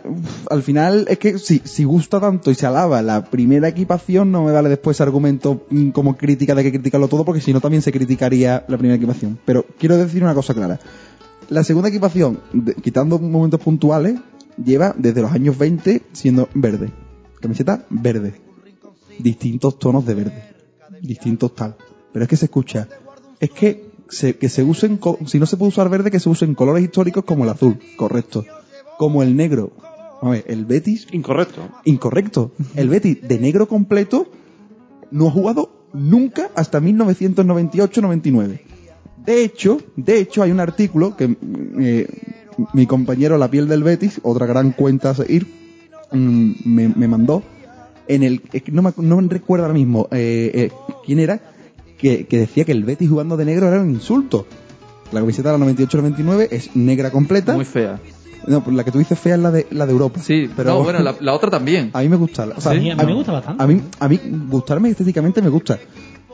[0.49, 4.45] al final es que si, si gusta tanto y se alaba la primera equipación, no
[4.45, 7.83] me vale después argumento mm, como crítica de que criticarlo todo, porque si no también
[7.83, 9.37] se criticaría la primera equipación.
[9.45, 10.79] Pero quiero decir una cosa clara.
[11.49, 12.39] La segunda equipación,
[12.83, 14.21] quitando momentos puntuales,
[14.63, 16.91] lleva desde los años 20 siendo verde.
[17.41, 18.35] Camiseta verde.
[19.19, 20.43] Distintos tonos de verde.
[21.03, 21.77] Distintos tal.
[22.13, 22.87] Pero es que se escucha.
[23.41, 26.55] Es que se, que se usen, si no se puede usar verde, que se usen
[26.55, 27.79] colores históricos como el azul.
[27.97, 28.45] Correcto.
[28.99, 29.73] Como el negro.
[30.21, 31.69] A ver, el Betis, Incorrecto.
[31.85, 32.53] incorrecto.
[32.75, 34.27] El Betis de negro completo
[35.11, 38.61] no ha jugado nunca hasta 1998-99.
[39.25, 41.37] De hecho, de hecho hay un artículo que
[41.79, 42.09] eh,
[42.73, 45.47] mi compañero La piel del Betis, otra gran cuenta a seguir,
[46.13, 47.43] mm, me, me mandó
[48.09, 50.71] en el no me, no me recuerdo ahora mismo eh, eh,
[51.05, 51.41] quién era
[51.99, 54.47] que, que decía que el Betis jugando de negro era un insulto.
[55.13, 57.55] La camiseta de la 98-99 es negra completa.
[57.55, 58.01] Muy fea.
[58.47, 60.21] No, pues la que tú dices fea es la de la de Europa.
[60.23, 61.91] Sí, pero no, bueno, la, la otra también.
[61.93, 62.49] a mí me gusta.
[62.57, 63.63] O sea, Sí, a mí me gusta bastante.
[63.63, 65.79] A mí, a mí gustarme estéticamente me gusta.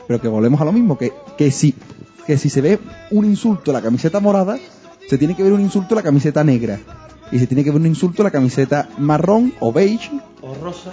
[0.07, 1.73] Pero que volvemos a lo mismo, que, que si
[2.27, 2.79] que si se ve
[3.11, 4.57] un insulto a la camiseta morada,
[5.07, 6.79] se tiene que ver un insulto a la camiseta negra.
[7.31, 10.09] Y se tiene que ver un insulto a la camiseta marrón o beige
[10.41, 10.91] O rosa.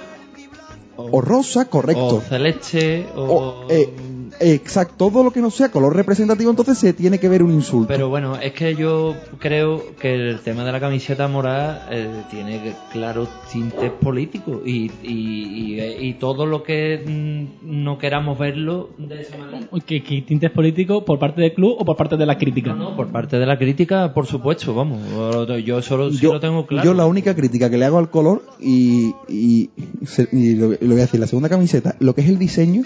[0.96, 2.16] o rosa, correcto.
[2.16, 3.06] O celeste.
[3.16, 3.22] O...
[3.22, 3.92] O, eh,
[4.40, 7.88] exacto, todo lo que no sea color representativo, entonces se tiene que ver un insulto.
[7.88, 12.72] Pero bueno, es que yo creo que el tema de la camiseta morada eh, tiene
[12.90, 17.02] claros tintes políticos y, y, y, y todo lo que
[17.62, 19.68] mm, no queramos verlo de esa manera.
[19.86, 22.74] ¿Qué, qué tintes políticos por parte del club o por parte de la crítica?
[22.74, 25.00] No, por parte de la crítica, por supuesto, vamos.
[25.64, 26.84] Yo solo sí lo tengo claro.
[26.84, 29.70] yo la única crítica que le hago al color y, y,
[30.04, 32.82] se- y lo, lo voy a decir, la segunda camiseta, lo que es el diseño,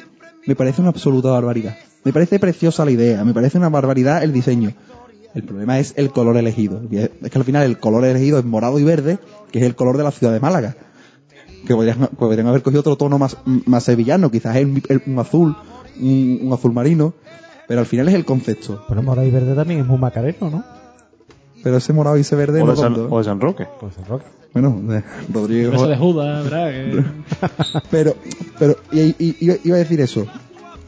[0.46, 1.76] me parece una absoluta barbaridad.
[2.04, 4.72] Me parece preciosa la idea, me parece una barbaridad el diseño.
[5.34, 6.80] El problema es el color elegido.
[6.90, 9.18] Es que al final el color elegido es morado y verde,
[9.50, 10.76] que es el color de la ciudad de Málaga.
[11.66, 15.56] Que podrían, podrían haber cogido otro tono más, más sevillano, quizás el- el- un azul,
[16.00, 17.12] un, un azul marino,
[17.66, 18.84] pero al final es el concepto.
[18.88, 20.64] Bueno, morado y verde también es muy macareno, ¿no?
[21.62, 23.12] Pero ese morado y ese verde O no de, San, tanto.
[23.14, 23.66] o de San Roque.
[23.80, 24.22] Pues el rock.
[24.60, 25.02] Bueno, de
[25.32, 25.70] Rodrigo.
[25.72, 27.04] Beso de Judas, ¿verdad?
[27.90, 28.14] Pero,
[28.58, 30.26] pero, y, y- iba- iba a decir eso.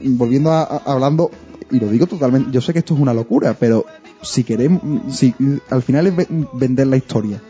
[0.01, 1.31] Volviendo a, a- hablando,
[1.71, 3.85] y lo digo totalmente, yo sé que esto es una locura, pero
[4.23, 4.81] si queremos,
[5.15, 5.35] si
[5.71, 7.41] al final es ve- vender la historia.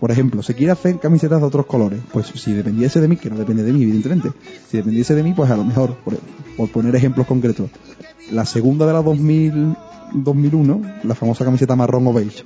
[0.00, 3.30] Por ejemplo, se quiere hacer camisetas de otros colores, pues si dependiese de mí, que
[3.30, 4.30] no depende de mí, evidentemente,
[4.70, 6.14] si dependiese de mí, pues a lo mejor, por,
[6.56, 7.70] por poner ejemplos concretos,
[8.30, 9.74] la segunda de la 2000,
[10.12, 12.44] 2001, la famosa camiseta marrón o beige,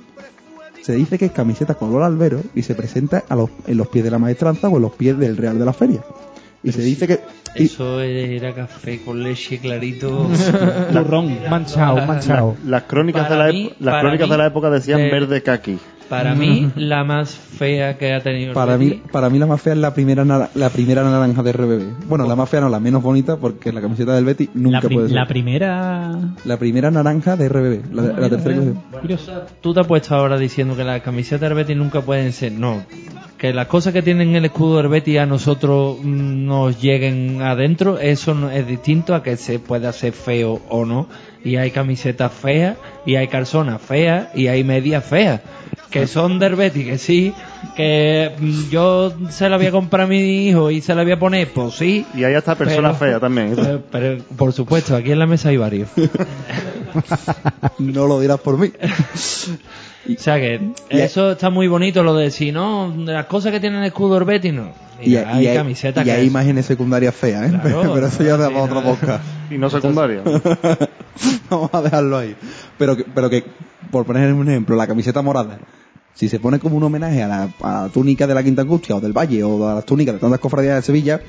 [0.81, 4.03] se dice que es camiseta color albero y se presenta a los, en los pies
[4.03, 6.01] de la maestranza o en los pies del Real de la Feria.
[6.63, 7.19] Y se dice que...
[7.55, 10.27] y- Eso era café con leche clarito.
[10.93, 11.37] Turrón.
[11.49, 12.55] Manchao, manchao.
[12.65, 15.79] Las crónicas, de la, mí- las crónicas mí, de la época decían de- verde kaki.
[16.11, 19.61] Para mí, la más fea que ha tenido el Para mí, para mí la más
[19.61, 20.23] fea es la primera,
[20.53, 22.07] la primera naranja de RBB.
[22.07, 24.89] Bueno, la más fea no, la menos bonita, porque la camiseta del Betty nunca La,
[24.89, 25.15] puede ser.
[25.15, 26.11] la primera.
[26.45, 28.55] La primera naranja de RBB, la, la tercera.
[28.55, 29.15] Bueno, tú, te-
[29.61, 32.51] tú te has puesto ahora diciendo que las camisetas del Betis nunca pueden ser.
[32.51, 32.83] No,
[33.37, 37.97] que las cosas que tienen el escudo del Betis a nosotros mm, nos lleguen adentro,
[37.99, 41.07] eso no es distinto a que se pueda hacer feo o no.
[41.43, 45.41] Y hay camisetas feas, y hay calzonas feas, y hay medias feas.
[45.89, 47.33] Que son del Betis, que sí,
[47.75, 51.11] que mm, yo se la voy a comprar a mi hijo y se la voy
[51.11, 52.05] a poner, pues sí.
[52.13, 53.53] Y hay hasta personas Pero- feas también.
[53.55, 55.89] Pero, pero, por supuesto, aquí en la mesa hay varios.
[57.79, 58.71] no lo dirás por mí.
[60.07, 60.59] O sea que
[60.89, 64.15] eso está muy bonito, lo de si no, de las cosas que tienen el escudo
[64.15, 64.71] del Betis, no.
[65.01, 67.59] Y, Mira, hay y hay, camisetas y que hay imágenes secundarias feas, ¿eh?
[67.61, 68.83] Claro, pero eso ya da para no.
[68.83, 69.23] podcast.
[69.49, 70.21] Y no secundaria.
[71.49, 72.35] Vamos a dejarlo ahí.
[72.77, 73.43] Pero que, pero que,
[73.89, 75.59] por poner un ejemplo, la camiseta morada,
[76.13, 78.95] si se pone como un homenaje a la, a la túnica de la Quinta Angustia
[78.95, 81.21] o del Valle o a las túnicas de tantas cofradías de Sevilla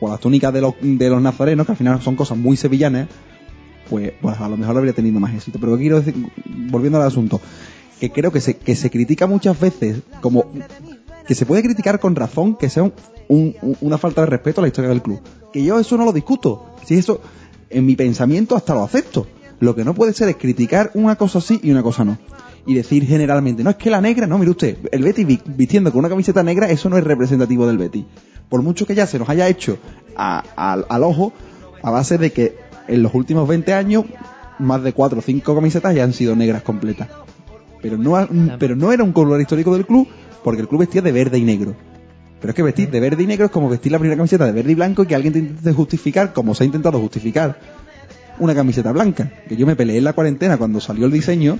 [0.00, 2.56] o a las túnicas de los, de los nazarenos, que al final son cosas muy
[2.56, 3.08] sevillanas,
[3.88, 5.58] pues, pues a lo mejor habría tenido más éxito.
[5.60, 6.14] Pero quiero decir,
[6.46, 7.40] volviendo al asunto,
[8.00, 10.46] que creo que se, que se critica muchas veces como
[11.26, 12.92] que se puede criticar con razón que sea un-
[13.28, 15.20] un- un- una falta de respeto a la historia del club.
[15.52, 16.74] Que yo eso no lo discuto.
[16.84, 17.20] Si eso,
[17.68, 19.26] en mi pensamiento hasta lo acepto.
[19.60, 22.18] Lo que no puede ser es criticar una cosa sí y una cosa no.
[22.66, 25.98] Y decir generalmente, no es que la negra, no, mire usted, el vi- vistiendo con
[26.00, 28.04] una camiseta negra, eso no es representativo del Betis.
[28.48, 29.78] Por mucho que ya se nos haya hecho
[30.16, 31.32] a- al- al ojo,
[31.82, 32.56] a base de que
[32.88, 34.04] en los últimos 20 años,
[34.58, 37.08] más de 4 o 5 camisetas ya han sido negras completas.
[37.82, 38.28] Pero no, ha-
[38.58, 40.06] pero no era un color histórico del club,
[40.44, 41.74] porque el club vestía de verde y negro.
[42.40, 44.52] Pero es que vestir de verde y negro es como vestir la primera camiseta de
[44.52, 47.58] verde y blanco y que alguien te intente justificar, como se ha intentado justificar
[48.38, 49.30] una camiseta blanca.
[49.48, 51.58] Que yo me peleé en la cuarentena cuando salió el diseño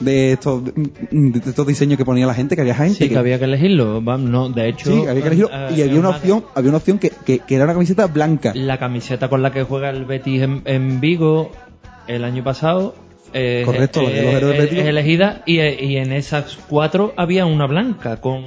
[0.00, 3.38] de estos, de estos diseños que ponía la gente, que había gente Sí, que había
[3.38, 4.00] que elegirlo.
[4.02, 5.50] No, de hecho, Sí, había que elegirlo.
[5.52, 8.06] eh, y había es una opción, había una opción que, que, que era una camiseta
[8.06, 8.52] blanca.
[8.54, 11.50] La camiseta con la que juega el Betis en, en Vigo
[12.08, 12.94] el año pasado.
[13.34, 17.44] Eh, Correcto, la de los eh, héroes es- elegida y, y en esas cuatro había
[17.46, 18.44] una blanca con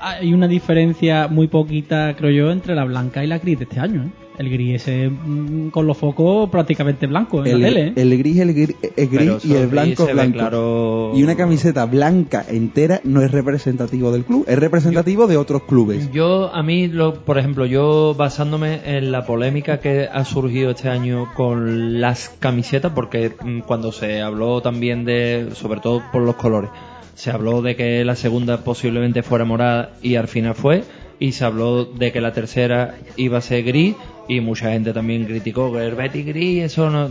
[0.00, 3.78] Hay una diferencia muy poquita, creo yo, entre la blanca y la gris de este
[3.80, 4.02] año.
[4.06, 4.21] ¿eh?
[4.38, 7.86] El gris ese mm, con los focos prácticamente blancos en El, la tele.
[7.88, 7.92] ¿eh?
[7.96, 10.32] el gris, el gris es gris y el blanco blanco.
[10.38, 11.12] claro.
[11.14, 16.10] Y una camiseta blanca entera no es representativo del club, es representativo de otros clubes.
[16.12, 20.88] Yo, a mí, lo, por ejemplo, yo basándome en la polémica que ha surgido este
[20.88, 26.36] año con las camisetas, porque mm, cuando se habló también de, sobre todo por los
[26.36, 26.70] colores,
[27.14, 30.84] se habló de que la segunda posiblemente fuera morada y al final fue,
[31.18, 33.94] y se habló de que la tercera iba a ser gris,
[34.36, 37.10] y mucha gente también criticó que el Betis gris, eso no...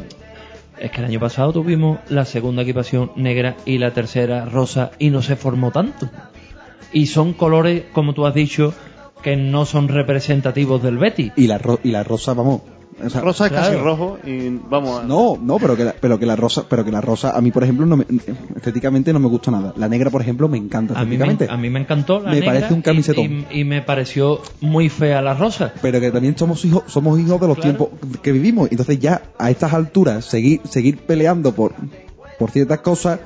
[0.79, 5.09] Es que el año pasado tuvimos la segunda equipación negra y la tercera rosa y
[5.11, 6.09] no se formó tanto
[6.93, 8.73] y son colores, como tú has dicho,
[9.21, 11.31] que no son representativos del Betty.
[11.37, 12.61] Y la, ro- y la rosa, vamos.
[13.05, 15.03] O sea, Rosa es casi rojo y vamos a...
[15.03, 17.51] No, no, pero que, la, pero que la rosa, pero que la rosa, a mí
[17.51, 18.05] por ejemplo, no me-
[18.55, 19.73] estéticamente no me gusta nada.
[19.77, 22.35] La negra, por ejemplo, me encanta A mí, me, a mí me encantó la Me
[22.39, 23.45] negra parece un y- camisetón.
[23.51, 25.73] Y, y me pareció muy fea la rosa.
[25.81, 27.75] pero que también somos hijos, somos hijos de los Claro.
[27.89, 28.69] tiempos que vivimos.
[28.71, 31.73] Entonces ya a estas alturas seguir, seguir peleando por,
[32.39, 33.19] por ciertas cosas,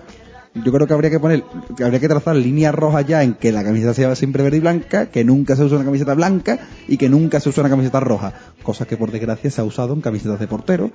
[0.64, 1.44] yo creo que habría que poner,
[1.76, 4.61] que habría que trazar líneas rojas ya en que la camiseta sea siempre verde y
[4.61, 7.99] blanca, que nunca se use una camiseta blanca y que nunca se use una camiseta
[7.99, 8.34] roja.
[8.64, 10.91] Cosa que por desgracia se ha usado en camisetas de portero,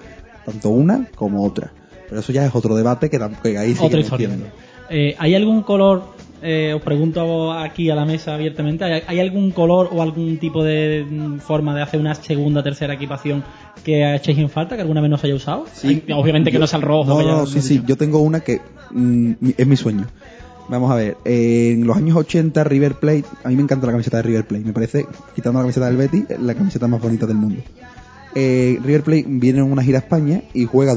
[0.46, 1.72] tanto una como otra.
[2.08, 4.28] Pero eso ya es otro debate que, que ahí sigue Otra historia.
[4.28, 4.54] metiendo.
[4.88, 6.02] Eh, ¿Hay algún color,
[6.42, 11.06] eh, os pregunto aquí a la mesa abiertamente, ¿hay, algún color o algún tipo de
[11.08, 13.44] mm, forma de hacer una segunda tercera equipación
[13.84, 15.66] que echéis en falta, que alguna vez no se haya usado?
[15.72, 16.02] Sí.
[16.12, 17.22] Obviamente que no sea el rojo.
[17.22, 17.74] No, no, sí, sí.
[17.74, 17.86] dicho.
[17.88, 18.60] Yo tengo una que
[18.90, 20.06] mm, es mi sueño.
[20.70, 21.16] Vamos a ver.
[21.24, 23.24] eh, en los años 80, River Plate.
[23.42, 24.64] A mí me encanta la camiseta de River Plate.
[24.64, 27.60] Me parece, quitando la camiseta del Betty, la camiseta más bonita del mundo.
[28.34, 30.96] Eh, River Plate viene en una gira a España y juega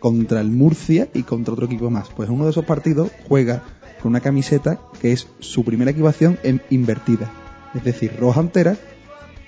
[0.00, 2.08] contra el Murcia y contra otro equipo más.
[2.14, 3.62] Pues en uno de esos partidos juega
[4.04, 7.32] con una camiseta que es su primera equipación en invertida.
[7.74, 8.76] Es decir, roja entera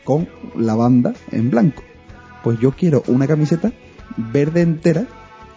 [0.03, 1.83] con la banda en blanco.
[2.43, 3.71] Pues yo quiero una camiseta
[4.17, 5.05] verde entera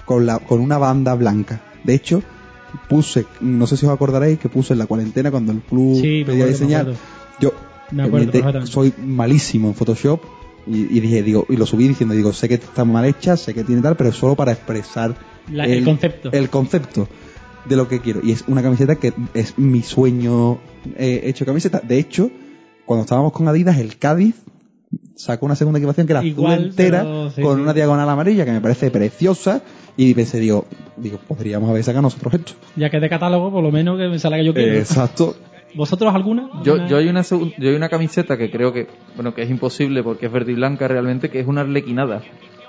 [0.03, 1.61] con, la, con una banda blanca.
[1.85, 2.21] De hecho,
[2.89, 6.23] puse, no sé si os acordaréis, que puse en la cuarentena cuando el club Sí,
[6.25, 6.93] pedía me diseñar.
[7.39, 7.53] Yo,
[7.91, 10.19] Me acuerdo soy malísimo en Photoshop
[10.67, 13.53] y, y dije, digo, y lo subí diciendo, digo, sé que está mal hecha, sé
[13.53, 15.15] que tiene tal, pero solo para expresar
[15.49, 16.31] La- el concepto.
[16.33, 17.07] el concepto
[17.65, 18.21] de lo que quiero.
[18.23, 20.59] Y es una camiseta que es mi sueño
[20.97, 21.81] eh, hecho camiseta.
[21.83, 22.31] De hecho,
[22.85, 24.35] cuando estábamos con Adidas, el Cádiz
[25.15, 27.61] sacó una segunda equipación que era Igual, azul entera, pero sí, con sí.
[27.61, 29.61] una diagonal amarilla que me parece preciosa.
[29.97, 30.65] Y pensé, digo,
[30.95, 32.53] digo, podríamos haber sacado nosotros esto.
[32.75, 34.73] Ya que es de catálogo, por lo menos que me sea la que yo quiero.
[34.75, 35.35] Exacto.
[35.75, 36.49] ¿Vosotros alguna?
[36.63, 36.87] Yo, ¿Alguna?
[36.87, 40.27] yo, hay una, yo hay una camiseta que creo que, bueno, que es imposible porque
[40.27, 42.21] es verde y blanca realmente, que es una arlequinada.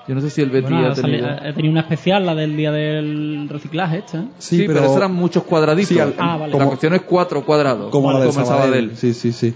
[0.07, 1.27] Yo no sé si el Betis Bueno, ha tenido...
[1.29, 4.19] ha tenido una especial, la del día del reciclaje, esta.
[4.21, 4.25] ¿eh?
[4.39, 5.89] Sí, pero, eso eran muchos cuadraditos.
[5.89, 6.51] Sí, al- Ah, vale.
[6.53, 7.91] La como- cuestión es cuatro cuadrados.
[7.91, 8.91] como la del el Sabadell.
[8.95, 9.53] Sí, sí, sí.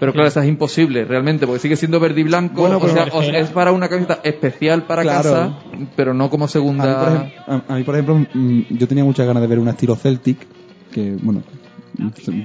[0.00, 2.60] Pero claro, esa es imposible, realmente, porque sigue siendo verde y blanco.
[2.60, 5.22] Bueno, o pero sea, refiero- es para una camiseta especial para Claro.
[5.22, 5.58] casa,
[5.96, 6.98] pero no como A mí, segunda.
[7.04, 9.96] por ejemplo, a- mí, por ejemplo, mm, yo tenía muchas ganas de ver un estilo
[9.96, 10.38] Celtic,
[10.92, 11.42] que, bueno,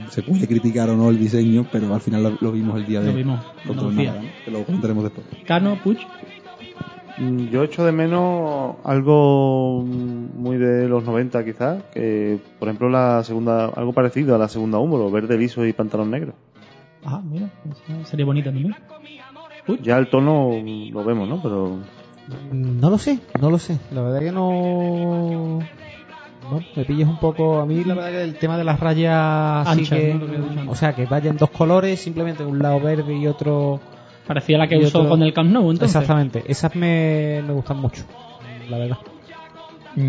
[0.10, 3.02] se, puede criticar o no el diseño, pero al final lo, lo vimos el día
[3.02, 3.40] de Lo vimos.
[3.66, 4.28] Málaga, ¿no?
[4.46, 5.26] que lo comentaremos después.
[5.46, 6.00] Cano, Puch.
[7.18, 12.90] Mm, Yo echo de menos algo mm, muy de los 90 quizás, que por ejemplo
[12.90, 16.34] la segunda, algo parecido a la segunda húmero, verde liso y pantalón negro.
[17.06, 17.50] Ah, mira,
[18.06, 18.76] sería bonita también.
[19.82, 21.42] Ya el tono mm, lo vemos, ¿no?
[21.42, 21.78] Pero
[22.52, 23.78] No lo sé, no lo sé.
[23.92, 25.60] La verdad que no.
[26.50, 27.60] No, me pillas un poco.
[27.60, 29.68] A mí, la verdad que el tema de las rayas.
[29.68, 30.20] así Anchas, que,
[30.68, 33.80] o sea, que vayan dos colores, simplemente un lado verde y otro.
[34.28, 35.96] Parecía la que usó otro- con el Camp Nou, entonces.
[36.02, 38.04] Exactamente, esas me, me gustan mucho,
[38.70, 38.98] la verdad.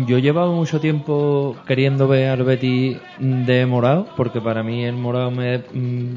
[0.07, 5.29] Yo llevaba mucho tiempo queriendo ver al Betis de morado, porque para mí el morado
[5.29, 6.15] me, mm,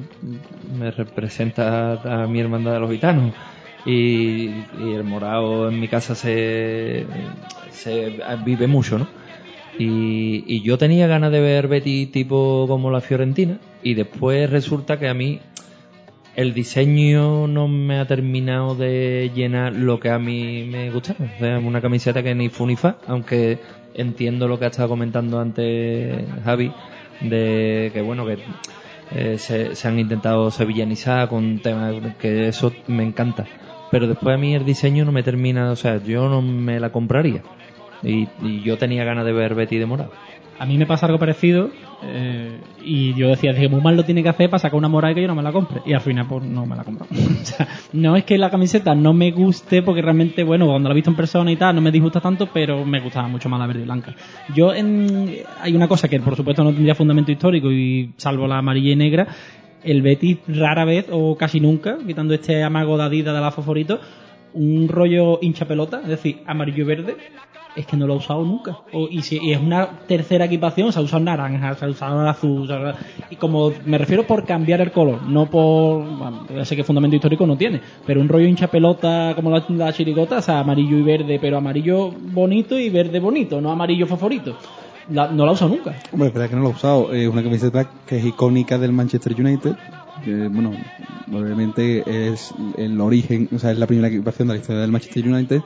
[0.79, 3.35] me representa a mi hermandad de los gitanos.
[3.85, 7.07] Y, y el morado en mi casa se,
[7.71, 8.11] se
[8.43, 9.07] vive mucho, ¿no?
[9.79, 14.99] Y, y yo tenía ganas de ver Betis tipo como la Fiorentina, y después resulta
[14.99, 15.41] que a mí
[16.39, 21.25] el diseño no me ha terminado de llenar lo que a mí me gustaba.
[21.35, 23.59] O sea, una camiseta que ni fu ni fa, aunque
[23.95, 26.73] entiendo lo que ha estado comentando antes Javi,
[27.23, 28.39] de que bueno, que
[29.11, 33.45] eh, se, se han intentado sevillanizar con temas que eso me encanta.
[33.91, 36.93] Pero después a mí el diseño no me termina, o sea, yo no me la
[36.93, 37.43] compraría.
[38.05, 40.13] Y, y yo tenía ganas de ver Betty de morado.
[40.61, 44.29] A mí me pasa algo parecido eh, y yo decía, dije, mal lo tiene que
[44.29, 45.83] hacer para sacar una morada y que yo no me la compre.
[45.85, 47.07] Y al final, pues no me la compro.
[47.11, 50.93] o sea, no es que la camiseta no me guste, porque realmente, bueno, cuando la
[50.93, 53.59] he visto en persona y tal, no me disgusta tanto, pero me gustaba mucho más
[53.59, 54.15] la verde y blanca.
[54.55, 58.59] Yo, en, hay una cosa que por supuesto no tendría fundamento histórico y salvo la
[58.59, 59.27] amarilla y negra,
[59.83, 64.01] el Betis rara vez o casi nunca, quitando este amago de Adidas de la Fosforito,
[64.55, 67.17] un rollo hincha pelota, es decir, amarillo y verde,
[67.77, 68.79] es que no lo ha usado nunca.
[68.93, 72.29] O- y, si, y es una tercera equipación, se ha usado naranja, se ha usado
[72.29, 72.67] azul.
[72.67, 72.95] se ha-
[73.31, 76.05] y como me refiero por cambiar el color, no por.
[76.05, 79.65] Bueno, ya sé que fundamento histórico no tiene, pero un rollo hincha pelota como la,
[79.69, 84.07] la chirigota, o sea, amarillo y verde, pero amarillo bonito y verde bonito, no amarillo
[84.07, 84.57] favorito.
[85.11, 85.95] La- no la ha usado nunca.
[86.13, 87.13] Hombre, espera que no lo he usado.
[87.15, 89.75] Es una camiseta que es icónica del Manchester United.
[90.25, 90.73] Que, bueno,
[91.33, 95.27] obviamente es el origen, o sea, es la primera equipación de la historia del Manchester
[95.29, 95.63] United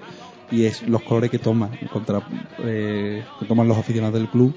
[0.53, 2.21] y es los colores que toma contra
[2.65, 4.55] eh, que toman los aficionados del club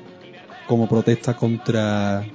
[0.67, 2.26] como protesta contra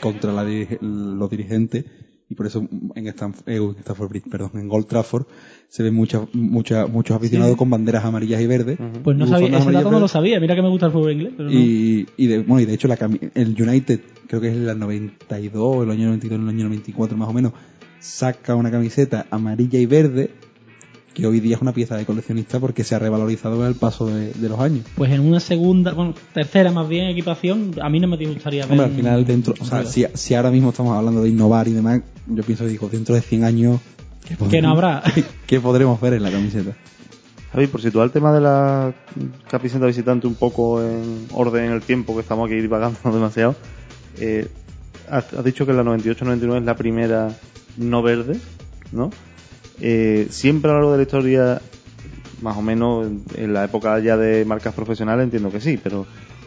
[0.00, 0.44] contra la
[0.80, 1.84] los dirigentes
[2.28, 5.26] y por eso en Stanford, eh, en Bridge, perdón, en Old Trafford
[5.68, 8.78] se ven muchas muchas muchos aficionados con banderas amarillas y verdes.
[9.04, 10.40] Pues no sabía, ese dato no lo sabía.
[10.40, 11.54] Mira que me gusta el fútbol inglés, pero no.
[11.54, 14.78] Y, y, de, bueno, y de hecho la cami- el United, creo que es el
[14.78, 17.52] 92, el año 92, el año 94 más o menos,
[18.00, 20.30] saca una camiseta amarilla y verde
[21.14, 24.06] que hoy día es una pieza de coleccionista porque se ha revalorizado con el paso
[24.06, 24.84] de, de los años.
[24.94, 28.72] Pues en una segunda, bueno, tercera más bien equipación, a mí no me disgustaría ver.
[28.72, 31.72] Hombre, al final dentro, o sea, si, si ahora mismo estamos hablando de innovar y
[31.72, 33.80] demás, yo pienso, digo, dentro de 100 años,
[34.26, 35.02] ¿qué, Que no habrá.
[35.14, 36.72] ¿qué, qué podremos ver en la camiseta?
[37.52, 38.94] Javi, por situar el tema de la
[39.50, 43.54] camiseta visitante un poco en orden en el tiempo, que estamos aquí divagando demasiado,
[44.18, 44.48] eh,
[45.10, 47.28] has, has dicho que la 98-99 es la primera
[47.76, 48.38] no verde,
[48.90, 49.10] ¿no?
[49.84, 51.60] Eh, siempre a lo largo de la historia,
[52.40, 56.06] más o menos en, la época ya de marcas profesionales, entiendo que sí, pero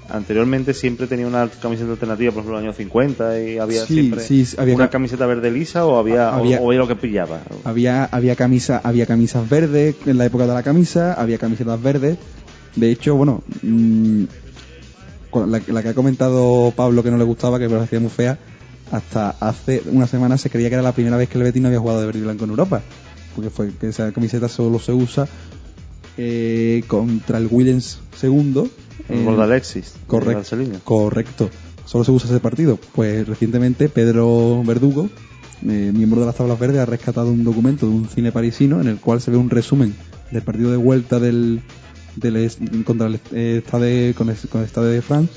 [0.10, 3.94] anteriormente siempre tenía una camiseta alternativa, por ejemplo, en los años 50 y había Sí,
[3.96, 6.88] siempre sí, había una ca- camiseta verde lisa o había, o- Había- o, era lo
[6.88, 7.42] que pillaba.
[7.66, 12.18] Había, había camisa, había camisas verdes en la época de la camisa, había camisetas verdes.
[12.76, 14.24] De hecho, bueno, mm,
[15.30, 18.10] con la, la que ha comentado Pablo que no le gustaba, que me parecía muy
[18.10, 18.38] fea,
[18.92, 21.68] hasta hace una semana se creía que era la primera vez que el Betis no
[21.68, 22.82] había jugado de verde y blanco en Europa.
[23.36, 25.28] Porque fue que esa camiseta solo se usa
[26.18, 28.70] eh, contra el Williams segundo.
[29.10, 29.94] El gol de Alexis.
[30.08, 30.44] Correcto.
[30.84, 31.50] Correcto.
[31.86, 32.80] Solo se usa ese partido.
[32.94, 35.10] Pues recientemente Pedro Verdugo,
[35.68, 38.88] eh, miembro de las tablas verdes, ha rescatado un documento de un cine parisino en
[38.88, 39.94] el cual se ve un resumen
[40.32, 41.62] del partido de vuelta del,
[42.16, 42.50] del
[42.86, 45.34] contra el eh, Stade con el, con el Stade de France.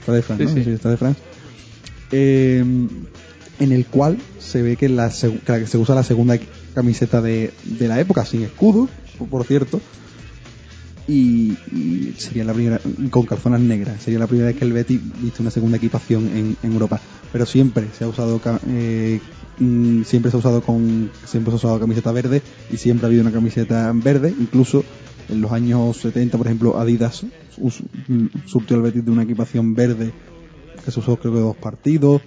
[0.00, 0.64] Stade de France, Sí, ¿no?
[0.64, 0.76] sí.
[0.76, 1.20] Stade de France.
[2.12, 2.64] Eh,
[3.60, 6.38] en el cual se ve que, la, que se usa la segunda
[6.74, 8.88] camiseta de, de la época, sin escudo,
[9.30, 9.80] por- cierto,
[11.08, 11.56] y,
[12.18, 12.80] sería la primera
[13.10, 16.56] con calzonas negras sería la primera vez que el Betis viste una segunda equipación en,
[16.62, 17.00] en Europa.
[17.32, 19.20] Pero siempre se ha usado eh,
[19.58, 23.08] mm, siempre se ha usado con siempre se ha usado camiseta verde y siempre ha
[23.08, 24.32] habido una camiseta verde.
[24.38, 24.84] Incluso
[25.28, 27.24] En los años 70, por ejemplo, Adidas
[28.46, 30.12] surtió al Betis de una equipación verde
[30.84, 32.20] que se usó creo que dos partidos.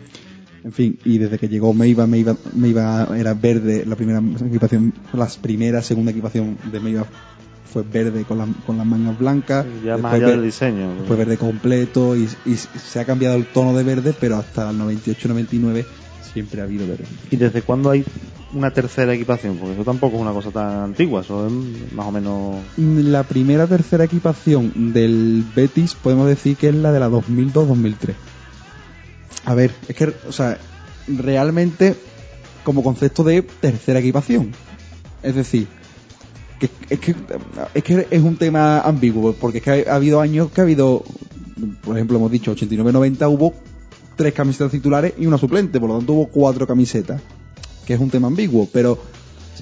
[0.63, 5.37] En fin, y desde que llegó Meiva, Meiva, Meiva era verde, la primera equipación, las
[5.37, 7.05] primeras, segunda equipación de Meiva
[7.71, 9.65] fue verde con, la- con las mangas blancas.
[9.83, 10.89] Ya más allá ve- del diseño.
[11.07, 14.77] fue verde completo y, y se ha cambiado el tono de verde, pero hasta el
[14.79, 15.83] 98-99
[16.33, 17.05] siempre ha habido verde.
[17.29, 18.05] ¿Y desde cuándo hay
[18.53, 19.57] una tercera equipación?
[19.57, 21.53] Porque eso tampoco es una cosa tan antigua, eso es
[21.93, 22.55] más o menos...
[22.77, 27.95] La primera tercera equipación del Betis podemos decir que es la de la 2002-2003.
[29.45, 30.57] A ver, es que, o sea,
[31.07, 31.95] realmente
[32.63, 34.51] como concepto de tercera equipación.
[35.21, 35.67] Es decir,
[36.59, 37.15] que, es, que,
[37.73, 40.63] es que es un tema ambiguo, porque es que ha, ha habido años que ha
[40.63, 41.03] habido,
[41.83, 43.53] por ejemplo, hemos dicho 89-90 hubo
[44.15, 47.21] tres camisetas titulares y una suplente, por lo tanto hubo cuatro camisetas,
[47.85, 48.97] que es un tema ambiguo, pero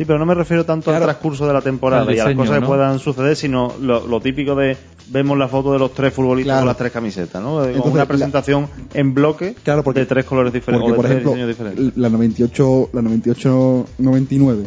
[0.02, 1.06] Sí, pero no me refiero tanto Claro.
[1.06, 2.62] al transcurso de la temporada y a las cosas ¿no?
[2.62, 4.76] que puedan suceder, sino lo, lo típico de
[5.10, 6.62] vemos la foto de los tres futbolistas Claro.
[6.62, 7.58] con las tres camisetas, ¿no?
[7.58, 10.96] Con Entonces, una la- presentación en bloque Claro, porque- de tres colores diferentes Porque, o
[10.96, 11.98] por de tres ejemplo, diseños diferentes.
[12.02, 14.64] la 98, la 98, 99,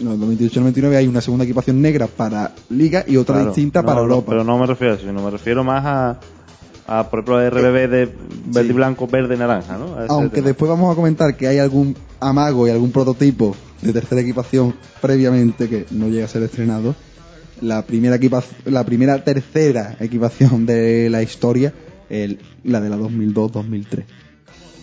[0.00, 3.50] no, 98, 99 hay una segunda equipación negra para Liga y otra Claro.
[3.50, 4.26] distinta para no, Europa.
[4.30, 6.20] pero no me refiero a eso, sino me refiero más a,
[6.90, 8.08] a por ejemplo, a RBB de
[8.46, 9.96] verde y blanco, verde y naranja, ¿no?
[10.08, 10.48] Aunque tema.
[10.48, 15.68] después vamos a comentar que hay algún amago y algún prototipo de tercera equipación previamente
[15.68, 16.94] que no llega a ser estrenado.
[17.62, 21.72] La primera equipa- la primera tercera equipación de la historia,
[22.08, 24.04] el- la de la 2002-2003.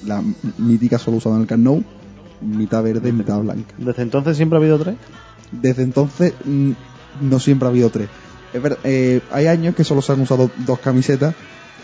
[0.05, 0.23] La
[0.57, 1.83] mítica solo usada en el Camp Nou,
[2.41, 3.73] mitad verde y mitad blanca.
[3.77, 4.95] Desde entonces siempre ha habido tres.
[5.51, 6.71] Desde entonces mm,
[7.21, 8.07] no siempre ha habido tres.
[8.53, 11.35] Es eh, hay años que solo se han usado dos camisetas.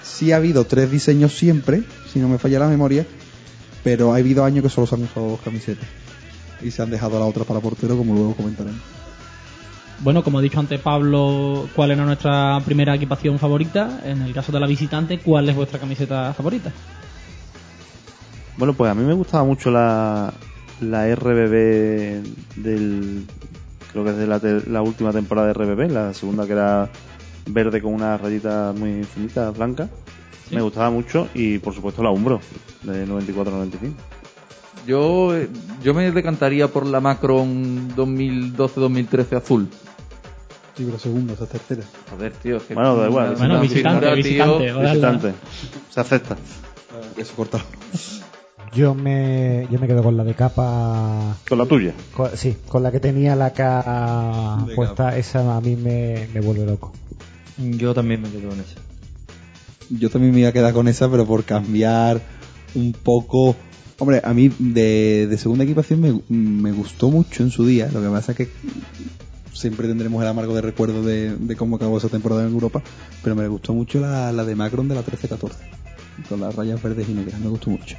[0.04, 3.06] Sí ha habido tres diseños siempre, si no me falla la memoria,
[3.84, 5.88] pero ha habido años que solo se han usado dos camisetas.
[6.62, 8.80] Y se han dejado la otra para portero, como luego comentaremos.
[10.00, 14.02] Bueno, como ha dicho antes Pablo, ¿cuál era nuestra primera equipación favorita?
[14.04, 16.72] En el caso de la visitante, ¿cuál es vuestra camiseta favorita?
[18.58, 20.34] Bueno, pues a mí me gustaba mucho la,
[20.82, 22.24] la RBB
[22.58, 23.26] del.
[23.92, 26.90] Creo que es de la, te- la última temporada de RBB, la segunda que era
[27.48, 29.90] verde con una rayita muy finita, blanca.
[30.52, 32.40] Me gustaba mucho y por supuesto la Umbro
[32.84, 33.94] de 94-95.
[34.86, 35.48] Yo, eh,
[35.82, 39.68] yo me decantaría por la Macron 2012-2013 azul.
[40.76, 41.84] Sí, pero segunda, esa tercera.
[42.12, 42.58] Joder, tío.
[42.58, 43.36] es que Bueno, da igual.
[43.38, 44.66] Bueno, visitante, figura, visitante.
[44.66, 44.80] tío.
[44.82, 45.34] Visitante.
[45.90, 46.36] Se acepta.
[47.18, 47.64] Eso cortado.
[48.74, 51.36] Yo me, yo me quedo con la de capa.
[51.48, 51.94] Con la tuya.
[52.16, 53.52] con- sí, con la que tenía la
[54.66, 56.92] De puesta, esa a mí me, me vuelve loco.
[57.58, 58.76] Yo también me quedo con esa.
[59.90, 62.22] Yo también me iba a quedar con esa, pero por cambiar
[62.76, 63.56] un poco.
[64.00, 67.90] Hombre, a mí de, de segunda equipación me, me gustó mucho en su día.
[67.94, 68.50] Lo que pasa es que
[69.54, 72.82] siempre tendremos el amargo de recuerdo de, de cómo acabó esa temporada en Europa.
[73.24, 75.52] Pero me gustó mucho la, la de Macron de la 13-14.
[76.28, 77.40] Con las rayas verdes y negras.
[77.40, 77.96] Me gustó mucho.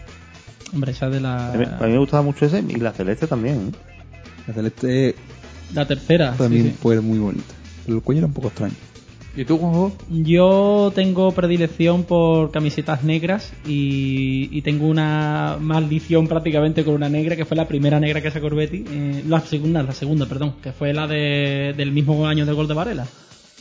[0.72, 3.26] Hombre, esa de la, A mí, a mí me gustaba mucho ese y la celeste
[3.28, 3.68] también.
[3.68, 3.72] ¿eh?
[4.48, 5.14] La celeste
[5.72, 6.32] la tercera.
[6.32, 6.76] sí, también sí.
[6.80, 7.54] fue muy bonita.
[7.84, 8.74] Pero el cuello era un poco extraño.
[9.36, 9.92] ¿Y tú, Juanjo?
[10.10, 17.44] Yo tengo predilección por camisetas negras y, tengo una maldición prácticamente con una negra que
[17.44, 20.94] fue la primera negra que sacó Betty, eh, la segunda, la segunda, perdón, que fue
[20.94, 23.06] la de, del mismo año del gol de Varela.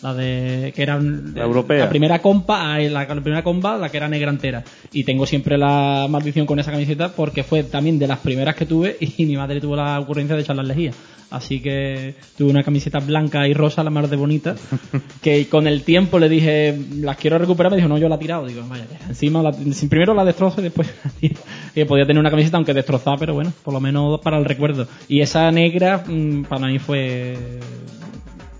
[0.04, 1.80] La de que era un- La europea.
[1.86, 4.64] La primera compa, ah, la, la primera compa, la que era negra entera.
[4.92, 8.66] Y tengo siempre la maldición con esa camiseta porque fue también de las primeras que
[8.66, 10.92] tuve y mi madre tuvo la ocurrencia de echarlas lejía.
[11.32, 14.56] Así que tuve una camiseta blanca y rosa, la más de bonita,
[15.24, 18.20] que con el tiempo le dije, las quiero recuperar, me dijo, no, yo la he
[18.20, 18.46] tirado.
[18.46, 19.08] Digo, vaya, ya.
[19.08, 19.52] encima, la-
[19.90, 21.36] primero la destrozo y después la tiro.
[21.74, 24.86] Que podía tener una camiseta, aunque destrozada, pero bueno, por lo menos para el recuerdo.
[25.08, 27.36] Y esa negra, mm, para mí fue...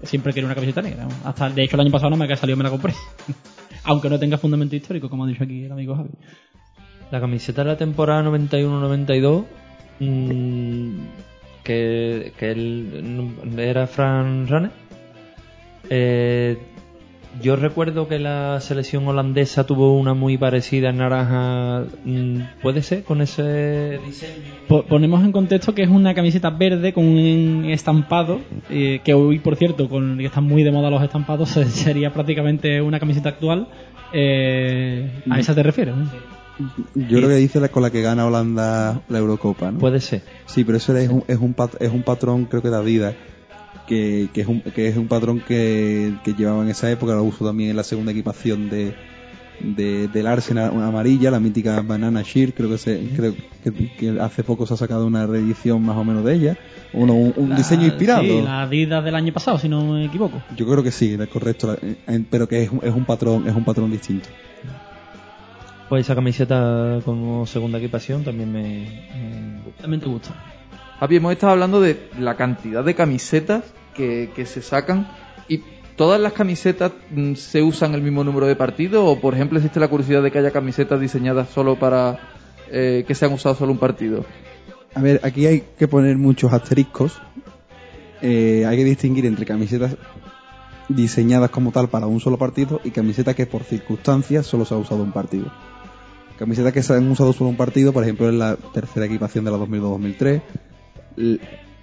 [0.04, 1.08] Siempre quería una camiseta negra.
[1.24, 2.94] Hasta, de hecho, el año pasado no me ha salido, me la compré.
[3.84, 6.10] aunque no tenga fundamento histórico, como ha dicho aquí el amigo Javi.
[7.12, 9.46] La camiseta de la temporada 91-92,
[10.00, 11.00] mm,
[11.64, 14.72] que, que él era Fran Rane.
[15.90, 16.58] Eh,
[17.42, 21.86] yo recuerdo que la selección holandesa tuvo una muy parecida en naranja.
[22.06, 23.04] mm, ¿Puede ser?
[23.04, 24.34] Con ese diseño.
[24.68, 28.40] Po- Ponemos en contexto que es una camiseta verde con un estampado,
[28.70, 32.14] eh, que hoy, por cierto, con que están muy de moda los estampados, se- sería
[32.14, 33.68] prácticamente una camiseta actual.
[34.14, 35.96] Eh, ¿A esa te refieres?
[35.96, 36.08] no?
[36.94, 39.80] Yo creo que dice la con la que gana Holanda la Eurocopa, ¿no?
[39.80, 40.22] Puede ser.
[40.46, 43.16] Sí, pero eso es un, es un, pat- es un patrón, creo que de Adidas,
[43.86, 47.24] que, que, es, un, que es un patrón que, que llevaba en esa época, lo
[47.24, 48.94] uso también en la segunda equipación de,
[49.60, 54.44] de- del Arsenal amarilla, la mítica Banana Shear, creo que se, creo que, que hace
[54.44, 56.58] poco se ha sacado una reedición más o menos de ella,
[56.94, 58.22] Uno, un, un La- diseño inspirado.
[58.24, 60.42] Sí, la Adidas del año pasado, si no me equivoco.
[60.56, 61.80] Yo creo que sí, es correcto, la-
[62.30, 64.30] pero que es, un- es un patrón, es un patrón distinto.
[65.90, 68.88] Pues esa camiseta como segunda equipación también me.
[69.80, 70.34] También te gusta.
[71.00, 73.64] Javi, hemos estado hablando de la cantidad de camisetas
[73.94, 75.08] que, que se sacan
[75.48, 75.62] y
[75.96, 79.80] todas las camisetas mm, se usan el mismo número de partidos o, por ejemplo, existe
[79.80, 82.20] la curiosidad de que haya camisetas diseñadas solo para
[82.72, 84.26] eh, que se han usado solo un partido.
[84.96, 87.20] A ver, aquí hay que poner muchos asteriscos.
[88.22, 89.98] Eh, hay que distinguir entre camisetas
[90.88, 94.78] diseñadas como tal para un solo partido y camisetas que por circunstancias solo se ha
[94.78, 95.52] usado un partido.
[96.38, 99.52] Camisetas que se han usado solo un partido, por ejemplo, en la tercera equipación de
[99.52, 100.42] la 2002-2003.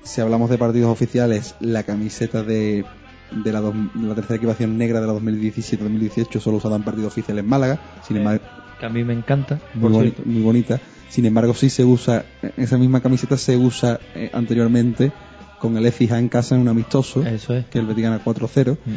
[0.03, 2.85] Si hablamos de partidos oficiales, la camiseta de,
[3.33, 7.43] de la, dos- la tercera equipación negra de la 2017-2018 solo usada en partidos oficiales
[7.45, 7.79] en Málaga.
[8.07, 8.43] Sin embargo,
[8.79, 9.59] Que a mí me encanta.
[9.75, 10.81] muy, bonita.
[11.11, 12.25] Sin embargo, sí se usa,
[12.57, 15.11] esa misma camiseta se usa eh, anteriormente
[15.59, 17.67] con el Ecija en casa en un amistoso, Eso es.
[17.67, 18.79] que el Betis gana 4-0.
[18.87, 18.91] Mm.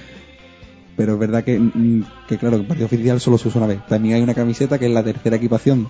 [0.95, 3.85] Pero es verdad que, mm, que, claro, el partido oficial solo se usa una vez.
[3.87, 5.89] También hay una camiseta que es la tercera equipación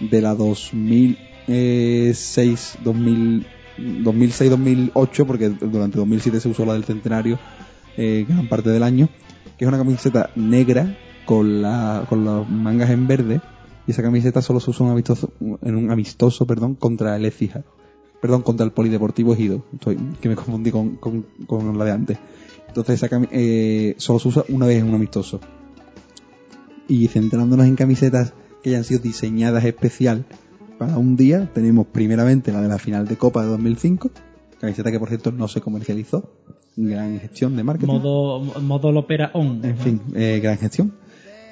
[0.00, 3.46] de la 2006, 2000,
[3.78, 7.38] 2006-2008, porque durante 2007 se usó la del centenario
[7.96, 9.08] eh, gran parte del año,
[9.58, 10.96] que es una camiseta negra
[11.26, 13.40] con, la, con las mangas en verde
[13.86, 17.64] y esa camiseta solo se en un amistoso, en un amistoso perdón, contra el Ecija.
[18.20, 19.64] Perdón, contra el Polideportivo Ejido.
[20.20, 22.18] Que me confundí con, con, la de antes.
[22.68, 25.40] Entonces esa eh, solo se usa una vez en un amistoso.
[26.86, 30.26] Y centrándonos en camisetas que hayan sido diseñadas especial
[30.86, 34.10] para un día, tenemos primeramente la de la final de Copa de 2005,
[34.60, 36.32] camiseta que por cierto no se comercializó,
[36.76, 37.92] gran gestión de marketing.
[37.92, 39.64] Modo, modo Lopera On.
[39.64, 40.92] En fin, eh, gran gestión.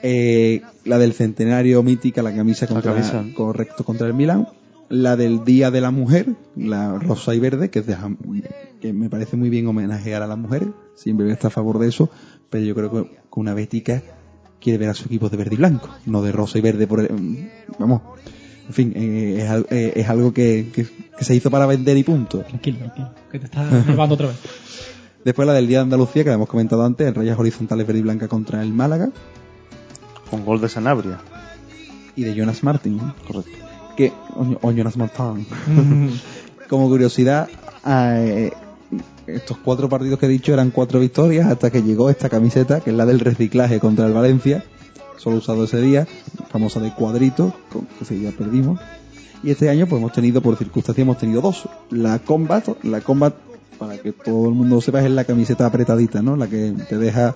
[0.03, 3.25] Eh, la del centenario mítica, la camisa contra, camisa.
[3.35, 4.49] correcto contra el Milan.
[4.89, 7.97] La del Día de la Mujer, la rosa y verde, que, es de
[8.81, 10.69] que me parece muy bien homenajear a las mujeres.
[10.97, 12.11] Siempre voy a estar a favor de eso.
[12.49, 14.03] Pero yo creo que, que una bética
[14.61, 16.89] quiere ver a su equipo de verde y blanco, no de rosa y verde.
[16.89, 17.49] Por el-
[17.79, 18.03] vamos,
[18.71, 20.87] en fin, eh, es, eh, es algo que, que-
[21.19, 22.39] que se hizo para vender y punto.
[22.39, 23.11] Tranquilo, tranquilo.
[23.33, 24.37] Que te estás nervando otra vez.
[25.25, 27.99] Después la del Día de Andalucía, que la hemos comentado antes, en rayas horizontales verde
[27.99, 29.11] y blanca contra el Málaga.
[30.31, 31.19] Con gol de Sanabria.
[32.17, 32.99] y de Jonas Martin.
[33.27, 33.51] Correcto.
[33.97, 35.47] Que, o, o Jonas Martin.
[36.69, 37.49] Como curiosidad,
[37.87, 38.53] eh,
[39.27, 42.91] estos cuatro partidos que he dicho eran cuatro victorias hasta que llegó esta camiseta, que
[42.91, 44.65] es la del reciclaje contra el Valencia,
[45.21, 46.07] solo usado ese día,
[46.51, 48.81] famosa de cuadrito, que ese día perdimos.
[49.43, 51.69] Y este año, pues hemos tenido, por circunstancias, hemos tenido dos.
[51.91, 53.35] La Combat, la Combat,
[53.79, 56.37] para que todo el mundo sepa, es la camiseta apretadita, ¿no?
[56.37, 57.35] La que te deja,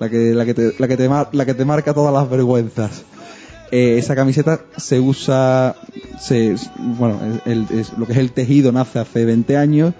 [0.00, 2.28] la que, la que te, la que te, mar- la que te marca todas las
[2.30, 3.02] vergüenzas.
[3.70, 5.74] Eh, esa camiseta se usa,
[6.20, 9.92] se, bueno, el- el- lo que es el tejido nace hace 20 años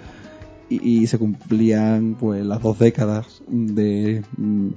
[0.69, 4.67] y, y se cumplían pues las dos décadas de, mm,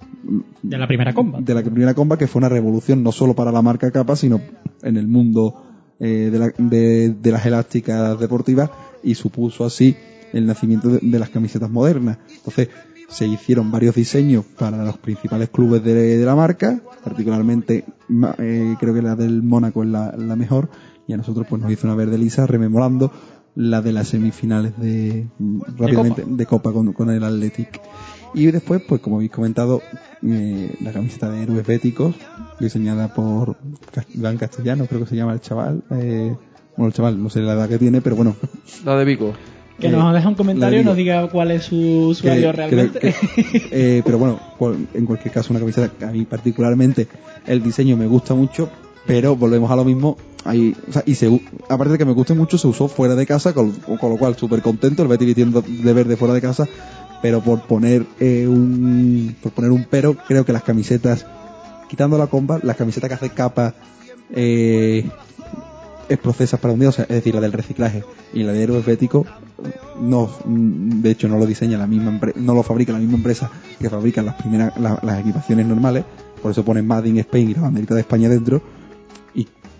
[0.62, 1.40] De la primera comba.
[1.40, 4.40] de la primera comba que fue una revolución no solo para la marca capa sino
[4.82, 5.64] en el mundo
[5.98, 8.70] eh, de, la- de- de las elásticas deportivas
[9.02, 9.96] y supuso así
[10.32, 12.68] el nacimiento de, de las camisetas modernas entonces
[13.08, 17.84] se hicieron varios diseños para los principales clubes de, de la marca particularmente
[18.38, 20.70] eh, creo que la del Mónaco es la, la mejor
[21.08, 23.10] y a nosotros pues nos hizo una verde lisa rememorando
[23.56, 25.26] la de las semifinales de
[25.76, 27.80] rápidamente de Copa con, con el Athletic
[28.32, 29.82] y después, pues como habéis comentado,
[30.22, 32.14] eh, la camiseta de héroes béticos,
[32.60, 33.56] diseñada por
[34.14, 35.82] Iván Castellano, creo que se llama el chaval.
[35.90, 36.36] Eh,
[36.76, 38.36] bueno, el chaval, no sé la edad que tiene, pero bueno.
[38.84, 39.32] La de Vico.
[39.80, 41.76] Que Eh, nos deja un comentario y nos diga cuál es su
[42.10, 42.98] usuario que- realmente.
[43.00, 43.68] creo que-
[43.98, 47.08] eh, pero bueno, cual- en cualquier caso, una camiseta que a mí particularmente
[47.46, 48.70] el diseño me gusta mucho,
[49.06, 50.16] pero volvemos a lo mismo.
[50.44, 53.26] Hay, o sea, y se, aparte de que me guste mucho, se usó fuera de
[53.26, 56.66] casa, con, lo cual súper contento, el Betis vistiendo de verde fuera de casa,
[57.20, 61.26] pero por poner eh, un por poner un pero, creo que las camisetas,
[61.90, 63.74] quitando la comba, las camisetas que hace capa
[64.30, 65.06] eh,
[66.08, 68.02] es procesas para un día, o sea, es decir, la del reciclaje
[68.32, 69.26] y la de héroes bético,
[70.00, 73.90] no, de hecho no lo diseña la misma no lo fabrica la misma empresa que
[73.90, 76.04] fabrican las primeras, la- las equipaciones normales,
[76.40, 78.62] por eso ponen Made in Spain y la banderita de España dentro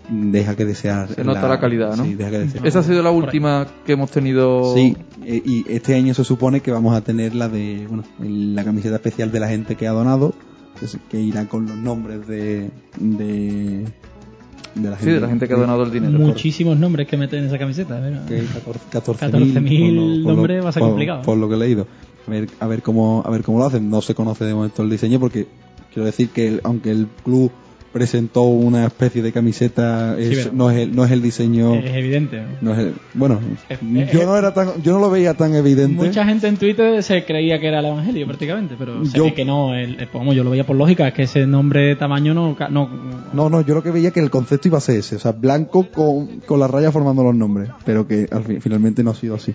[0.09, 1.07] deja que desear.
[1.09, 2.03] Se nota la calidad, ¿no?
[2.03, 2.67] Sí, deja que desear.
[2.67, 4.73] Esa ha sido la última que hemos tenido.
[4.73, 4.95] Sí,
[5.25, 8.63] eh, y este año se supone que vamos a tener la de, bueno, el- la
[8.63, 10.33] camiseta especial de la gente que ha donado,
[10.79, 13.85] que, es- que irá con los nombres de, de,
[14.75, 16.17] de la Sí, de la gente que ha donado el dinero.
[16.17, 17.99] Muchísimos nombres que meten en esa camiseta.
[17.99, 18.25] ¿verdad?
[18.25, 18.43] que
[18.91, 21.21] 14 14.000 14.000 por lo- por lo- nombres va a ser por- complicado.
[21.23, 21.87] Por lo que he leído.
[22.27, 23.89] A ver, a ver cómo a ver cómo lo hacen.
[23.89, 25.47] No se conoce de momento el diseño porque
[25.93, 27.51] quiero decir que el- aunque el club
[27.91, 31.93] presentó una especie de camiseta, es- pero- no, es el, no es el diseño, Es
[31.93, 32.41] evidente.
[32.41, 32.47] ¿no?
[32.61, 33.39] no es el- bueno,
[34.13, 35.95] yo no era tan, yo no lo veía tan evidente.
[36.05, 39.33] Mucha gente en Twitter se creía que era el Evangelio prácticamente, pero se Yo- ve
[39.33, 39.75] que no.
[39.75, 39.97] El,
[40.33, 42.89] yo lo veía por lógica, es que ese nombre de tamaño no, no
[43.33, 45.31] No, no, yo lo que veía que el concepto iba a ser ese, o sea,
[45.33, 49.15] blanco con, con la raya formando los nombres, pero que al fin- finalmente no ha
[49.15, 49.53] sido así.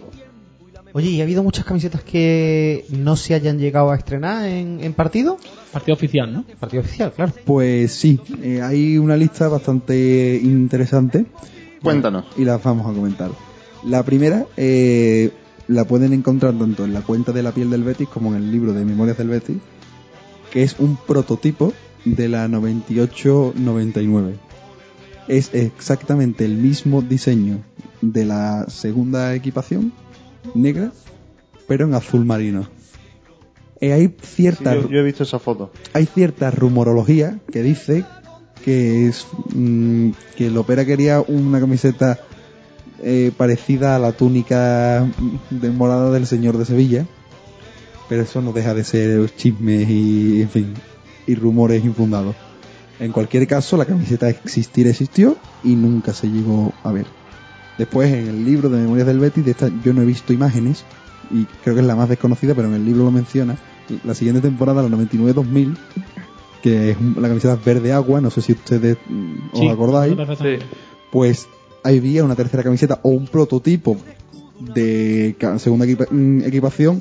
[0.96, 4.94] Oye, ¿y ha habido muchas camisetas que no se hayan llegado a estrenar en, en
[4.94, 5.36] partido?
[5.70, 6.46] partido oficial, ¿no?
[6.58, 7.34] Partido oficial, claro.
[7.44, 11.26] Pues sí, eh, hay una lista bastante interesante.
[11.82, 12.24] Cuéntanos.
[12.38, 13.30] Y las vamos a comentar.
[13.84, 15.32] La primera eh,
[15.68, 18.50] la pueden encontrar tanto en la cuenta de la piel del Betis como en el
[18.50, 19.58] libro de Memorias del Betis,
[20.50, 21.74] que es un prototipo
[22.06, 24.32] de la 98-99.
[25.28, 27.58] Es exactamente el mismo diseño
[28.00, 29.92] de la segunda equipación,
[30.54, 30.92] negra,
[31.66, 32.68] pero en azul marino.
[33.80, 35.70] Eh, hay Sí, cierta yo, yo he visto esa foto.
[35.92, 38.04] hay cierta rumorología que dice
[38.64, 42.18] que es mm, que el Opera quería una camiseta
[43.02, 45.06] eh, parecida a la túnica
[45.50, 47.06] de morada del señor de Sevilla
[48.08, 50.74] pero eso no deja de ser chismes y en fin
[51.26, 52.34] y rumores infundados
[52.98, 57.04] en cualquier caso la camiseta existir existió y nunca se llegó a ver
[57.78, 60.84] después en el libro de Memorias del Betis de esta yo no he visto imágenes
[61.30, 63.56] y creo que es la más desconocida pero en el libro lo menciona
[64.04, 65.76] la siguiente temporada la 99-2000
[66.62, 70.14] que es un- la camiseta verde agua no sé si ustedes mm, os Sí, acordáis
[70.16, 70.66] perfectamente.
[71.12, 71.46] pues
[71.84, 73.96] había una tercera camiseta o un prototipo
[74.74, 77.00] de segunda equipa- mm, equipación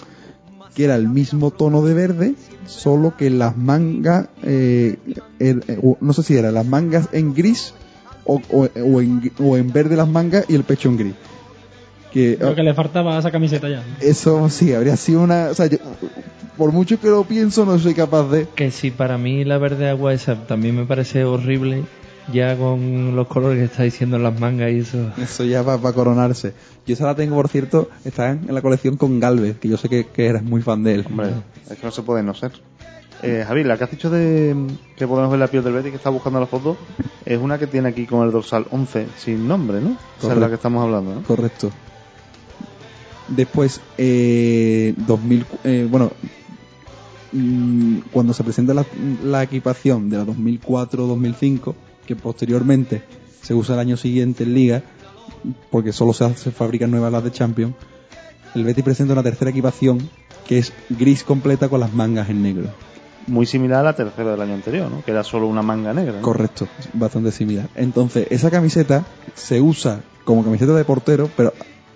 [0.75, 2.35] que era el mismo tono de verde,
[2.67, 4.97] solo que las mangas, eh,
[5.39, 7.73] er- eh, no sé si era las mangas en gris
[8.25, 11.13] o, o- o en, o en verde las mangas y el pecho en gris.
[12.11, 13.77] Que, Creo que le faltaba a esa camiseta ya.
[13.77, 13.83] ¿no?
[13.99, 15.49] eso sí, habría sido una...
[15.49, 15.77] O sea, yo,
[16.57, 18.47] por mucho que lo pienso, no soy capaz de...
[18.55, 21.83] Que si para mí la verde agua esa también me parece horrible,
[22.31, 25.11] ya con los colores que está diciendo en las mangas y eso.
[25.21, 26.53] Eso ya va para coronarse.
[26.87, 29.89] Yo esa la tengo, por cierto, está en la colección con Galvez, que yo sé
[29.89, 31.05] que, que eras muy fan de él.
[31.09, 31.31] Hombre,
[31.69, 32.53] es que no se puede no ser.
[33.25, 34.55] Eh, Javier, la que has dicho de
[34.95, 36.77] que podemos ver la piel del Betis, que está buscando la foto,
[37.25, 39.89] es una que tiene aquí con el dorsal 11 sin nombre, ¿no?
[39.91, 40.39] Esa es Correcto.
[40.41, 41.23] la que estamos hablando, ¿no?
[41.23, 41.71] Correcto.
[43.27, 46.11] Después, eh, 2000, eh, bueno,
[47.31, 48.85] mm, cuando se presenta la,
[49.23, 51.73] la equipación de la 2004-2005,
[52.05, 53.01] que posteriormente
[53.41, 54.83] se usa el año siguiente en Liga,
[55.71, 57.73] porque solo se, hace- se fabrican nuevas las de Champions,
[58.53, 60.07] el Betis presenta una tercera equipación
[60.47, 62.69] que es gris completa con las mangas en negro.
[63.27, 65.03] Muy similar a la tercera del año anterior, ¿no?
[65.03, 66.21] Que era solo una manga negra.
[66.21, 67.69] Correcto, bastante similar.
[67.75, 69.03] Entonces, esa camiseta
[69.33, 71.53] se usa como camiseta de portero, pero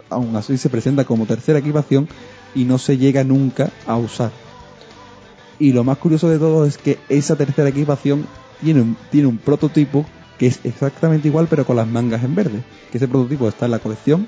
[0.10, 2.08] aún así se presenta como tercera equipación
[2.56, 4.32] y no se llega nunca a usar.
[5.60, 8.26] Y lo más curioso de todo es que esa tercera equipación
[8.62, 10.06] tiene un, tiene un prototipo
[10.40, 12.62] que es exactamente igual pero con las mangas en verde.
[12.92, 14.26] Que ese prototipo está en la colección,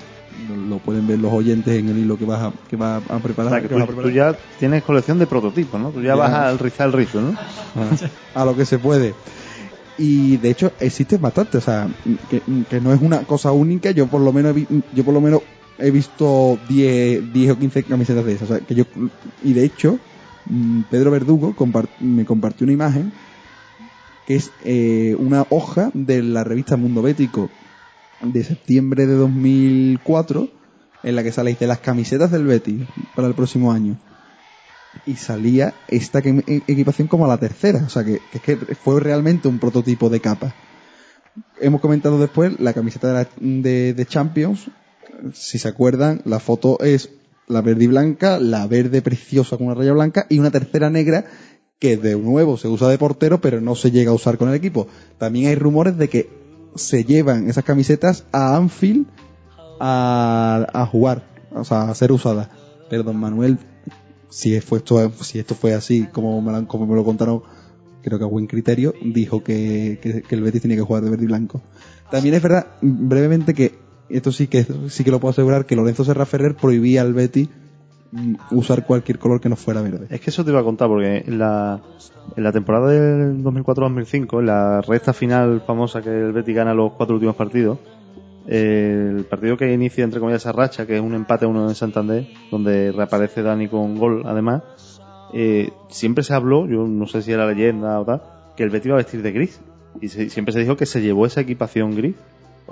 [0.70, 3.20] lo, pueden ver los oyentes en el hilo que vas a, que va a O
[3.22, 3.52] preparar.
[3.62, 5.90] sea, que vas a tú ya tienes colección de prototipos, ¿no?
[5.90, 6.16] Tú ya, Ya.
[6.16, 7.30] vas al rizar el rizo, ¿no?
[8.36, 9.16] a, a lo que se puede.
[9.98, 11.88] Y de hecho existen bastante, o sea,
[12.30, 15.22] que, que no es una cosa única, yo por lo menos he, yo por lo
[15.22, 15.42] menos
[15.78, 18.84] he visto 10, 10 o 15 camisetas de esas, o sea, que yo
[19.44, 20.00] y de hecho
[20.46, 23.12] mm, Pedro Verdugo compart- me compartió una imagen
[24.26, 27.52] que es eh, una hoja de la revista Mundo Bético
[28.22, 30.50] de septiembre de 2004
[31.04, 32.86] en la que sale de las camisetas del Betis
[33.16, 34.00] para el próximo año
[35.06, 39.48] y salía esta que- e- equipación como la tercera, o sea que, que fue realmente
[39.48, 40.56] un prototipo de capa.
[41.60, 44.70] Hemos comentado después la camiseta de, la- de Champions,
[45.34, 47.10] si se acuerdan, la foto es
[47.48, 51.26] la verde y blanca, la verde preciosa con una raya blanca y una tercera negra
[51.82, 54.56] que de nuevo se usa de portero pero no se llega a usar con el
[54.56, 54.88] equipo.
[55.18, 56.30] También hay rumores de que
[56.76, 59.08] se llevan esas camisetas a Anfield
[59.80, 62.50] a, jugar, o sea, a ser usadas.
[62.88, 63.58] Pero don Manuel,
[64.30, 67.42] si fue esto, si esto fue así como me, lo, contaron,
[68.04, 71.24] creo que a buen criterio, dijo que, que, el Betis tenía que jugar de verde
[71.24, 71.64] y blanco.
[72.12, 76.06] También es verdad, brevemente, que esto sí que sí que lo puedo asegurar, que Lorenzo
[76.06, 77.50] Serra Ferrer prohibía al Betis
[78.52, 80.08] usar cualquier color que no fuera verde.
[80.10, 81.80] Es que eso te iba a contar, porque en la,
[82.36, 86.94] en la temporada del 2004-2005, en la recta final famosa que el Betis gana los
[86.94, 87.80] cuatro últimos partidos,
[88.48, 91.76] el partido que inicia, entre comillas, esa racha, que es un empate a uno en
[91.76, 94.64] Santander, donde reaparece Dani con gol, además,
[95.34, 98.22] eh, siempre se habló, yo no sé si era leyenda o tal,
[98.58, 99.62] que el Betis iba a vestir de gris.
[100.02, 102.16] Y se- siempre se dijo que se llevó esa equipación gris.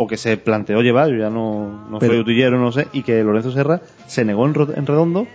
[0.02, 3.04] O que se planteó llevar, yo ya no, no Pero- soy utillero, no sé, y
[3.04, 5.28] que Lorenzo Serra se negó en, en redondo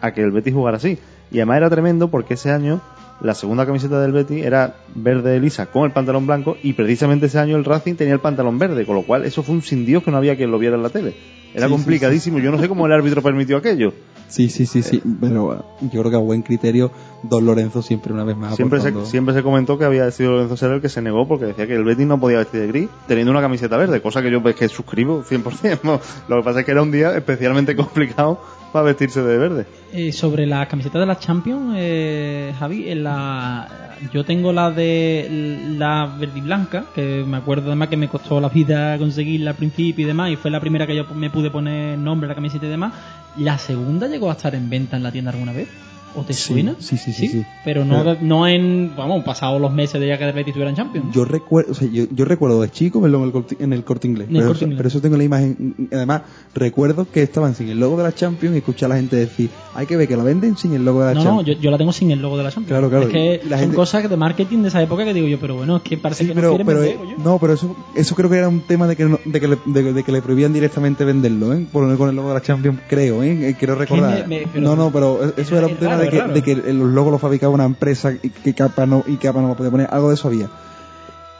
[0.00, 0.98] a que el Betis jugara así.
[1.30, 2.80] Y además era tremendo porque ese año
[3.20, 7.38] la segunda camiseta del Betis era verde lisa con el pantalón blanco y precisamente ese
[7.38, 10.02] año el Racing tenía el pantalón verde, con lo cual eso fue un sin Dios
[10.02, 11.14] que no había quien lo viera en la tele.
[11.54, 13.92] Era Sí, sí, complicadísimo, yo no sé cómo el árbitro permitió aquello.
[14.28, 15.00] Sí, sí, sí, sí.
[15.20, 16.90] Pero eh, yo creo que a buen criterio,
[17.22, 20.56] Don Lorenzo siempre una vez más Siempre se, siempre se comentó que había sido Lorenzo
[20.56, 22.88] Ser el que se negó porque decía que el Betis no podía vestir de gris
[23.06, 25.80] teniendo una camiseta verde, cosa que yo pues, que suscribo 100%.
[25.84, 26.00] ¿no?
[26.28, 28.40] Lo que pasa es que era un día especialmente complicado
[28.82, 29.66] vestirse de verde.
[29.92, 35.74] Eh, sobre la camiseta de la Champions, eh, Javi, en la, yo tengo la de
[35.76, 39.56] la verde y blanca, que me acuerdo además que me costó la vida conseguirla al
[39.56, 42.34] principio y demás, y fue la primera que yo me pude poner nombre a la
[42.34, 42.92] camiseta y demás.
[43.36, 45.68] ¿La segunda llegó a estar en venta en la tienda alguna vez?
[46.16, 46.74] ¿O te Sí, suena?
[46.78, 47.44] sí, sí, sí, sí.
[47.64, 50.76] Pero no, no en, vamos, pasados los meses de ya que el Betis estuviera en
[50.76, 51.14] Champions.
[51.14, 53.84] Yo recuerdo, o sea, yo, yo recuerdo de chico verlo en el, corte- en el
[53.84, 54.28] corte inglés.
[54.28, 54.76] El pero, Corte eso, Inglés.
[54.78, 55.74] pero eso tengo la imagen.
[55.92, 56.22] Además,
[56.54, 59.50] recuerdo que estaban sin el logo de la Champions y escuchar a la gente decir,
[59.74, 61.58] hay que ver que la venden sin el logo de la No, no, Champions.
[61.58, 62.68] yo, yo la tengo sin el logo de la Champions.
[62.68, 63.06] Claro, claro.
[63.06, 65.56] Es que la son gente- cosas de marketing de esa época que digo yo, pero
[65.56, 67.76] bueno, es que parece Sí, que pero, no quieren pero vender, eh, no, pero eso,
[67.94, 70.12] eso creo que era un tema de que, no- de que, le, de, de que
[70.12, 71.66] le prohibían directamente venderlo, ¿eh?
[71.72, 73.50] Por con el logo de la Champions, creo, ¿eh?
[73.50, 74.26] Eh, Quiero recordar.
[74.28, 76.22] me- me- pero- no, no, pero eso es- era un tema raro, de, que, es
[76.22, 76.34] raro.
[76.34, 79.56] de que los logos los fabricaba una empresa y que capa no, y capa no
[79.56, 79.88] podía poner.
[79.90, 80.48] Algo de eso había.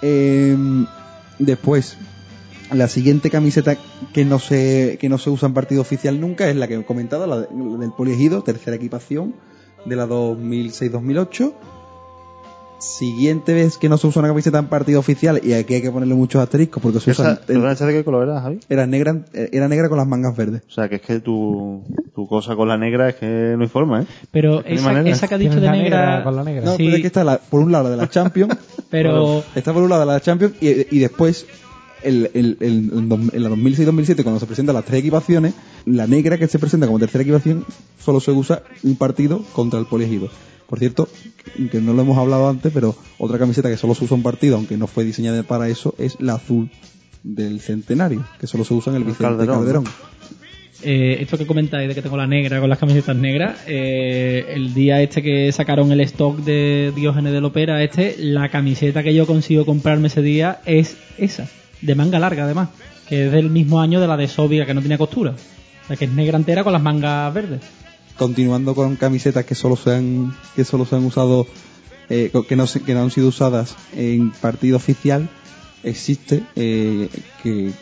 [0.02, 0.56] Eh,
[1.38, 1.96] después,
[2.72, 3.76] la siguiente camiseta
[4.12, 6.84] que no se que no se usa en partido oficial nunca es la que he
[6.84, 9.34] comentado, la, de- la del poliegido, tercera equipación
[9.84, 11.52] de la 2006-2008.
[12.78, 15.90] Siguiente vez que no se usa una camiseta en partido oficial y aquí hay que
[15.90, 18.60] ponerle muchos asteriscos porque se usan Esa, perdona, ¿esa de qué color era, Javi?
[18.68, 20.62] era negra era negra con las mangas verdes.
[20.68, 21.82] O sea, que es que tu,
[22.14, 24.06] tu cosa con la negra es que no hay forma, ¿eh?
[24.30, 26.64] Pero Es esa, esa que ha dicho de la negra, negra con la negra.
[26.66, 28.54] No, sí, pero es que está la- por un lado la de la Champions,
[28.90, 31.46] pero está por un lado la de la Champions y, y después
[32.02, 35.54] el, el, el- en dos- en la 2006-2007 cuando se presentan las tres equipaciones,
[35.86, 37.64] la negra que se presenta como tercera equipación
[37.98, 40.28] solo se usa un partido contra el poliegido.
[40.68, 41.08] Por cierto,
[41.70, 44.56] que no lo hemos hablado antes, pero otra camiseta que solo se usa un partido,
[44.56, 46.70] aunque no fue diseñada para eso, es la azul
[47.22, 49.84] del centenario, que solo se usa en el El Vicente Calderón,
[50.82, 54.74] eh, esto que comentáis de que tengo la negra con las camisetas negras, eh, el
[54.74, 59.26] día este que sacaron el stock de Diógenes del Opera, este, la camiseta que yo
[59.26, 61.48] consigo comprarme ese día es esa,
[61.80, 62.68] de manga larga además,
[63.08, 65.32] que es del mismo año de la de Sobia que no tenía costura.
[65.32, 67.60] O sea, que es negra entera con las mangas verdes.
[68.18, 71.46] Continuando con camisetas que solo se han que solo se han usado
[72.08, 75.28] eh, que no que no han sido usadas en partido oficial
[75.82, 77.08] existe eh,
[77.42, 77.72] que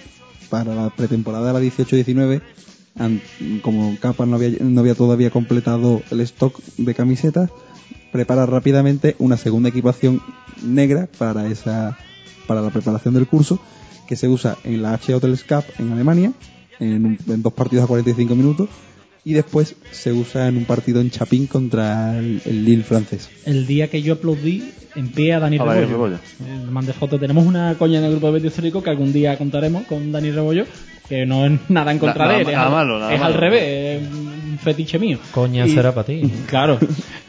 [0.51, 2.43] para la pretemporada de la 18-19
[2.99, 3.21] han-
[3.63, 7.51] como Capa no había, no había todavía completado el stock de camisetas
[8.13, 10.23] prepara rápidamente una segunda equipación
[10.63, 11.97] negra para esa
[12.47, 13.59] para la preparación del curso
[14.07, 16.33] que se usa en la H Hotels Cup en Alemania
[16.79, 18.69] en, en dos partidos a 45 minutos
[19.25, 23.29] y después se usa en un partido en Chapín contra el, el Lille francés.
[23.47, 25.87] El día que yo aplaudí en pie a Dani A Rebollo.
[25.89, 26.17] Rebollo.
[26.47, 27.19] Eh, fotos.
[27.19, 30.31] Tenemos una coña en el grupo de Betis Histórico que algún día contaremos con Dani
[30.31, 30.67] Rebollo,
[31.09, 32.49] que no es nada en contra Nada- de él.
[32.51, 34.09] es nada al- malo, nada es al revés, es
[34.55, 35.19] un fetiche mío.
[35.33, 36.23] Coña Y- será para ti.
[36.47, 36.79] Claro.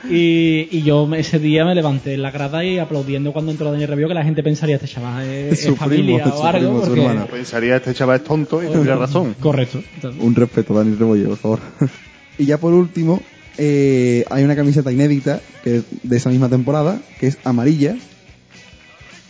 [0.10, 3.86] Y, y yo ese día me levanté en la grada y aplaudiendo cuando entró Dani
[3.86, 6.60] Rebollo, que la gente pensaría, este chaval es, es Su familia primo, o su algo.
[6.60, 7.28] primo, porque- hermano.
[7.28, 9.36] Pensaría, este chaval es tonto y tendría razón.
[9.40, 9.82] Correcto.
[9.96, 11.60] Entonces, Un respeto, Dani Rebollo, por favor.
[12.38, 13.22] y ya por último,
[13.58, 17.96] eh, hay una camiseta inédita que es de esa misma temporada, que es amarilla,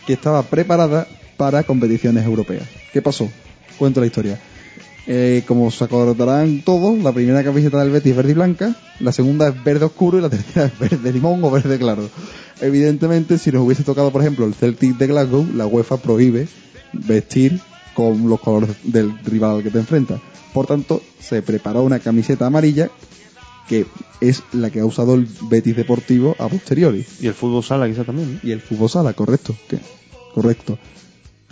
[0.06, 1.06] que estaba preparada
[1.36, 2.64] para competiciones europeas.
[2.92, 3.30] ¿Qué pasó?
[3.78, 4.38] Cuento la historia.
[5.08, 9.12] Eh, como se acordarán todos, la primera camiseta del Betis es verde y blanca, la
[9.12, 12.08] segunda es verde oscuro y la tercera es verde limón o verde claro.
[12.60, 16.48] Evidentemente, si nos hubiese tocado, por ejemplo, el Celtic de Glasgow, la UEFA prohíbe
[16.92, 17.60] vestir
[17.94, 20.20] con los colores del rival al que te enfrentas.
[20.52, 22.90] Por tanto, se preparó una camiseta amarilla
[23.68, 23.86] que
[24.20, 28.04] es la que ha usado el Betis Deportivo a posteriori Y el fútbol sala quizá
[28.04, 29.56] también, y el fútbol sala, correcto,
[30.34, 30.78] correcto.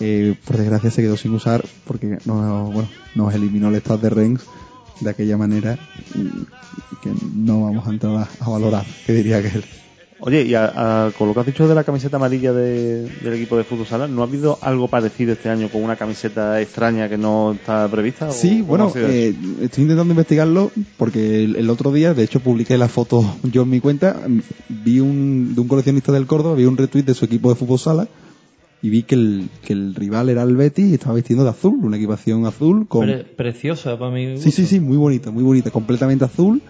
[0.00, 4.10] Eh, por desgracia se quedó sin usar porque no, bueno, nos eliminó el estado de
[4.10, 4.40] Rennes
[5.00, 5.78] de aquella manera
[7.02, 9.64] que no vamos a entrar a, a valorar, que diría que él.
[10.20, 13.34] Oye, y a- a- con lo que has dicho de la camiseta amarilla de- del
[13.34, 17.08] equipo de fútbol sala, ¿no ha habido algo parecido este año con una camiseta extraña
[17.08, 18.30] que no está prevista?
[18.30, 22.88] Sí, bueno, eh, estoy intentando investigarlo porque el, el otro día, de hecho, publiqué la
[22.88, 24.16] foto yo en mi cuenta.
[24.68, 27.78] Vi un, de un coleccionista del Córdoba, vi un retweet de su equipo de fútbol
[27.78, 28.08] sala
[28.85, 31.78] y vi que el, que el rival era el Betis y estaba vistiendo de azul,
[31.82, 33.06] una equipación azul con...
[33.06, 34.36] Pre- preciosa para mí.
[34.36, 36.61] Sí, sí, sí, muy bonita, muy bonita, completamente azul,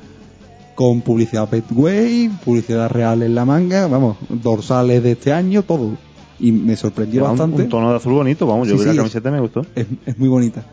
[0.76, 5.96] con publicidad Betway, publicidad real en la manga, vamos, dorsales de este año, todo.
[6.38, 7.62] Y me sorprendió Era bastante.
[7.62, 9.66] un tono de azul bonito, vamos, yo Sí, vi sí, la camiseta y me gustó.
[9.74, 10.64] Es, es muy bonita.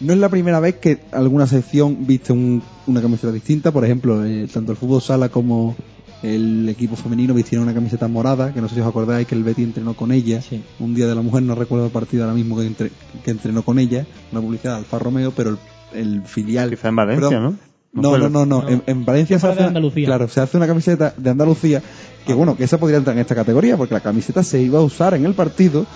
[0.00, 4.24] No es la primera vez que alguna sección viste un- una camiseta distinta, por ejemplo,
[4.24, 5.76] eh, tanto el fútbol sala como,
[6.22, 9.44] el equipo femenino vistiera una camiseta morada, que no sé si os acordáis que el
[9.44, 10.62] Betty entrenó con ella, Sí.
[10.80, 12.90] un día de la mujer, no recuerdo el partido ahora mismo que, entre-
[13.24, 15.58] que entrenó con ella, una publicidad de Alfa Romeo, pero el,
[15.92, 16.70] el filial...
[16.70, 17.68] Quizá en Valencia, Perdón, ¿no?
[17.90, 20.06] No No, no, el- no, no, En, en Valencia se hace, Andalucía.
[20.06, 21.82] claro, se hace una camiseta de Andalucía,
[22.26, 24.82] que bueno, que esa podría entrar en esta categoría, porque la camiseta se iba a
[24.82, 25.86] usar en el partido,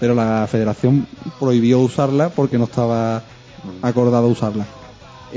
[0.00, 1.06] pero la federación
[1.40, 3.22] prohibió usarla porque no estaba
[3.82, 4.66] acordado usarla.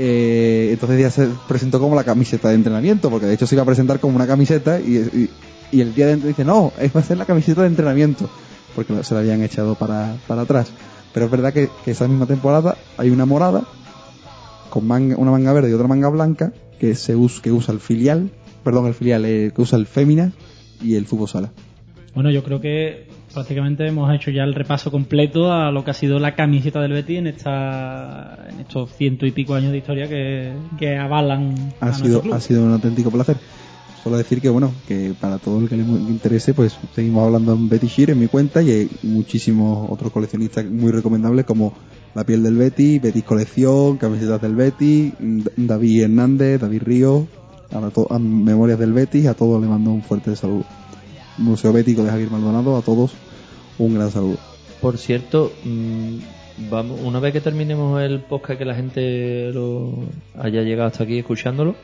[0.00, 3.62] Eh, entonces ya se presentó como la camiseta de entrenamiento, porque de hecho se iba
[3.62, 5.30] a presentar como una camiseta y, y-
[5.72, 8.30] y el día de dice, no, es va a ser la camiseta de entrenamiento,
[8.74, 10.70] porque se la habían echado para, para atrás.
[11.12, 13.64] Pero es verdad que, que esa misma temporada hay una morada
[14.70, 17.80] con manga, una manga verde y otra manga blanca que se us- que usa el
[17.80, 18.30] filial,
[18.62, 20.32] perdón, el filial eh, que usa el Féminas
[20.80, 21.50] y el fútbol sala.
[22.14, 23.07] Bueno, yo creo que
[23.38, 26.92] prácticamente hemos hecho ya el repaso completo a lo que ha sido la camiseta del
[26.92, 31.92] Betis en esta en estos ciento y pico años de historia que, que avalan Ha
[31.92, 32.34] sido, club.
[32.34, 33.36] ha sido un auténtico placer.
[34.02, 37.68] Solo decir que bueno, que para todo el que le interese, pues seguimos hablando en
[37.68, 41.74] Betty Shear en mi cuenta y hay muchísimos otros coleccionistas muy recomendables como
[42.14, 47.26] La piel del Betty, Betis Colección, Camisetas del Betty, D- David Hernández, David Río,
[47.72, 50.64] a, to- a Memorias del Betis, a todos les mando un fuerte saludo.
[51.36, 53.12] Museo Bético de Javier Maldonado, a todos
[53.78, 54.38] un gran saludo.
[54.80, 56.18] Por cierto, mm,
[56.70, 59.92] vamos, una vez que terminemos el podcast que la gente lo
[60.38, 61.74] haya llegado hasta aquí escuchándolo,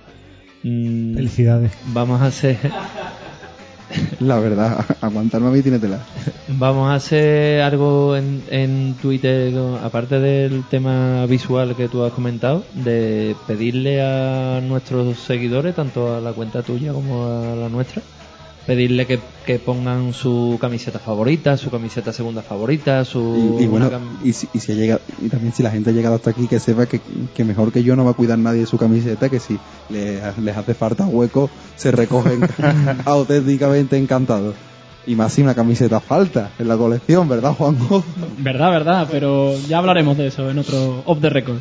[0.63, 1.73] mm, Felicidades.
[1.93, 2.59] vamos a hacer
[4.21, 6.01] La verdad, aguantarme a mí tiene tela.
[6.49, 12.65] vamos a hacer algo en, en Twitter aparte del tema visual que tú has comentado
[12.75, 18.03] de pedirle a nuestros seguidores tanto a la cuenta tuya como a la nuestra
[18.67, 23.91] pedirle que, que pongan su camiseta favorita su camiseta segunda favorita su Y, y bueno,
[24.23, 26.47] y, si, y si ha llegado, y también si la gente ha llegado hasta aquí,
[26.49, 27.01] que sepa que,
[27.35, 29.59] que mejor que yo no va a cuidar nadie de su camiseta, que si
[29.91, 32.47] le- les hace falta hueco, se recogen
[33.05, 34.55] auténticamente encantados.
[35.07, 38.03] Y más si una camiseta falta en la colección, ¿verdad, Juanjo?
[38.39, 41.59] Verdad, verdad, pero ya hablaremos de eso en otro off the record.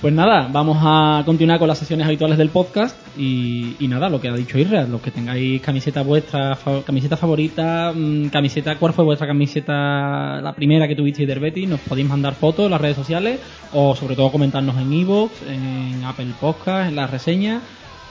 [0.00, 4.28] Pues nada, vamos a continuar con las sesiones habituales del podcast y, nada, lo que
[4.28, 6.56] ha dicho Irra, los que tengáis camiseta vuestra,
[6.86, 11.68] camiseta favorita, mm, camiseta, ¿cuál fue vuestra camiseta, la primera que tuvisteis del Betis?
[11.68, 13.40] Nos podéis mandar fotos en las redes sociales
[13.72, 17.60] o sobre todo comentarnos en iVoox, en Apple Podcast, en las reseñas,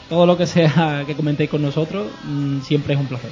[0.09, 3.31] todo lo que sea que comentéis con nosotros, mm, siempre es un placer.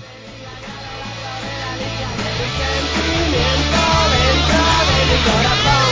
[5.26, 5.84] Pues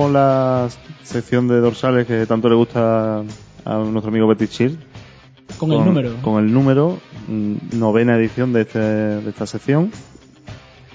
[0.00, 0.70] con la
[1.02, 4.78] sección de dorsales que tanto le gusta a nuestro amigo Betty Chill.
[5.58, 6.14] Con, el número.
[6.22, 6.98] Con el número,
[7.28, 9.92] mm, novena edición de, este, de esta sección.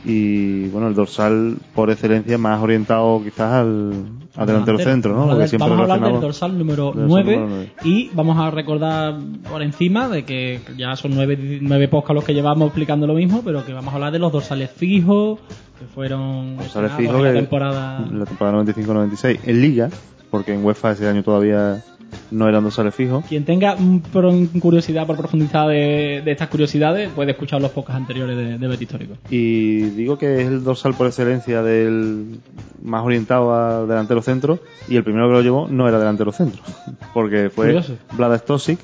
[0.06, 3.94] Y bueno, el dorsal por excelencia más orientado quizás al,
[4.36, 5.28] al delantero centro, ¿no?
[5.28, 7.72] Porque siempre vamos a hablar del dorsal número Dorsal 9 número nueve.
[7.84, 9.16] y vamos a recordar
[9.50, 13.42] por encima de que ya son nueve, nueve podcasts los que llevamos explicando lo mismo,
[13.44, 15.40] pero que vamos a hablar de los dorsales fijos,
[15.80, 18.00] que fueron Dorsales fijos en la temporada...
[18.12, 19.90] la temporada 95-96 en Liga,
[20.30, 21.84] porque en UEFA ese año todavía
[22.32, 23.26] no eran dorsales fijos.
[23.26, 23.76] Quien tenga
[24.60, 28.82] curiosidad por profundizar de, de estas curiosidades puede escuchar los podcasts anteriores de, de Bet
[28.82, 29.16] Histórico.
[29.30, 32.40] Y digo que es el dorsal por excelencia del
[32.82, 36.62] más orientado al delantero centro y el primero que lo llevó no era delantero centro,
[37.14, 37.82] porque fue.
[38.14, 38.80] Vlada Stosic,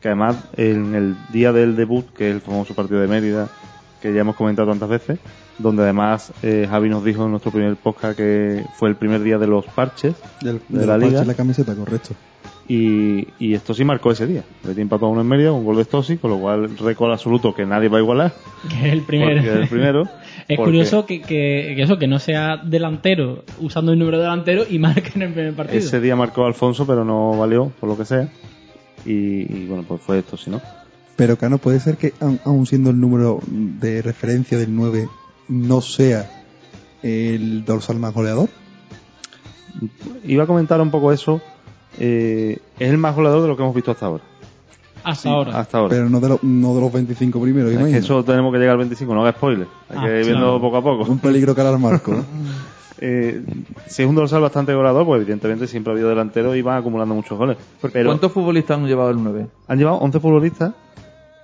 [0.00, 3.48] que además en el día del debut, que es el famoso partido de Mérida,
[4.00, 5.18] que ya hemos comentado tantas veces,
[5.58, 9.38] donde además eh, Javi nos dijo en nuestro primer podcast que fue el primer día
[9.38, 12.14] de los parches Del, de de la liga parches la camiseta, correcto.
[12.68, 14.44] Y, y esto sí marcó ese día.
[14.62, 17.10] Betis empató a uno en Mérida con un gol de Stosic, con lo cual récord
[17.12, 18.32] absoluto que nadie va a igualar.
[18.68, 19.40] Que es el primero.
[19.40, 20.02] Es el primero.
[20.48, 24.24] Es porque- curioso que, que- que eso, que no sea delantero usando el número de
[24.24, 25.78] delantero y marque en el primer partido.
[25.78, 28.28] Ese día marcó Alfonso, pero no valió, por lo que sea.
[29.04, 30.60] Y, y, bueno, pues fue esto, si no.
[31.16, 35.08] Pero Cano, puede ser que aun, aun siendo el número de referencia del 9
[35.48, 36.30] no sea
[37.02, 38.48] el dorsal más goleador.
[40.24, 41.40] Iba a comentar un poco eso.
[41.98, 44.24] Eh, es el más goleador de lo que hemos visto hasta ahora.
[45.04, 45.58] Hasta ahora.
[45.60, 45.90] hasta ahora.
[45.90, 48.72] Pero no de, los no de los 25 primeros, es que eso tenemos que llegar
[48.72, 49.66] al 25, no haga spoiler.
[49.88, 50.26] Hay Ah, que ir claro.
[50.26, 51.10] viendo poco a poco.
[51.10, 52.12] Un peligro que al marco.
[52.12, 52.24] ¿no?
[53.00, 53.44] Eh,
[53.86, 57.14] si es un dorsal bastante goleador, pues evidentemente siempre ha habido delanteros y van acumulando
[57.14, 57.56] muchos goles.
[57.92, 59.46] Pero ¿Cuántos futbolistas han llevado el 9?
[59.68, 60.72] han llevado 11 futbolistas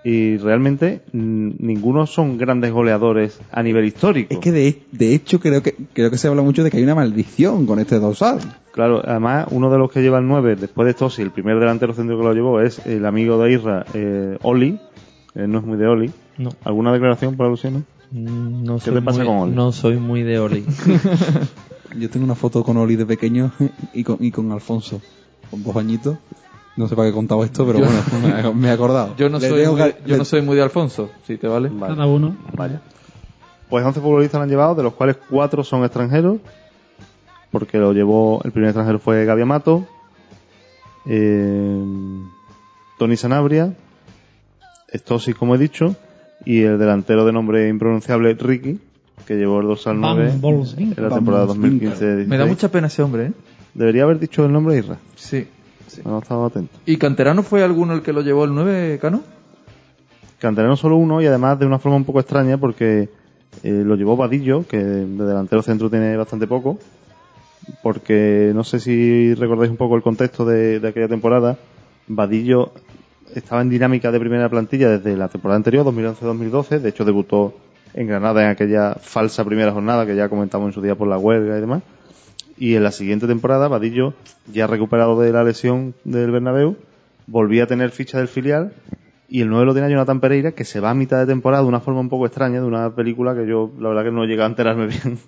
[0.03, 4.35] y realmente ninguno son grandes goleadores a nivel histórico.
[4.35, 6.83] Es que de, de hecho creo que creo que se habla mucho de que hay
[6.83, 8.41] una maldición con este dorsal.
[8.75, 11.95] Claro, además uno de los que lleva el 9 después de Tosi, el primer delantero
[11.95, 14.81] centro que lo llevó es el amigo de Isra, eh, Oli.
[15.37, 16.11] Eh, no es muy de Oli.
[16.39, 16.51] No.
[16.65, 17.87] ¿Alguna declaración por alusión?
[18.11, 19.53] Mm, No ¿Qué te pasa muy, con Oli?
[19.55, 20.65] No soy muy de Oli.
[21.99, 23.53] Yo tengo una foto con Oli de pequeño
[23.93, 25.01] y con, y con Alfonso,
[25.51, 26.17] con dos añitos.
[26.77, 29.15] No sé para qué he contado esto, pero Yo- bueno, me he- acordado.
[29.17, 31.47] Yo no, Le soy muy, que- yo le- no soy muy de Alfonso, si te
[31.47, 31.69] vale.
[31.69, 31.95] Vale.
[31.95, 32.35] Cada uno.
[32.57, 32.81] Vaya.
[33.71, 36.39] Pues 11 futbolistas lo han llevado, de los cuales 4 son extranjeros.
[37.55, 39.87] Porque lo llevó, el primer extranjero fue Gaby Amato,
[41.07, 41.85] eh,
[42.99, 43.73] Tony Sanabria,
[44.93, 45.95] Stosi, como he dicho,
[46.45, 48.81] y el delantero de nombre impronunciable Ricky,
[49.25, 50.99] que llevó el dorsal Van 9 Volswinkel.
[50.99, 51.91] en la Van temporada Volswinkel.
[51.91, 53.33] 2015 Me da mucha pena ese hombre, ¿eh?
[53.73, 54.99] Debería haber dicho el nombre de Isra.
[55.15, 55.47] Sí.
[56.05, 56.77] No estaba atento.
[56.87, 59.23] ¿Y Canterano fue alguno el que lo llevó el 9, Cano?
[60.41, 63.09] Canterano solo uno y además de una forma un poco extraña porque
[63.63, 66.79] eh, lo llevó Vadillo, que de delantero centro tiene bastante poco,
[67.83, 71.59] porque no sé si recordáis un poco el contexto de, aquella temporada.
[72.07, 72.73] Vadillo
[73.35, 77.55] estaba en dinámica de primera plantilla desde la temporada anterior, 2011-2012, de hecho debutó
[77.95, 81.19] en Granada en aquella falsa primera jornada que ya comentamos en su día por la
[81.19, 81.83] huelga y demás.
[82.57, 84.15] Y en la siguiente temporada, Vadillo,
[84.53, 86.77] ya recuperado de la lesión del Bernabéu,
[87.27, 88.73] volvía a tener ficha del filial
[89.29, 91.69] y el 9 lo tiene Jonathan Pereira, que se va a mitad de temporada de
[91.69, 94.43] una forma un poco extraña, de una película que yo, la verdad que no llegué
[94.43, 95.19] a enterarme bien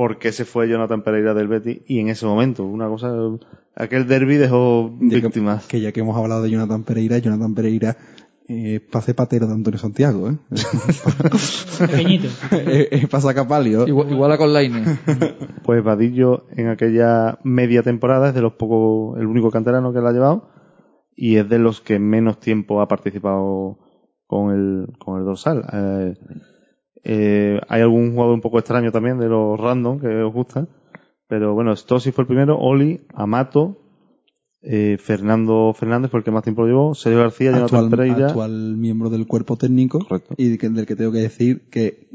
[0.00, 1.82] por qué se fue Jonathan Pereira del Betis.
[1.86, 3.12] Y en ese momento, una cosa,
[3.76, 5.66] aquel derby dejó ya que- víctimas.
[5.66, 7.98] Que, ya que hemos hablado de Jonathan Pereira, Jonathan Pereira
[8.48, 10.38] eh, pase patero de Antonio Santiago, ¿eh?
[11.80, 12.28] Pequeñito.
[12.66, 13.86] es, es pasacapalio.
[13.86, 14.82] Igual, igual a con Laine.
[15.64, 20.08] Pues Vadillo en aquella media temporada es de los pocos, el único canterano que la
[20.08, 20.48] ha llevado
[21.14, 23.76] y es de los que menos tiempo ha participado
[24.26, 25.66] con el, con el dorsal.
[25.74, 26.14] Eh,
[27.04, 30.66] eh, hay algún jugador un poco extraño también de los random que os gusta,
[31.26, 33.76] pero bueno, Stossi fue el primero, Oli, Amato,
[34.62, 38.26] eh, Fernando Fernández fue el que más tiempo lo llevó, Sergio García, Jonathan Pereira.
[38.26, 40.34] actual miembro del cuerpo técnico Correcto.
[40.36, 42.08] y que- del que tengo que decir que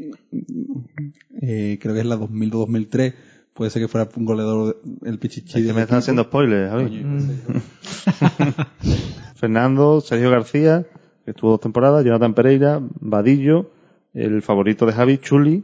[1.41, 3.13] eh, creo que es la 2002-2003
[3.55, 7.05] puede ser que fuera un goleador el Pichichi Es que me están haciendo spoilers, Javi.
[9.35, 10.85] Fernando, Sergio García,
[11.23, 13.71] que estuvo dos temporadas, Jonathan Pereira, Vadillo,
[14.15, 15.63] el favorito de Javi, Chuli,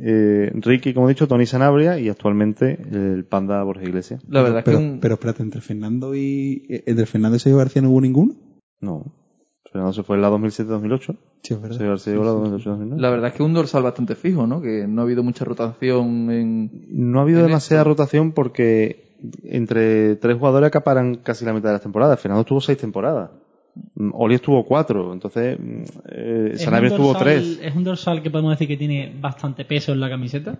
[0.00, 4.22] eh, Ricky, como he dicho, Tony Sanabria y actualmente el panda Borges Iglesias.
[4.28, 7.40] La verdad es que pero, un- pero espérate entre Fernando y eh, entre Fernando y
[7.40, 8.34] Sergio García no hubo ninguno
[8.80, 9.12] No,
[9.70, 12.96] Fernando se fue en la 2007-2008, sí es verdad Sergio García llegó en la 2008-2009.
[12.98, 14.60] la verdad es que un dorsal bastante fijo, ¿no?
[14.62, 16.70] Que no ha habido mucha rotación en...
[16.90, 21.82] No ha habido demasiada rotación porque entre tres jugadores acaparan casi la mitad de las
[21.82, 22.20] temporadas.
[22.20, 23.30] Fernando estuvo seis temporadas.
[23.96, 27.58] Mm, Oli estuvo cuatro, entonces mm, eh, ¿Es Sanabria estuvo tres.
[27.62, 30.58] ¿Es un dorsal que podemos decir que tiene bastante peso en la camiseta?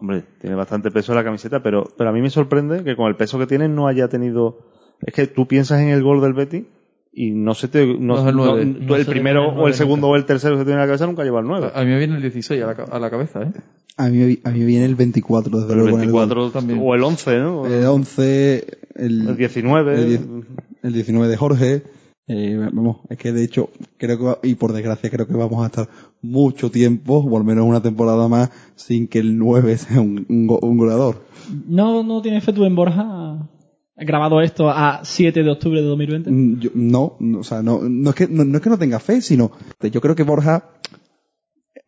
[0.00, 3.16] Hombre, tiene bastante peso la camiseta, pero, pero a mí me sorprende que con el
[3.16, 4.58] peso que tiene no haya tenido.
[5.04, 6.66] Es que tú piensas en el gol del Betty
[7.12, 7.84] y no se te.
[7.86, 8.64] No, No es el no- nueve.
[8.66, 10.86] tú No el primero o el segundo o el tercero que se tiene en la
[10.86, 11.72] cabeza nunca lleva el 9.
[11.74, 13.52] A mí me viene el 16 a la, ca- a la cabeza, ¿eh?
[13.96, 16.28] a mí, a mí viene el 24 desde el luego el gol.
[16.28, 16.78] 24 también.
[16.80, 17.66] o el 11, ¿no?
[17.66, 19.94] el 11 el, el 19.
[19.94, 20.44] el,
[20.84, 21.82] el 19 de Jorge
[22.28, 25.62] eh, vamos es que de hecho creo que va- y por desgracia creo que vamos
[25.62, 25.88] a estar
[26.22, 30.46] mucho tiempo o al menos una temporada más sin que el 9 sea un, un,
[30.46, 31.22] go- un goleador
[31.66, 33.48] ¿No, no tiene fe tú en Borja?
[33.96, 36.30] Grabado esto a 7 de octubre de 2020.
[36.30, 38.78] Mm, yo- no, no, o sea, no, no es que no, no es que no
[38.78, 39.50] tenga fe, sino
[39.90, 40.68] yo creo que Borja,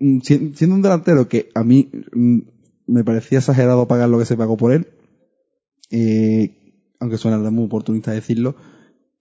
[0.01, 2.39] mm, si- siendo un delantero que a mí mm,
[2.87, 4.89] me parecía exagerado pagar lo que se pagó por él,
[5.91, 8.57] eh, aunque suena muy oportunista decirlo,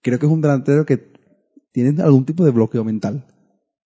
[0.02, 1.09] creo que es un delantero que
[1.72, 3.26] tiene algún tipo de bloqueo mental.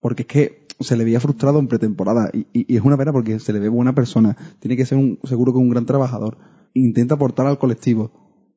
[0.00, 3.52] Porque es que se le veía frustrado en pretemporada y, es una pena porque se
[3.52, 4.36] le ve buena persona.
[4.60, 6.38] Tiene que ser un, seguro que un gran trabajador.
[6.74, 8.12] Intenta aportar al colectivo.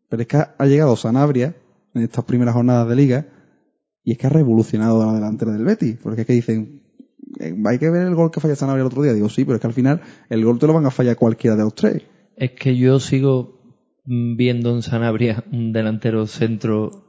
[0.09, 1.55] Pero es que ha, llegado Sanabria
[1.93, 3.27] en estas primeras jornadas de liga
[4.03, 5.97] y es que ha revolucionado la delantera del Betis.
[6.01, 6.81] Porque es que dicen,
[7.39, 9.13] eh, hay que ver el gol que falla Sanabria el otro día.
[9.13, 11.55] Digo, sí, pero es que al final el gol te lo van a fallar cualquiera
[11.55, 12.03] de los tres.
[12.35, 13.57] Es que yo sigo
[14.05, 17.03] viendo en Sanabria un delantero centro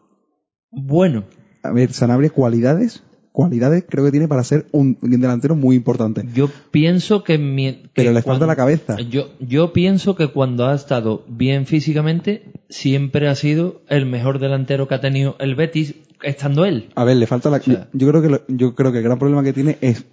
[0.71, 1.25] bueno.
[1.63, 3.03] A ver, Sanabria, cualidades,
[3.33, 6.23] cualidades creo que tiene para ser un delantero muy importante.
[6.35, 7.39] Yo pienso que...
[7.39, 8.97] mi- que Pero le falta la cabeza.
[9.01, 14.89] Yo, yo pienso que cuando ha estado bien físicamente, siempre ha sido el mejor delantero
[14.89, 16.89] que ha tenido el Betis, estando él.
[16.95, 17.61] A ver, le falta la.
[17.61, 20.05] sea- yo creo que lo- yo creo que el gran problema que tiene es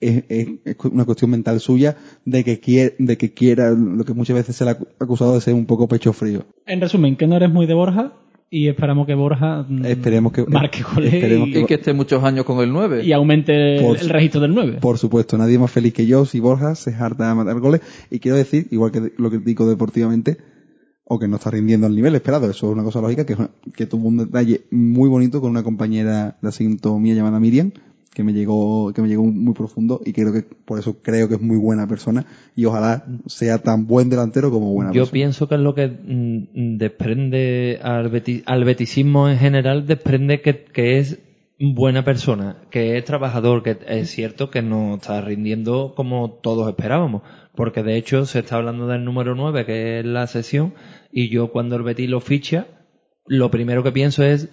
[0.00, 4.14] es, es- es una cuestión mental suya de que quiere, de que quiera lo que
[4.14, 6.44] muchas veces se le ha acu- acusado de ser un poco pecho frío.
[6.66, 8.12] En resumen, que no eres muy de Borja
[8.50, 12.22] y esperamos que Borja mm, Esperemos que marque goles esperemos y, Y que esté muchos
[12.24, 13.04] años con el 9.
[13.04, 14.78] y aumente el, Por- el registro del 9.
[14.80, 17.80] Por supuesto, nadie más feliz que yo si Borja se harta de matar goles.
[18.10, 20.38] Y quiero decir, igual que lo critico deportivamente,
[21.04, 23.34] o que no está rindiendo al nivel esperado, eso es una cosa lógica, que,
[23.74, 27.72] que tuvo un detalle muy bonito con una compañera de asiento mía llamada Miriam,
[28.18, 31.36] que me llegó, que me llegó muy profundo y creo que por eso creo que
[31.36, 32.26] es muy buena persona
[32.56, 35.12] y ojalá sea tan buen delantero como buena Yo persona.
[35.12, 40.64] pienso que es lo que mm, desprende al, beti- al betisismo en general, desprende que,
[40.64, 41.20] que es
[41.60, 47.22] buena persona, que es trabajador, que es cierto que no está rindiendo como todos esperábamos,
[47.54, 50.74] porque de hecho se está hablando del número 9, que es la sesión,
[51.12, 52.66] y yo cuando el Betis lo ficha,
[53.26, 54.48] lo primero que pienso es,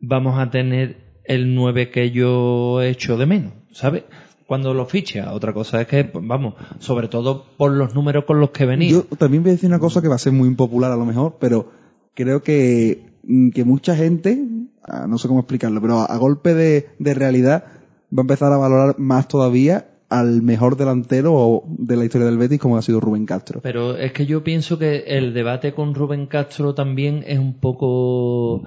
[0.00, 4.04] vamos a tener el 9 que yo he hecho de menos, ¿sabes?
[4.46, 8.50] Cuando lo ficha, otra cosa es que, vamos, sobre todo por los números con los
[8.50, 8.90] que venía.
[8.90, 11.04] Yo también voy a decir una cosa que va a ser muy impopular a lo
[11.04, 11.70] mejor, pero
[12.14, 14.42] creo que, mm, que mucha gente,
[14.82, 17.64] ah, no sé cómo explicarlo, pero a, a golpe de, de realidad
[18.10, 22.58] va a empezar a valorar más todavía al mejor delantero de la historia del Betis
[22.58, 23.60] como ha sido Rubén Castro.
[23.62, 28.62] Pero es que yo pienso que el debate con Rubén Castro también es un poco...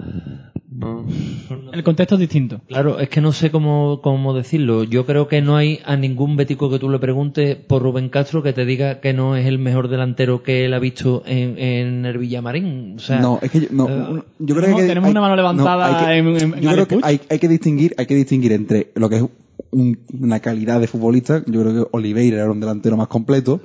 [1.72, 2.60] El contexto es distinto.
[2.66, 4.84] Claro, es que no sé cómo, cómo decirlo.
[4.84, 8.42] Yo creo que no hay a ningún bético que tú le preguntes por Rubén Castro
[8.42, 12.06] que te diga que no es el mejor delantero que él ha visto en, en
[12.06, 12.94] el Villamarín.
[12.96, 15.36] O sea, no, es que yo, no, eh, yo creo tenemos- que tenemos una mano
[15.36, 18.14] levantada hay que- en- en- en yo creo que hay, hay que distinguir, hay que
[18.14, 19.24] distinguir entre lo que es
[19.72, 21.42] un- una calidad de futbolista.
[21.46, 23.60] Yo creo que Oliveira era un delantero más completo.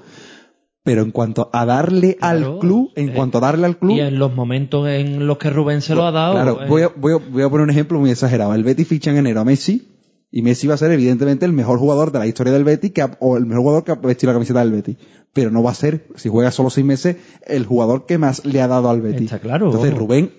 [0.83, 3.97] Pero en cuanto a darle Claro, al club, en eh, cuanto a darle al club,
[3.97, 6.35] y en los momentos en los que Rubén se lo ha dado...
[6.35, 8.53] Claro, eh, voy a, voy, a, voy a poner un ejemplo muy exagerado.
[8.55, 9.85] El Betis ficha en enero a Messi
[10.31, 13.01] y Messi va a ser evidentemente el mejor jugador de la historia del Betis que
[13.01, 14.95] ha- o el mejor jugador que ha vestido la camiseta del Betis.
[15.33, 18.61] Pero no va a ser, si juega solo seis meses, el jugador que más le
[18.61, 19.23] ha dado al Betis.
[19.23, 19.93] Está claro, Entonces.
[19.93, 20.31] Rubén,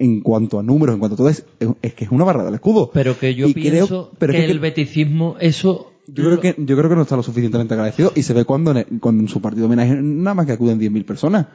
[0.00, 1.44] en cuanto a números, en cuanto a todo, es,
[1.82, 2.90] es que es una barra del escudo.
[2.92, 5.92] Pero que yo Y creo- pienso pero es que, el beticismo, eso...
[6.08, 8.72] Yo creo que, yo creo que no está lo suficientemente agradecido y se ve cuando
[8.76, 11.46] en, cuando en su partido homenaje nada más que acuden 10.000 personas.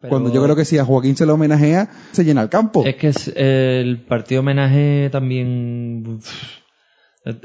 [0.00, 2.84] Pero- Cuando yo creo que si a Joaquín se le homenajea, se llena el campo.
[2.84, 6.18] Es que es- el partido homenaje también...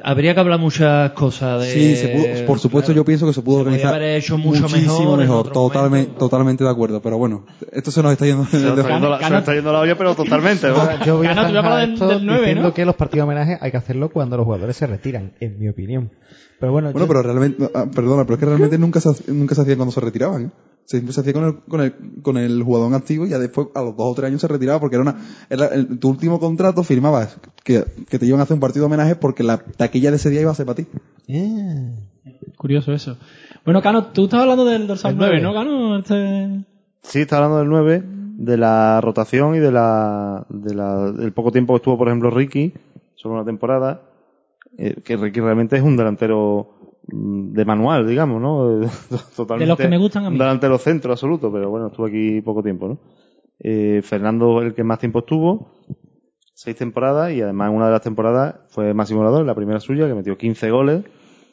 [0.03, 1.71] habría que hablar muchas cosas de...
[1.71, 3.01] Sí, se pudo- por supuesto claro.
[3.01, 6.17] yo pienso que se pudo Se organizar haber hecho mucho muchísimo mejor mejor, totalmente, momento.
[6.25, 9.19] totalmente de acuerdo, pero bueno, esto se nos está yendo Se nos está yendo la,
[9.19, 10.67] se nos está yendo la olla, pero totalmente.
[10.69, 11.05] ¿no?
[11.05, 12.73] Yo voy a del- esto del nueve, diciendo ¿no?
[12.73, 15.67] que los partidos de homenaje hay que hacerlo cuando los jugadores se retiran, en mi
[15.67, 16.09] opinión.
[16.59, 19.55] Pero bueno, Bueno, yo- pero realmente, ah, perdona, pero es que realmente nunca se, nunca
[19.55, 20.49] se hacía cuando se retiraban, ¿eh?
[20.85, 23.81] Siempre se hacía con el, con el, con el jugador activo y ya después, a
[23.81, 25.15] los dos o tres años se retiraba porque era una,
[25.49, 28.93] era el- tu último contrato firmabas que, que te iban a hacer un partido de
[28.93, 30.85] homenaje porque la taquilla de ese día iba a ser para ti.
[31.27, 31.95] Eh,
[32.57, 33.17] Curioso eso.
[33.65, 35.43] Bueno, Cano, tú estabas hablando del dorsal El 9, nueve.
[35.43, 35.97] ¿no, Cano?
[35.99, 36.65] Este...
[37.01, 38.03] Sí, está hablando del 9,
[38.37, 42.29] de la rotación y de la, de la, del poco tiempo que estuvo, por ejemplo,
[42.29, 42.73] Ricky,
[43.15, 44.03] solo una temporada,
[44.77, 46.74] eh, que Ricky realmente es un delantero
[47.07, 48.81] de manual, digamos, ¿no?
[49.35, 49.65] Totalmente.
[49.65, 50.35] De los que me gustan a mí.
[50.35, 52.99] Un delantero centro absoluto, pero bueno, estuvo aquí poco tiempo, ¿no?
[53.59, 55.71] Eh, Fernando, el que más tiempo estuvo,
[56.53, 60.07] seis temporadas, y además en una de las temporadas fue máximo goleador, la primera suya,
[60.07, 61.03] que metió 15 goles,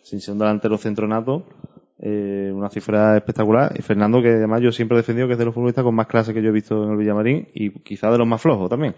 [0.03, 1.45] sin ser un delantero centro nato,
[1.99, 3.73] eh, una cifra espectacular.
[3.79, 6.09] Y Fernando, que además yo siempre he defendido que es de los futbolistas con más
[6.09, 8.95] clase que yo he visto en el Villamarín y quizá de los más flojos también.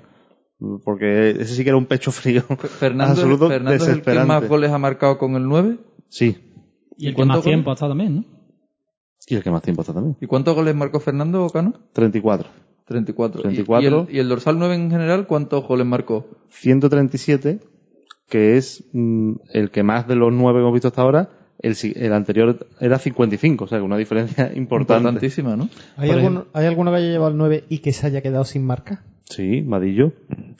[0.84, 2.42] Porque ese sí que era un pecho frío.
[2.78, 5.78] Fernando, absoluto Fernando es el que más goles ha marcado con el 9.
[6.08, 6.43] Sí.
[6.96, 8.24] Y el que más tiempo ha estado también, ¿no?
[9.26, 10.16] Y el que más tiempo está también.
[10.20, 11.72] ¿Y cuántos goles marcó Fernando Cano?
[11.92, 12.48] 34.
[12.86, 13.40] 34.
[13.40, 13.82] ¿Y- 34.
[13.82, 16.26] ¿Y, el, y el dorsal 9 en general cuántos goles marcó?
[16.50, 17.60] 137,
[18.28, 21.30] que es mm, el que más de los nueve que hemos visto hasta ahora.
[21.60, 25.04] El, el anterior era 55, o sea, que una diferencia importante.
[25.04, 25.70] Importantísima, ¿no?
[25.96, 28.66] ¿hay, alguno, ¿Hay alguno que haya llevado el 9 y que se haya quedado sin
[28.66, 29.04] marca?
[29.24, 30.12] Sí, Vadillo.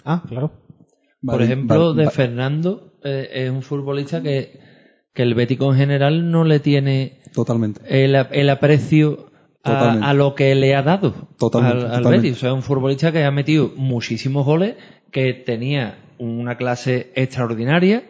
[0.05, 0.53] Ah, claro.
[1.23, 2.09] Por ejemplo, de.
[2.11, 4.61] Fernando, eh, es un futbolista que,
[5.15, 7.81] que el Bético en general no le tiene Totalmente.
[7.89, 9.31] el, el aprecio
[9.63, 12.27] a, a lo que le ha dado Totalmente, al, al totalmente.
[12.29, 12.37] Betis.
[12.37, 14.75] O sea, un futbolista que ha metido muchísimos goles,
[15.11, 18.05] que tenía una clase extraordinaria.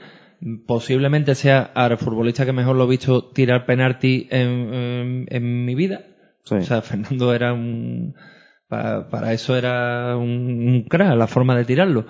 [0.67, 5.75] Posiblemente sea el futbolista que mejor lo he visto tirar penalti en, en- en mi
[5.75, 6.03] vida.
[6.45, 6.57] Sí.
[6.57, 8.15] O sea, Fernando era un.
[8.69, 10.29] pa- Para, eso era un,
[10.69, 12.07] un crack, la forma de tirarlo.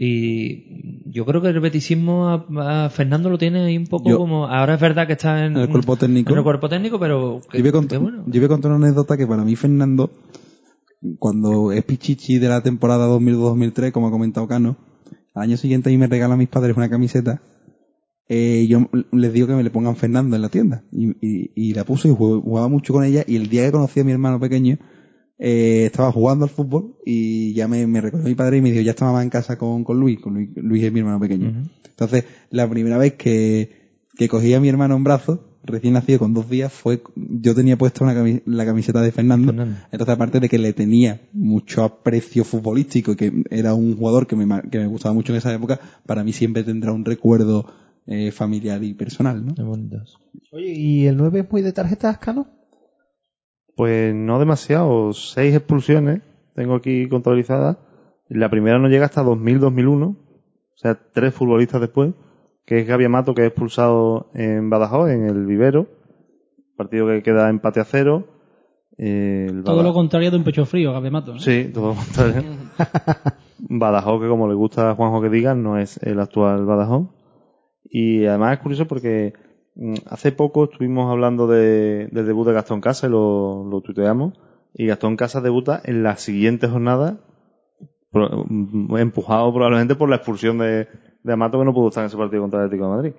[0.00, 4.18] Y yo creo que el betisismo a, a Fernando lo tiene ahí un poco Yo-
[4.18, 4.46] como.
[4.46, 6.30] Ahora es verdad que está en, En el cuerpo técnico.
[6.32, 7.40] en el cuerpo técnico, pero.
[7.50, 8.22] que- Yo voy, a cont- que bueno.
[8.26, 10.10] yo voy a contar una anécdota que para mí Fernando,
[11.18, 14.76] cuando es Pichichi de la temporada 2002-2003, como ha comentado Cano,
[15.34, 17.42] al año siguiente a mí me regalan mis padres una camiseta.
[18.30, 20.84] eh, yo les digo que me le pongan Fernando en la tienda.
[20.92, 23.24] Y, y- y la puse y jugaba mucho con ella.
[23.26, 24.76] Y el día que conocí a mi hermano pequeño,
[25.38, 28.82] eh, estaba jugando al fútbol y ya me, me recordó mi padre y me dijo,
[28.82, 31.64] ya está mamá en casa con, con Luis, con Luis, Luis es mi hermano pequeño.
[31.88, 36.32] Entonces, la primera vez que, que cogí a mi hermano en brazos, recién nacido con
[36.34, 39.48] dos días, fue, yo tenía puesta una cami- la camiseta de Fernando.
[39.52, 39.76] Fernando.
[39.92, 44.36] Entonces, aparte de que le tenía mucho aprecio futbolístico y que era un jugador que
[44.36, 47.66] me, que me gustaba mucho en esa época, para mí siempre tendrá un recuerdo
[48.06, 49.54] eh, familiar y personal, ¿no?
[49.54, 50.18] Qué bonitos.
[50.52, 52.46] Oye, ¿y el 9 es muy de tarjetas, Cano?
[53.78, 56.22] Pues no demasiado, seis expulsiones
[56.56, 57.76] tengo aquí contabilizadas.
[58.28, 60.16] La primera no llega hasta 2000-2001, o
[60.74, 62.12] sea, tres futbolistas después,
[62.66, 65.86] que es Gaby Amato, que es expulsado en Badajoz, en el Vivero,
[66.76, 68.26] partido que queda empate a cero.
[68.96, 71.34] Eh, el Todo lo contrario de un pecho frío, Gabemato.
[71.34, 71.38] ¿no?
[71.38, 72.42] Sí, todo lo contrario.
[73.60, 77.10] Badajoz, que como le gusta a Juanjo que digan, no es el actual Badajoz.
[77.84, 79.34] Y además es curioso porque
[80.06, 84.34] hace poco estuvimos hablando de- del debut de Gastón Casa y lo, lo tuiteamos.
[84.74, 87.18] Y Gastón Casa debuta en la siguiente jornada,
[88.12, 90.88] mm, empujado probablemente por la expulsión de,
[91.22, 93.12] de Amato que no pudo estar en ese partido contra el Atlético de Madrid.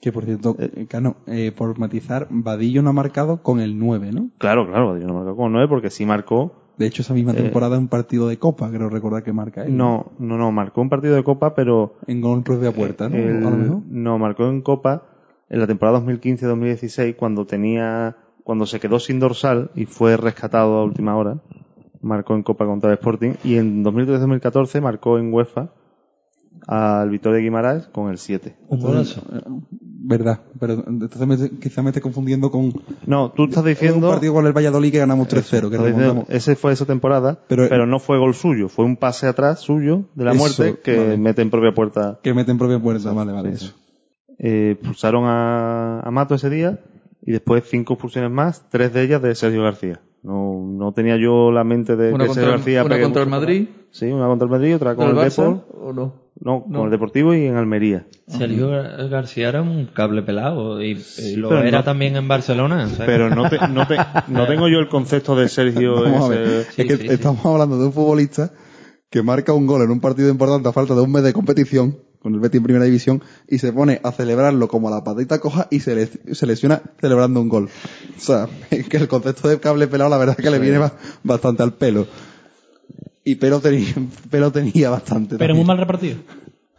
[0.00, 4.12] Que por cierto, eh, Cano, eh, por matizar, Vadillo no ha marcado con el 9,
[4.12, 4.30] ¿no?
[4.38, 7.42] Claro, claro, yo no marcó con 9 porque sí marcó De hecho, esa misma Eh,
[7.42, 9.76] temporada un partido de Copa, creo recordar que marca él.
[9.76, 13.16] No, no, no, marcó un partido de Copa, pero En gol de a puerta, ¿no?
[13.16, 15.02] el- no, marcó en Copa
[15.50, 20.84] en la temporada 2015-2016 cuando tenía, cuando se quedó sin dorsal y fue rescatado a
[20.84, 21.38] última hora.
[22.02, 25.70] Marcó en Copa contra el Sporting y en 2013-2014 marcó en UEFA
[26.66, 28.56] al Victoria de Guimaraes con el 7.
[28.68, 29.22] Un golazo.
[30.02, 32.72] Verdad, pero entonces me, quizá me esté confundiendo con
[33.06, 35.98] No, tú estás un diciendo, partido con el Valladolid que ganamos 3-0, que estás diciendo,
[35.98, 36.30] remontamos.
[36.30, 40.04] ese fue esa temporada, Pero- pero, no fue gol suyo, fue un pase atrás suyo
[40.14, 41.16] de la Eso, muerte que vale.
[41.18, 43.74] mete en propia puerta Que meten propia puerta, vale, vale, eso.
[44.42, 46.80] Eh, expulsaron a, a Mato ese día
[47.22, 50.00] y después cinco expulsiones más, tres de ellas de Sergio García.
[50.22, 53.28] No, no tenía yo la mente de Una que contra, Sergio García una contra el.
[53.28, 55.66] Madrid, Sí, una contra el Madrid, otra con el, el Depor.
[55.72, 56.14] o no.
[56.42, 56.78] No, No.
[56.78, 58.06] con el Deportivo y en Almería.
[58.28, 62.28] Sergio Gar- García era un cable pelado y, y lo pero era no- también en
[62.28, 62.86] Barcelona.
[62.96, 63.96] que- Pero no, te- no, te-
[64.28, 66.04] no tengo yo el concepto de Sergio.
[66.06, 67.08] Ese- es sí, que sí, sí.
[67.08, 68.52] estamos hablando de un futbolista
[69.10, 71.96] que marca un gol en un partido importante a falta de un mes de competición
[72.22, 75.66] con el Betis en primera división y se pone a celebrarlo como la patita coja
[75.70, 77.68] y se, le- se lesiona celebrando un gol.
[78.16, 80.78] O sea, es que el concepto de cable pelado la verdad es que le viene
[80.78, 80.92] ba-
[81.24, 82.06] bastante al pelo.
[83.24, 83.94] Y pelo tenía,
[84.30, 85.36] pelo tenía bastante.
[85.36, 85.56] Pero también.
[85.58, 86.16] muy mal repartido.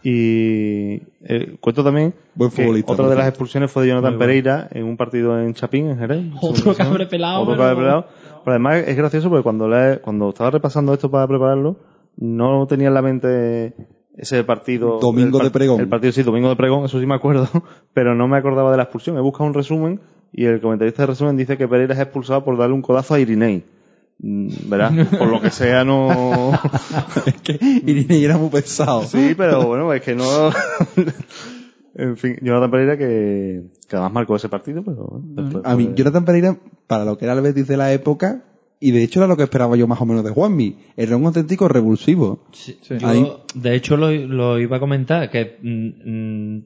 [0.04, 4.68] Y eh, cuento también Buen que futbolista, otra de las expulsiones fue de Jonathan Pereira
[4.72, 6.26] en un partido en Chapín, en Jerez.
[6.42, 8.06] Otro cable pelado, Otro pero- cable pelado.
[8.44, 11.78] Pero además es gracioso porque cuando, le- cuando estaba repasando esto para prepararlo,
[12.18, 13.74] no tenía en la mente
[14.22, 15.00] ese partido.
[15.00, 15.80] Domingo par- de Pregón.
[15.82, 17.50] El partido sí, Domingo de Pregón, eso sí me acuerdo,
[17.94, 19.18] pero no me acordaba de la expulsión.
[19.18, 20.00] He buscado un resumen
[20.32, 23.20] y el comentarista de resumen dice que Pereira es expulsado por darle un codazo a
[23.20, 23.66] Irinei.
[24.20, 24.92] Mm, ¿Verdad?
[25.18, 26.52] Por lo que sea, no.
[27.26, 29.02] es que Irinei era muy pesado.
[29.04, 30.52] Sí, pero bueno, es que no.
[31.96, 36.24] en fin, Jonathan Pereira que, que además marcó ese partido, pero bueno, A mí, Jonathan
[36.26, 38.44] Pereira, para lo que era el Betis de la época,
[38.82, 41.26] y de hecho era lo que esperaba yo más o menos de Juanmi, era un
[41.26, 42.48] auténtico revulsivo.
[42.52, 42.78] Sí.
[42.90, 46.66] Yo, Ahí- de hecho, lo, lo iba a comentar, que mm, mm,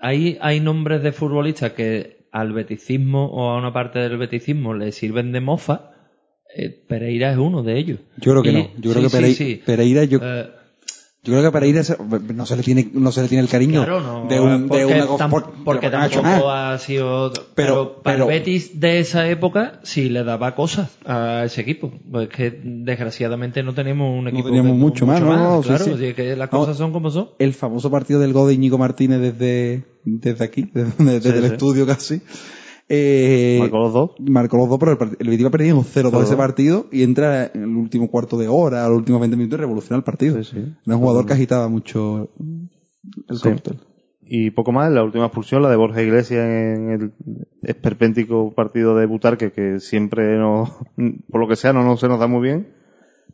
[0.00, 4.90] hay, hay nombres de futbolistas que al beticismo o a una parte del beticismo le
[4.92, 5.90] sirven de mofa.
[6.54, 8.00] Eh, Pereira es uno de ellos.
[8.18, 8.68] Yo creo que Y- no.
[8.78, 9.62] Yo creo que sí, Perei- sí.
[9.64, 10.50] Pereira, yo, Eh,
[11.24, 11.96] yo creo que a Pereira se-
[12.34, 14.26] no se le tiene, no se le tiene el cariño Claro, no.
[14.28, 17.32] de un, de porque una tam- por- porque no tampoco ha sido.
[17.32, 21.60] Pero- Pero, para pero- el Betis de esa época sí le daba cosas a ese
[21.60, 21.92] equipo.
[22.10, 24.46] Pues que desgraciadamente no tenemos un equipo.
[24.48, 26.04] teníamos que- mucho más, no, no, claro, sí.
[26.06, 26.58] es que las No.
[26.58, 27.28] cosas son como son.
[27.38, 31.44] El famoso partido del gol de Íñigo Martínez desde, desde aquí, desde, desde Sí, el
[31.44, 32.20] estudio casi.
[32.94, 34.10] Eh, marcó los dos.
[34.20, 36.36] marcó los dos, pero el, el Betis iba perdiendo un 0-2 ese 0-2.
[36.36, 39.96] partido y entra en el último cuarto de hora, los últimos 20 minutos y revoluciona
[39.96, 40.42] el partido.
[40.42, 40.74] Sí, sí.
[40.86, 42.28] Era un jugador que agitaba mucho
[43.28, 43.48] el Sí.
[43.48, 43.78] cóctel.
[44.24, 47.12] Y poco más, la última expulsión, la de Borja Iglesias en el
[47.62, 50.64] esperpéntico partido de Butarque, que siempre no,
[51.30, 52.68] por lo que sea, no, no se nos da muy bien.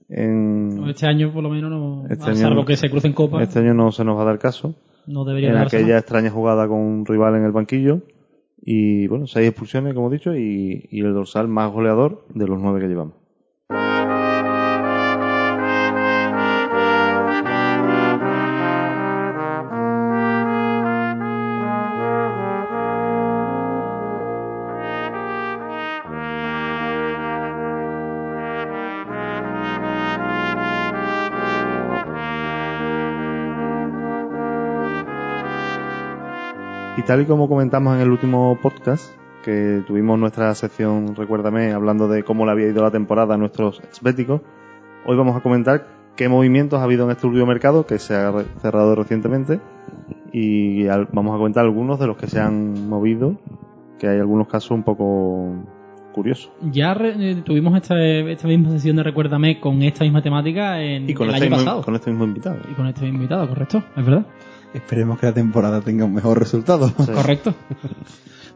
[0.09, 3.43] En, Este año, por lo menos, no, Este año salvo que se cruce en Copa,
[3.43, 4.74] este año no se nos va a dar caso.
[5.06, 8.02] no debería en aquella extraña jugada con un rival en el banquillo.
[8.60, 12.60] Y bueno, seis expulsiones, como he dicho, y, y el dorsal más goleador de los
[12.60, 13.28] nueve que llevamos.
[37.09, 42.22] Tal y como comentamos en el último podcast, que tuvimos nuestra sección, recuérdame, hablando de
[42.22, 44.43] cómo le había ido la temporada a nuestros exbéticos,
[45.06, 45.86] hoy vamos a comentar
[46.16, 48.30] qué movimientos ha habido en este último mercado que se ha
[48.60, 49.59] cerrado recientemente
[50.35, 53.39] y vamos a comentar algunos de los que se han movido,
[53.98, 55.55] que hay algunos casos un poco
[56.12, 56.52] curiosos.
[56.70, 61.09] Ya re- eh, tuvimos esta, esta misma sesión de Recuérdame con esta misma temática en
[61.09, 61.85] Y con el este, año mismo, pasado.
[61.86, 62.56] con este mismo invitado.
[62.70, 64.26] Y con este mismo invitado, correcto, es verdad.
[64.74, 66.89] Esperemos que la temporada tenga un mejor resultado.
[66.89, 67.12] Sí.
[67.15, 67.55] Correcto.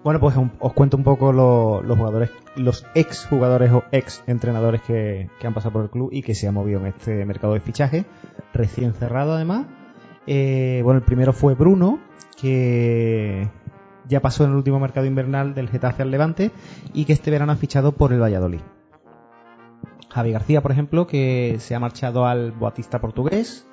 [0.05, 4.22] Bueno, pues un- os cuento un poco lo- los jugadores, los ex jugadores o ex
[4.26, 7.24] entrenadores que, que han pasado por el club y que se han movido en este
[7.24, 8.05] mercado de fichaje,
[8.52, 9.66] recién cerrado además.
[10.26, 11.98] Eh, bueno, el primero fue Bruno,
[12.40, 13.48] que
[14.09, 16.51] ya pasó en el último mercado invernal del Getafe al Levante
[16.93, 18.60] y que este verano ha fichado por el Valladolid.
[20.10, 23.66] Javi García, por ejemplo, que se ha marchado al Boatista portugués.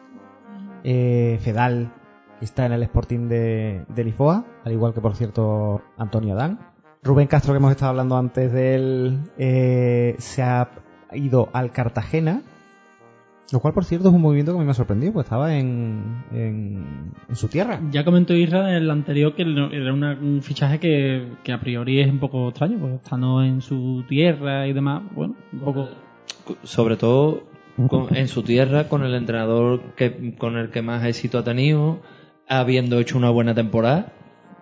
[0.84, 1.92] Eh, Fedal,
[2.46, 6.60] está en el Sporting de, de Lisboa, al igual que, por cierto, Antonio Adán.
[7.04, 10.70] Rubén Castro, que hemos estado hablando antes de él, eh, se ha
[11.14, 12.42] ido al Cartagena.
[13.52, 15.56] Lo cual, por cierto, es un movimiento que a mí me ha sorprendido, pues estaba
[15.56, 17.80] en, en, en su tierra.
[17.90, 22.00] Ya comentó Isra en el anterior que era una- un fichaje que, que a priori
[22.00, 25.90] es un poco extraño, pues estando en su tierra y demás, bueno, un poco...
[26.62, 27.42] sobre todo
[27.88, 32.02] con- en su tierra con el entrenador que con el que más éxito ha tenido
[32.50, 34.12] habiendo hecho una buena temporada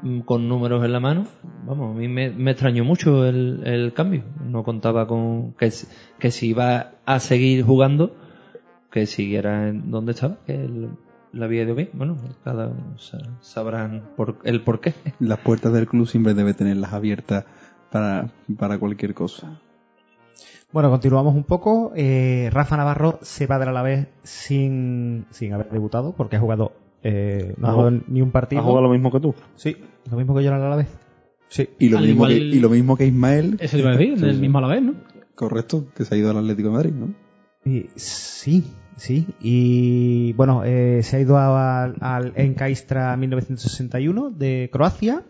[0.03, 1.25] mm, con números en la mano
[1.65, 6.47] vamos a mí me, me extrañó mucho el, el cambio no contaba con que, si
[6.47, 8.15] iba a seguir jugando
[8.91, 10.69] que siguiera en donde estaba que
[11.33, 15.73] le había ido bien bueno cada uno sa- sabrán por, el por qué Las puertas
[15.73, 17.45] del club siempre debe tenerlas abiertas
[17.91, 19.61] para, para cualquier cosa.
[20.73, 21.93] Bueno, continuamos un poco.
[21.95, 27.53] Eh, Rafa Navarro se va del Alavés sin, sin haber debutado, porque ha jugado, eh,
[27.57, 28.59] no ha Ha jugado ni un partido.
[28.61, 29.35] ¿Has jugado lo mismo que tú?
[29.55, 29.77] Sí,
[30.09, 30.87] lo mismo que yo el Alavés.
[31.49, 31.69] Sí.
[31.79, 33.95] Y lo, Al mismo igual- que, y lo mismo que Ismael, Eso te iba a
[33.97, 34.41] decir, Sí, del sí.
[34.41, 34.93] mismo a la vez, ¿no?
[35.35, 37.13] correcto, que se ha ido al Atlético de Madrid, ¿no?
[37.63, 38.65] Y- sí,
[38.95, 39.27] sí.
[39.39, 45.23] Y bueno, eh, se ha ido a- al Enka Istra 1961 de Croacia.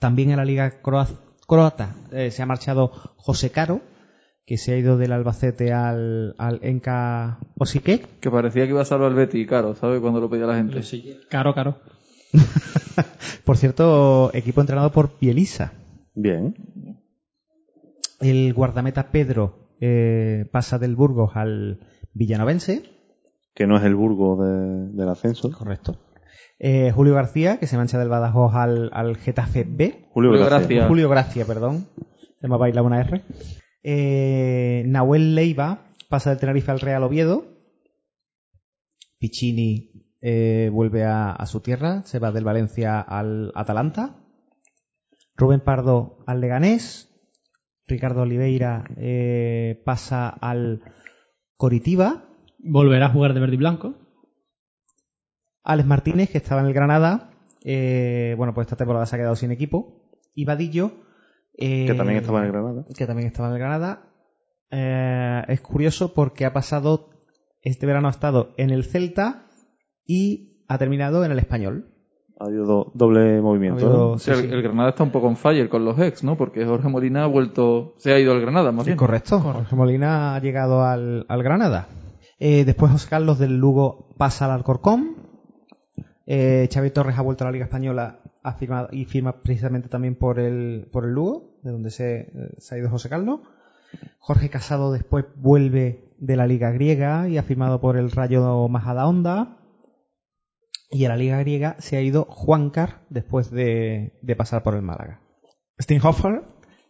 [0.00, 1.06] También en la Liga Croa-
[1.46, 3.80] Croata eh, se ha marchado José Caro,
[4.44, 8.18] que se ha ido del Albacete al, al Enka Osiquek.
[8.20, 10.00] Que parecía que iba a salvar al Betty, caro, ¿sabes?
[10.00, 10.80] Cuando lo pedía la gente.
[11.28, 11.78] Caro, caro.
[13.44, 15.72] Por cierto, equipo entrenado por Pielisa.
[16.14, 16.54] Bien.
[18.20, 21.80] El guardameta Pedro eh, pasa del Burgos al
[22.14, 22.82] Villanovense.
[23.54, 25.50] Que no es el Burgo de- del ascenso.
[25.50, 25.98] Correcto.
[26.58, 30.06] Eh, Julio García, que se mancha del Badajoz al, al Getafe B.
[30.12, 30.68] Julio, Julio Gracia.
[30.68, 30.88] Gracia.
[30.88, 31.86] Julio Gracia, perdón.
[32.40, 33.22] Se me ha bailado una R.
[33.82, 37.46] Eh, Nahuel Leiva pasa del Tenerife al Real Oviedo.
[39.18, 39.90] Piccini
[40.20, 44.18] eh, vuelve a, a su tierra, se va del Valencia al Atalanta.
[45.36, 47.08] Rubén Pardo al Leganés.
[47.86, 50.82] Ricardo Oliveira eh, pasa al
[51.56, 52.28] Coritiba.
[52.58, 53.94] Volverá a jugar de verde y blanco.
[55.64, 57.30] Alex Martínez, que estaba en el Granada,
[57.64, 60.10] eh, bueno, pues esta temporada se ha quedado sin equipo.
[60.34, 60.92] Y Vadillo,
[61.62, 62.84] eh, Que también estaba en el Granada.
[62.96, 64.08] que también estaba en el Granada.
[64.70, 67.10] Eh, es curioso porque ha pasado,
[67.62, 69.46] este verano ha estado en el Celta
[70.06, 71.88] y ha terminado en el Español.
[72.40, 73.84] Ha habido do- doble movimiento.
[73.86, 74.18] Ha habido- ¿no?
[74.18, 74.46] sí, el, sí.
[74.50, 76.36] el Granada está un poco on fire con los ex, ¿no?
[76.36, 78.98] Porque Jorge Molina ha vuelto, se ha ido al Granada, más Sí, bien.
[78.98, 79.38] correcto.
[79.40, 81.86] Jorge Molina ha llegado al, al Granada.
[82.40, 85.16] Eh, después José Carlos del Lugo pasa al Alcorcón.
[86.26, 90.16] Eh, Xavi Torres ha vuelto a la Liga Española ha firmado, y firma precisamente también
[90.16, 93.40] por el, por el Lugo, de donde se, se ha ido José Carlos.
[94.18, 99.58] Jorge Casado después vuelve de la Liga Griega y ha firmado por el Rayo Majadahonda.
[100.90, 104.82] Y a la Liga Griega se ha ido Juancar después de, de pasar por el
[104.82, 105.20] Málaga.
[105.80, 106.42] Steinhofer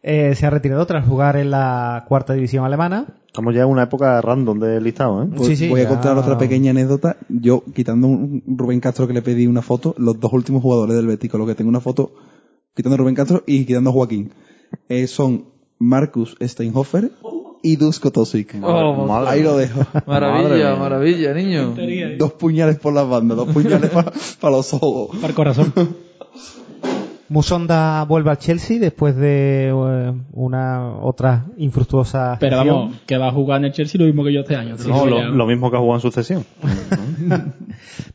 [0.02, 3.06] eh, se ha retirado tras jugar en la cuarta división alemana.
[3.26, 5.28] Estamos ya en una época random de listado, ¿eh?
[5.34, 7.16] Pues Sí, sí, voy a contar otra pequeña anécdota.
[7.28, 11.06] Yo, quitando un Rubén Castro que le pedí una foto, los dos últimos jugadores del
[11.06, 12.12] Betis, con los que tengo una foto,
[12.74, 14.32] quitando a Rubén Castro y quitando a Joaquín,
[14.88, 15.46] eh, son
[15.78, 17.10] Marcus Steinhofer
[17.62, 18.56] y Dusko Tosic.
[18.62, 19.80] Oh, Madre Ahí lo dejo.
[20.06, 21.74] Maravilla, maravilla, niño.
[22.18, 25.16] Dos puñales por las bandas, dos puñales para los ojos.
[25.20, 25.72] Para el corazón.
[27.28, 32.76] Musonda vuelve al Chelsea después de eh, una otra infructuosa Pero gestión.
[32.76, 34.76] vamos, que va a jugar en el Chelsea lo mismo que yo este año.
[34.86, 36.44] No, lo, lo mismo que ha jugado en sucesión.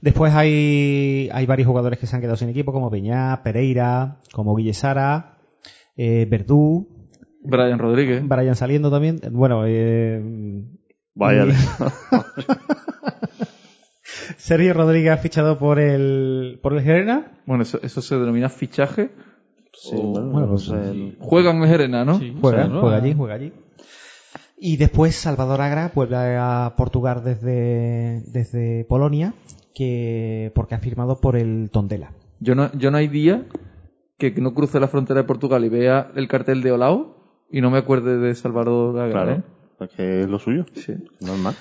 [0.02, 4.56] Después hay, hay varios jugadores que se han quedado sin equipo, como Peñá, Pereira, como
[4.56, 5.37] Guille Sara,
[5.98, 6.88] eh, Verdú,
[7.44, 8.22] Brian Rodríguez.
[8.28, 9.20] Brian saliendo también.
[9.32, 10.22] Bueno, eh,
[11.16, 11.46] Vaya.
[14.38, 17.40] Sergio Rodríguez ha fichado por el, por el Gerena.
[17.46, 19.12] Bueno, eso, eso se denomina fichaje.
[19.74, 22.20] Sí, O- bueno, bueno, pues, pues, el- Juegan en Gerena, ¿no?
[22.20, 22.36] Sí.
[22.40, 22.82] Juega, O sea, ¿no?
[22.82, 23.54] juega allí, juega allí.
[24.60, 29.34] Y después Salvador Agra vuelve a Portugal desde, desde Polonia,
[29.76, 32.12] que porque ha firmado por el Tondela.
[32.40, 33.46] Yo no, yo no hay día
[34.18, 37.16] que no cruce la frontera de Portugal y vea el cartel de Olao
[37.52, 39.44] y no me acuerde de Salvador Agra, claro, ¿eh?
[39.82, 40.94] es que es lo suyo, Sí.
[41.22, 41.56] normal.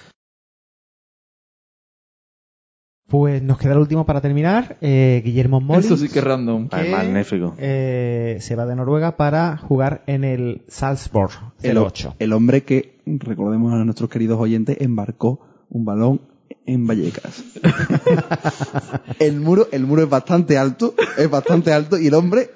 [3.08, 5.86] Pues nos queda el último para terminar, eh, Guillermo Molins.
[5.86, 6.68] Eso sí que es random.
[6.72, 7.54] Ah, es magnífico.
[7.56, 11.30] eh, se va de Noruega para jugar en el Salzburg
[11.62, 12.16] El, 08.
[12.18, 15.38] el hombre que, recordemos a nuestros queridos oyentes, embarcó
[15.70, 16.20] un balón
[16.66, 17.44] en Vallecas.
[19.20, 22.50] el muro, el muro es bastante alto, es bastante alto, y el hombre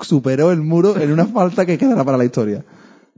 [0.00, 2.64] superó el muro en una falta que quedará para la historia.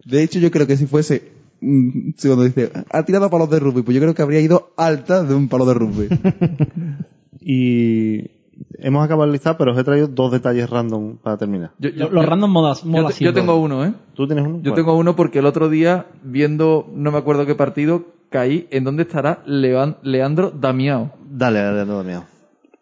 [0.04, 3.82] De hecho, yo creo que si fuese, mm, cuando dice, ha tirado palos de rugby,
[3.82, 6.08] pues yo creo que habría ido alta de un palo de rugby.
[7.42, 8.30] Y
[8.78, 11.72] hemos acabado el listado, pero os he traído dos detalles random para terminar.
[11.78, 12.82] Yo, yo- Los, random modas.
[12.82, 13.94] yo, modas yo tengo uno, ¿eh?
[14.14, 14.60] ¿Tú tienes uno?
[14.62, 18.84] Yo tengo uno porque el otro día, viendo no me acuerdo qué partido, caí en
[18.84, 21.10] dónde estará Levan- Leandro Damiao.
[21.30, 22.24] Dale, dale, no miedo.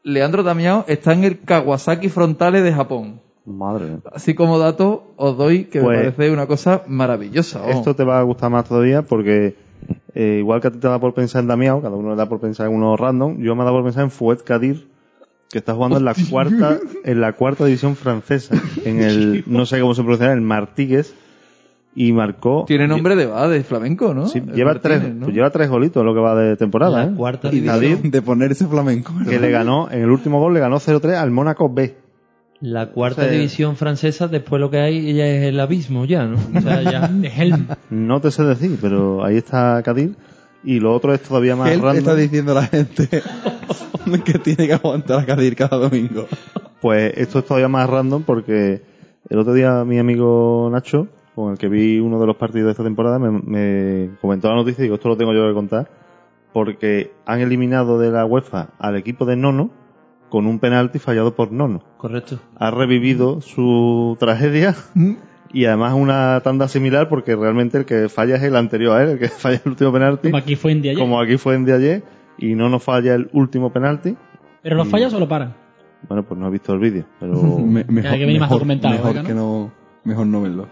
[0.05, 3.21] Leandro Damiao está en el Kawasaki Frontale de Japón.
[3.45, 3.97] Madre.
[4.13, 7.69] Así como dato, os doy que Pues- me parece una cosa maravillosa.
[7.71, 9.57] Esto te va a gustar más todavía porque
[10.15, 12.29] eh, igual que a ti te da por pensar en Damiao, cada uno le da
[12.29, 14.89] por pensar en uno random, yo me da por pensar en Fuet Kadir,
[15.51, 18.55] que está jugando en la cuarta, en la cuarta división francesa,
[18.85, 21.15] en el, no sé cómo se pronuncia, el Martigues,
[22.01, 24.29] y marcó, Tiene nombre de, va, de flamenco, ¿no?
[24.29, 25.25] sí, El lleva Martínez, tres, ¿no?
[25.25, 27.15] pues lleva tres golitos lo que va de temporada, La ¿eh?
[27.17, 28.11] cuarta Y de, división.
[28.11, 29.13] de poner ese flamenco.
[29.17, 29.31] ¿verdad?
[29.33, 31.97] que le ganó, en el último gol le ganó 0-3 al Mónaco B.
[32.61, 36.25] La cuarta O sea, división francesa, después lo que hay ya es el abismo ya,
[36.25, 36.37] ¿no?
[36.57, 37.67] O sea, ya de Helm.
[37.91, 40.17] No te sé decir, pero ahí está Kadir.
[40.65, 41.99] Y lo otro es todavía más Él random.
[41.99, 43.09] está diciendo la gente
[44.25, 46.27] que tiene que aguantar a Cadir cada domingo.
[46.81, 48.83] Pues esto es todavía más random porque
[49.29, 51.07] el otro día mi amigo Nacho,
[51.39, 54.57] con el que vi uno de los partidos de esta temporada, me, me comentó la
[54.57, 55.89] noticia y digo, esto lo tengo yo que contar,
[56.53, 59.71] porque han eliminado de la UEFA al equipo de Nono
[60.31, 61.83] con un penalti fallado por Nono.
[61.97, 62.39] Correcto.
[62.57, 64.75] Ha revivido su tragedia
[65.53, 69.09] y además una tanda similar porque realmente el que falla es el anterior a él,
[69.11, 71.01] el que falla el último penalti, Como aquí fue en día ayer.
[71.03, 72.03] como aquí fue en de ayer,
[72.37, 74.17] y Nono falla el último penalti.
[74.63, 75.55] Pero los fallas o lo paran.
[76.09, 77.35] Bueno, pues no he visto el vídeo, pero...
[77.59, 79.73] Me- mejor, que venir más documentado, mejor ¿verdad, que no,
[80.05, 80.67] mejor no verlo.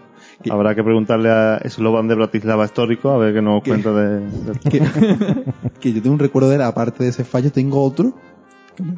[0.51, 3.69] Habrá que preguntarle a Slovan de Bratislava histórico a ver qué nos ¿Qué?
[3.71, 4.59] cuenta de, de-
[5.79, 8.13] que, yo tengo un recuerdo de él, aparte de ese fallo, tengo otro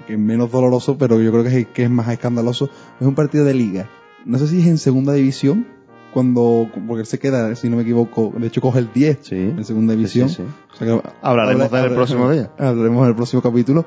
[0.05, 2.69] que es menos doloroso, pero yo creo que es, que es más escandaloso.
[2.99, 3.87] Es un partido de liga.
[4.25, 5.65] No sé si es en segunda división,
[6.13, 9.35] cuando, porque él se queda, si no me equivoco, de hecho coge el 10 Sí.
[9.37, 10.27] en segunda división.
[10.27, 10.49] Sí, sí, sí.
[10.73, 12.51] O sea que Hablaremos de él el habla- próximo día.
[12.59, 13.85] Hablaremos en el próximo capítulo.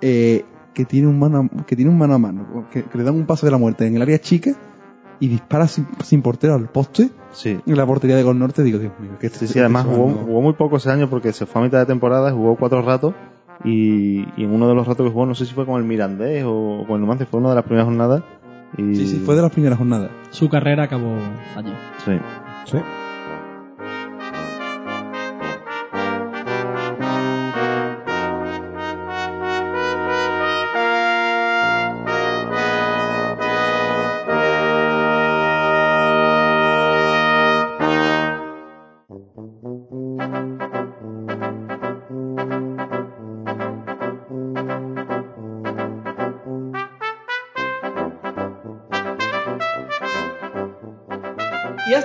[0.00, 0.44] Eh,
[0.74, 3.14] que tiene un mano a, que tiene un mano a mano, que, que le dan
[3.14, 4.54] un pase de la muerte en el área chica
[5.22, 7.58] y dispara sin, sin portero al poste Sí.
[7.64, 8.62] en la portería de Gol Norte.
[8.64, 11.46] Digo, Dios mío, que Sí, sí, además jugó, jugó muy poco ese año porque se
[11.46, 13.14] fue a mitad de temporada, jugó cuatro ratos
[13.64, 15.84] y, y en uno de los ratos que jugó, no sé si fue con el
[15.86, 18.22] Mirandés o con el Numancia, fue una de las primeras jornadas.
[18.76, 20.10] Y, Sí, sí, fue de las primeras jornadas.
[20.30, 21.14] Su carrera acabó
[21.56, 21.72] allí.
[22.04, 22.12] Sí.
[22.64, 22.78] Sí.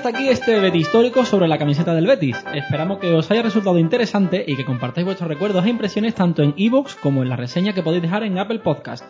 [0.08, 2.38] Hasta aquí este Betis histórico sobre la camiseta del Betis.
[2.54, 6.54] Esperamos que os haya resultado interesante y que compartáis vuestros recuerdos e impresiones tanto en
[6.56, 9.04] iVoox como en la reseña que podéis dejar en Apple Podcast.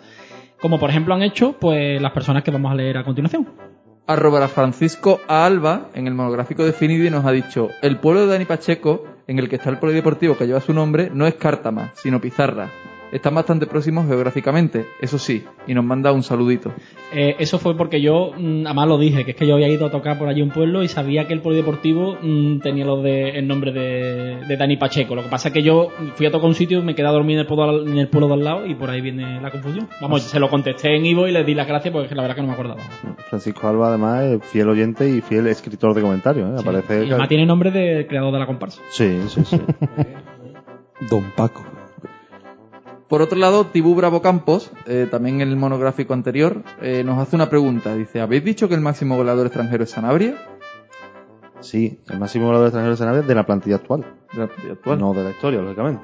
[0.60, 3.48] Como por ejemplo han hecho pues las personas que vamos a leer a continuación.
[4.08, 5.46] Arroba Francisco A.
[5.46, 9.38] Alba, en el monográfico de Finidi, nos ha dicho: El pueblo de Dani Pacheco, en
[9.38, 12.72] el que está el polideportivo que lleva su nombre, no es Cártama, sino Pizarra.
[13.12, 16.74] Están bastante próximos geográficamente, eso sí, y nos manda un saludito.
[17.14, 19.86] Eh, eso fue porque yo, mm, además lo dije, que es que yo había ido
[19.86, 23.30] a tocar por allí un pueblo y sabía que el polideportivo mm, tenía lo de,
[23.40, 25.16] el nombre de, de Dani Pacheco.
[25.16, 27.36] Lo que pasa es que yo fui a tocar un sitio, me quedé a dormir
[27.36, 29.52] en el, pueblo, al- en el pueblo de al lado y por ahí viene la
[29.52, 29.88] confusión.
[30.02, 32.42] Vamos, se lo contesté en Ivo y les di las gracias porque la verdad que
[32.42, 32.82] no me acordaba.
[33.30, 36.50] Francisco Alba, además, es fiel oyente y fiel escritor de comentarios.
[36.50, 36.54] ¿eh?
[36.58, 36.64] Sí.
[36.68, 37.06] Aparece.
[37.06, 38.82] Y además tiene nombre de creador de la comparsa.
[38.90, 39.62] Sí, sí, sí.
[41.10, 41.64] Don Paco.
[43.08, 47.36] Por otro lado, Tibú Bravo Campos, eh, también en el monográfico anterior, eh, nos hace
[47.36, 47.96] una pregunta.
[47.96, 50.36] Dice, ¿habéis dicho que el máximo goleador extranjero es Sanabria?
[51.60, 54.06] sí, el máximo goleador extranjero de Sanabria de la plantilla actual.
[54.34, 55.00] De la plantilla actual.
[55.00, 56.02] No de la historia, lógicamente.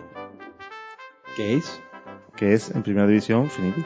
[1.35, 1.83] ¿Qué es?
[2.35, 3.83] que es en primera división Finiti.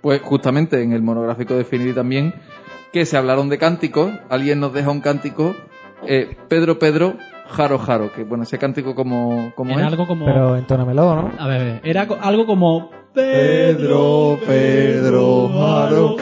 [0.00, 2.34] Pues justamente en el monográfico de Finity también,
[2.92, 5.54] que se hablaron de cánticos, alguien nos deja un cántico,
[6.06, 7.16] eh, Pedro Pedro,
[7.52, 9.92] Jaro Jaro, que bueno, ese cántico como, como Era es.
[9.92, 10.24] algo como...
[10.26, 11.30] Pero entónamelo, ¿no?
[11.38, 12.90] A ver, a ver, era algo como...
[13.14, 16.16] Pedro, Pedro, Jaro,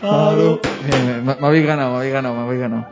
[0.00, 0.54] Jaro.
[0.54, 2.86] Eh, me, me habéis ganado, me habéis ganado, me habéis ganado.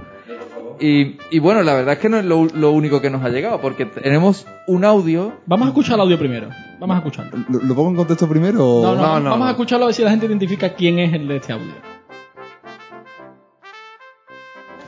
[0.81, 3.31] Y, y bueno, la verdad es que no es lo, lo único que nos ha
[3.31, 5.33] llegado, porque tenemos un audio.
[5.47, 6.51] Vamos a escuchar el audio primero.
[6.79, 7.45] Vamos a escucharlo.
[7.49, 8.83] ¿Lo, lo pongo en contexto primero o...?
[8.83, 11.13] No, no, no, no, vamos a escucharlo a ver si la gente identifica quién es
[11.15, 11.73] el de este audio.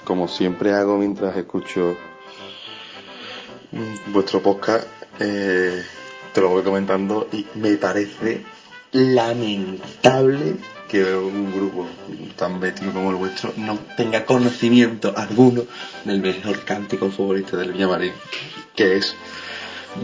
[0.04, 1.94] como siempre hago mientras escucho
[4.12, 4.86] vuestro podcast,
[5.18, 5.82] eh,
[6.32, 8.42] te lo voy comentando y me parece
[8.92, 10.56] lamentable
[10.88, 11.86] que un grupo
[12.36, 15.62] tan bético como el vuestro no tenga conocimiento alguno
[16.04, 18.12] del mejor cántico favorito del Villamarín,
[18.74, 19.14] que es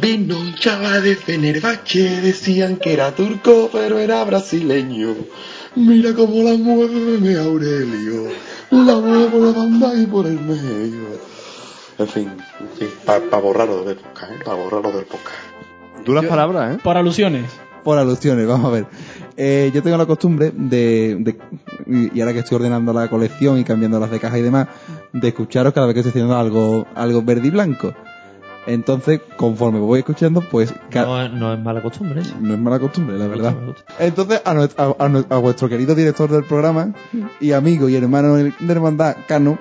[0.00, 5.14] Vino un chaval de Fenerbahce, decían que era turco, pero era brasileño.
[5.76, 8.28] Mira cómo la mueve Aurelio,
[8.70, 11.35] la mueve por la banda y por el medio.
[11.98, 12.30] En fin,
[13.06, 14.38] para borrarlo del podcast, ¿eh?
[14.44, 15.36] para borrarlo del podcast.
[16.04, 16.80] Duras palabras, ¿eh?
[16.82, 17.44] Por alusiones.
[17.82, 18.86] Por alusiones, vamos a ver.
[19.36, 23.64] Eh, yo tengo la costumbre de, de- y ahora que estoy ordenando la colección y
[23.64, 24.66] cambiando las de caja y demás,
[25.12, 27.94] de escucharos cada vez que estoy haciendo algo, algo verde y blanco.
[28.66, 32.34] Entonces, conforme voy escuchando, pues No, no es mala costumbre eso.
[32.40, 33.54] no es mala costumbre, la verdad.
[34.00, 36.92] Entonces, a, nues- a- a nue- a vuestro querido director del programa
[37.40, 39.58] y amigo y hermano de hermandad, Cano,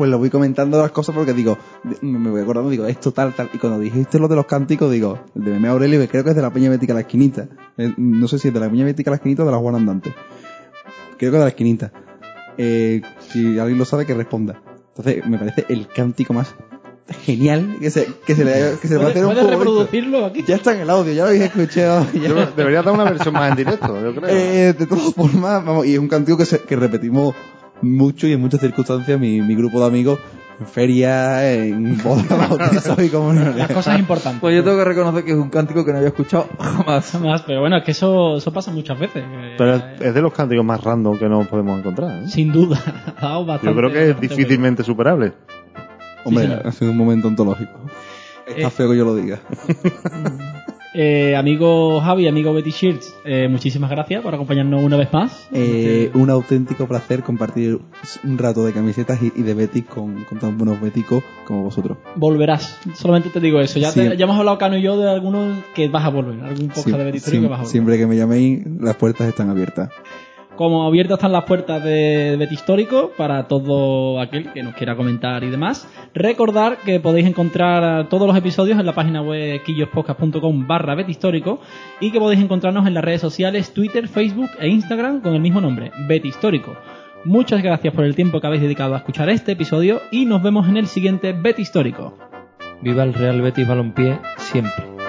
[0.00, 1.58] pues lo voy comentando las cosas porque digo,
[2.00, 3.50] me voy acordando, digo, esto tal, tal.
[3.52, 6.30] Y cuando dijiste lo de los cánticos, digo, el de Meme Aurelio, que creo que
[6.30, 7.48] es de la Peña Bética La Esquinita.
[7.76, 9.74] Eh, no sé si es de la Peña Bética La Esquinita o de la Juan
[9.74, 10.14] Andante.
[11.18, 11.92] Creo que de la Esquinita.
[12.56, 14.62] Eh, si alguien lo sabe, que responda.
[14.96, 16.54] Entonces, me parece el cántico más
[17.24, 19.34] genial que se, que se le, que se le va a ¿Puedes, hacer a un
[19.34, 20.44] puedes reproducirlo aquí?
[20.46, 22.06] Ya está en el audio, ya lo habéis escuchado.
[22.14, 22.46] ya.
[22.56, 24.28] Debería dar una versión más en directo, yo creo.
[24.30, 27.34] Eh, de todas formas, vamos, y es un cántico que, se- que repetimos
[27.82, 30.18] mucho y en muchas circunstancias mi, mi grupo de amigos
[30.60, 33.56] en feria, en bodas, y comuniones.
[33.56, 34.40] Las cosas importantes.
[34.42, 37.14] Pues yo tengo que reconocer que es un cántico que no había escuchado jamás.
[37.20, 39.24] Más, pero bueno, es que eso, eso pasa muchas veces.
[39.26, 42.24] eh, Pero es, es de los cánticos más random que nos podemos encontrar.
[42.24, 42.28] ¿eh?
[42.28, 42.78] Sin duda.
[43.16, 45.32] ha dado Yo bastante- creo que es bastante difícilmente superable.
[46.24, 47.72] Hombre, Sí, ha sido un momento ontológico.
[48.46, 48.70] Está Eh.
[48.70, 49.38] feo que yo lo diga.
[50.92, 55.48] Eh, amigo Javi, amigo Betty Shirts, eh, muchísimas gracias por acompañarnos una vez más.
[55.52, 57.78] Eh, un auténtico placer compartir
[58.24, 61.98] un rato de camisetas y, y de Betis con, con tan buenos béticos como vosotros.
[62.16, 62.76] Volverás.
[62.94, 63.78] Solamente te digo eso.
[63.78, 64.00] Ya, Sí.
[64.00, 66.40] te- ya hemos hablado Cano y yo de algunos que vas a volver.
[66.44, 67.70] Algún podcast de Betty Story siem- que vas a volver.
[67.70, 69.90] siempre que me llaméis, las puertas están abiertas.
[70.56, 75.42] Como abiertas están las puertas de Betty Histórico para todo aquel que nos quiera comentar
[75.42, 75.88] y demás.
[76.12, 80.96] Recordar que podéis encontrar todos los episodios en la página web quillospodcast.com barra
[82.00, 85.60] y que podéis encontrarnos en las redes sociales Twitter, Facebook e Instagram con el mismo
[85.60, 86.76] nombre, Betty Histórico.
[87.24, 90.68] Muchas gracias por el tiempo que habéis dedicado a escuchar este episodio y nos vemos
[90.68, 92.16] en el siguiente Betty Histórico.
[92.82, 94.99] Viva el Real Betis Balompié siempre.